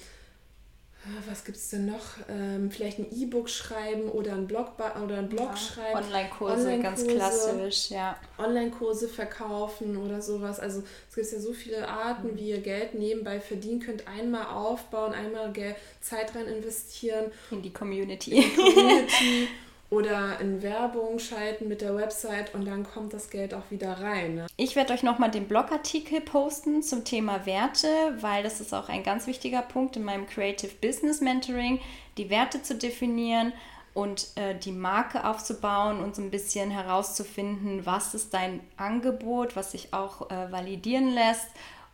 was 1.27 1.45
gibt 1.45 1.57
es 1.57 1.71
denn 1.71 1.87
noch? 1.87 2.19
Ähm, 2.29 2.71
vielleicht 2.71 2.99
ein 2.99 3.07
E-Book 3.11 3.49
schreiben 3.49 4.11
oder 4.11 4.35
ein 4.35 4.47
Blog, 4.47 4.73
oder 5.03 5.19
ein 5.19 5.29
Blog 5.29 5.51
ja, 5.51 5.57
schreiben. 5.57 6.05
Online-Kurse, 6.05 6.67
Online 6.67 6.83
ganz 6.83 7.07
klassisch, 7.07 7.91
ja. 7.91 8.17
Online-Kurse 8.39 9.09
verkaufen 9.09 9.97
oder 9.97 10.21
sowas. 10.21 10.61
Also 10.61 10.83
es 11.09 11.15
gibt 11.15 11.33
ja 11.33 11.41
so 11.41 11.53
viele 11.55 11.89
Arten, 11.89 12.33
mhm. 12.33 12.37
wie 12.37 12.51
ihr 12.51 12.61
Geld 12.61 12.95
nebenbei 12.95 13.41
verdienen 13.41 13.81
könnt. 13.81 14.07
Einmal 14.09 14.47
aufbauen, 14.47 15.15
einmal 15.15 15.53
Geld, 15.53 15.77
Zeit 16.03 16.35
rein 16.35 16.47
investieren. 16.47 17.33
In 17.51 17.63
die 17.63 17.73
Community. 17.73 18.33
In 18.33 18.43
die 18.43 18.55
Community. 18.57 19.49
oder 19.91 20.39
in 20.39 20.63
Werbung 20.63 21.19
schalten 21.19 21.67
mit 21.67 21.81
der 21.81 21.97
Website 21.97 22.55
und 22.55 22.65
dann 22.65 22.85
kommt 22.85 23.13
das 23.13 23.29
Geld 23.29 23.53
auch 23.55 23.71
wieder 23.71 24.01
rein. 24.01 24.37
Ne? 24.37 24.47
Ich 24.57 24.77
werde 24.77 24.93
euch 24.93 25.03
nochmal 25.03 25.33
den 25.33 25.49
Blogartikel 25.49 26.21
posten 26.21 26.83
zum 26.83 27.05
Thema 27.05 27.45
Werte, 27.45 27.89
weil 28.21 28.45
das 28.45 28.61
ist 28.61 28.73
auch 28.73 28.89
ein 28.89 29.03
ganz 29.03 29.27
wichtiger 29.27 29.63
Punkt 29.63 29.97
in 29.97 30.05
meinem 30.05 30.27
Creative 30.27 30.73
Business 30.81 31.21
Mentoring, 31.21 31.81
die 32.17 32.31
Werte 32.31 32.63
zu 32.63 32.77
definieren. 32.77 33.53
und 33.93 34.29
äh, 34.37 34.55
die 34.55 34.71
Marke 34.71 35.25
aufzubauen 35.25 35.99
und 35.99 36.15
so 36.15 36.23
ein 36.23 36.31
bisschen 36.31 36.71
herauszufinden, 36.71 37.85
was 37.85 38.15
ist 38.15 38.33
dein 38.33 38.61
Angebot, 38.77 39.57
was 39.57 39.73
sich 39.73 39.93
auch 39.93 40.31
äh, 40.31 40.53
validieren 40.53 41.13
lässt 41.13 41.49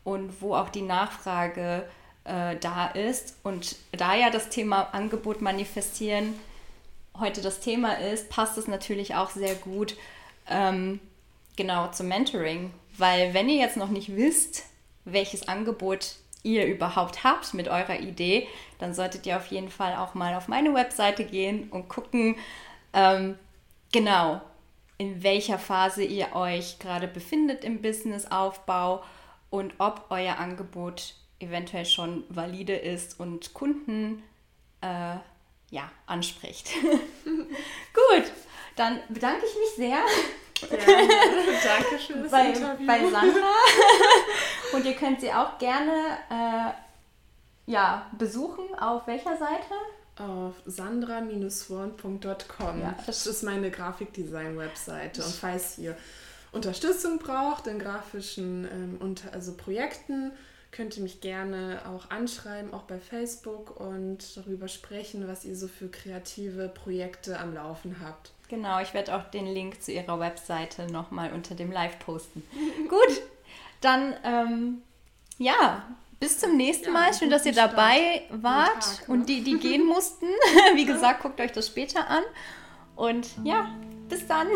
und 0.05 0.43
wo 0.43 0.55
auch 0.55 0.69
die 0.69 0.83
Nachfrage 0.83 1.89
äh, 2.25 2.57
da 2.57 2.89
ist. 2.89 3.39
Und 3.45 3.77
da 3.93 4.15
ja 4.15 4.29
das 4.29 4.51
Thema 4.51 4.91
Angebot 4.93 5.41
manifestieren 5.41 6.35
heute 7.21 7.41
das 7.41 7.61
Thema 7.61 7.95
ist, 7.99 8.29
passt 8.31 8.59
es 8.59 8.69
natürlich 8.69 9.15
auch 9.15 9.31
sehr 9.31 9.55
gut 9.55 9.97
ähm, 10.49 11.01
genau 11.57 11.89
zum 11.89 12.09
Mentoring. 12.09 12.73
Weil 12.99 13.35
wenn 13.35 13.49
ihr 13.49 13.57
jetzt 13.57 13.77
noch 13.77 13.89
nicht 13.89 14.17
wisst, 14.17 14.65
welches 15.05 15.49
Angebot 15.49 16.17
ihr 16.43 16.67
überhaupt 16.67 17.25
habt 17.25 17.55
mit 17.55 17.69
eurer 17.69 17.99
Idee, 17.99 18.47
dann 18.79 18.95
solltet 18.95 19.27
ihr 19.27 19.37
auf 19.37 19.47
jeden 19.49 19.71
Fall 19.71 19.97
auch 19.97 20.15
mal 20.15 20.35
auf 20.35 20.49
meine 20.49 20.73
Webseite 20.75 21.25
gehen 21.25 21.69
und 21.71 21.89
gucken, 21.89 22.37
ähm, 22.93 23.37
genau, 23.93 24.41
in 24.99 25.23
welcher 25.23 25.59
Phase 25.59 26.05
ihr 26.05 26.35
euch 26.35 26.79
gerade 26.79 27.09
befindet 27.09 27.65
im 27.65 27.83
Businessaufbau 27.83 29.03
und 29.51 29.75
ob 29.79 30.07
euer 30.11 30.39
Angebot 30.39 31.15
eventuell 31.41 31.85
schon 31.85 32.25
valide 32.29 32.77
ist 32.77 33.21
und 33.21 33.53
Kunden 33.53 34.23
äh, 34.81 35.17
ja, 35.71 35.91
anspricht. 36.07 36.71
Gut, 37.25 38.25
dann 38.77 39.01
bedanke 39.09 39.45
ich 39.47 39.59
mich 39.59 39.71
sehr. 39.77 39.99
Gerne. 40.69 41.09
Danke 41.65 41.99
schön 41.99 42.23
das 42.23 42.31
bei, 42.31 42.49
Interview. 42.49 42.87
bei 42.87 43.11
Sandra. 43.11 43.53
Und 44.73 44.87
ihr 44.87 44.95
könnt 44.95 45.21
sie 45.21 45.33
auch 45.33 45.59
gerne 45.59 46.19
äh, 46.31 46.71
ja, 47.71 48.11
besuchen. 48.17 48.65
Auf 48.79 49.07
welcher 49.07 49.37
Seite? 49.37 49.75
Auf 50.19 50.55
sandra-swan.com. 50.65 52.81
Ja, 52.81 52.95
das 53.07 53.27
ist 53.27 53.43
meine 53.43 53.71
Grafikdesign-Webseite. 53.71 55.23
Und 55.23 55.35
falls 55.35 55.77
ihr 55.77 55.95
Unterstützung 56.53 57.19
braucht 57.19 57.67
in 57.67 57.79
grafischen 57.79 58.65
ähm, 58.65 58.97
unter, 59.01 59.35
also 59.35 59.53
Projekten, 59.55 60.33
könnt 60.77 60.97
ihr 60.97 61.03
mich 61.03 61.23
gerne 61.23 61.81
auch 61.89 62.11
anschreiben, 62.11 62.75
auch 62.75 62.83
bei 62.83 62.99
Facebook 62.99 63.81
und 63.81 64.19
darüber 64.37 64.69
sprechen, 64.69 65.27
was 65.27 65.45
ihr 65.45 65.57
so 65.57 65.69
für 65.69 65.89
kreative 65.89 66.69
Projekte 66.69 67.41
am 67.41 67.55
Laufen 67.55 67.97
habt. 68.05 68.33
Genau, 68.49 68.81
ich 68.81 68.93
werde 68.93 69.17
auch 69.17 69.25
den 69.31 69.47
Link 69.47 69.83
zu 69.83 69.91
ihrer 69.93 70.21
Webseite 70.21 70.87
nochmal 70.93 71.33
unter 71.33 71.55
dem 71.55 71.73
Live 71.73 71.99
posten. 71.99 72.43
Gut, 72.89 73.23
dann 73.81 74.15
ähm, 74.23 74.83
ja, 75.39 75.83
bis 76.21 76.39
zum 76.39 76.57
nächsten 76.57 76.87
Ja, 76.87 76.93
Mal. 76.93 77.15
Schön, 77.15 77.31
dass 77.31 77.47
ihr 77.47 77.53
guten 77.53 77.69
dabei 77.69 78.23
Start. 78.27 78.43
wart 78.43 78.99
Tag, 78.99 79.09
und 79.09 79.21
ne? 79.21 79.25
die, 79.27 79.45
die 79.45 79.59
gehen 79.59 79.87
mussten. 79.87 80.27
Wie 80.75 80.85
gesagt, 80.85 81.23
guckt 81.23 81.41
euch 81.41 81.53
das 81.53 81.69
später 81.69 82.09
an. 82.09 82.23
Und 82.97 83.29
ja, 83.45 83.75
bis 84.09 84.27
dann. 84.27 84.49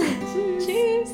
Tschüss. 0.58 1.10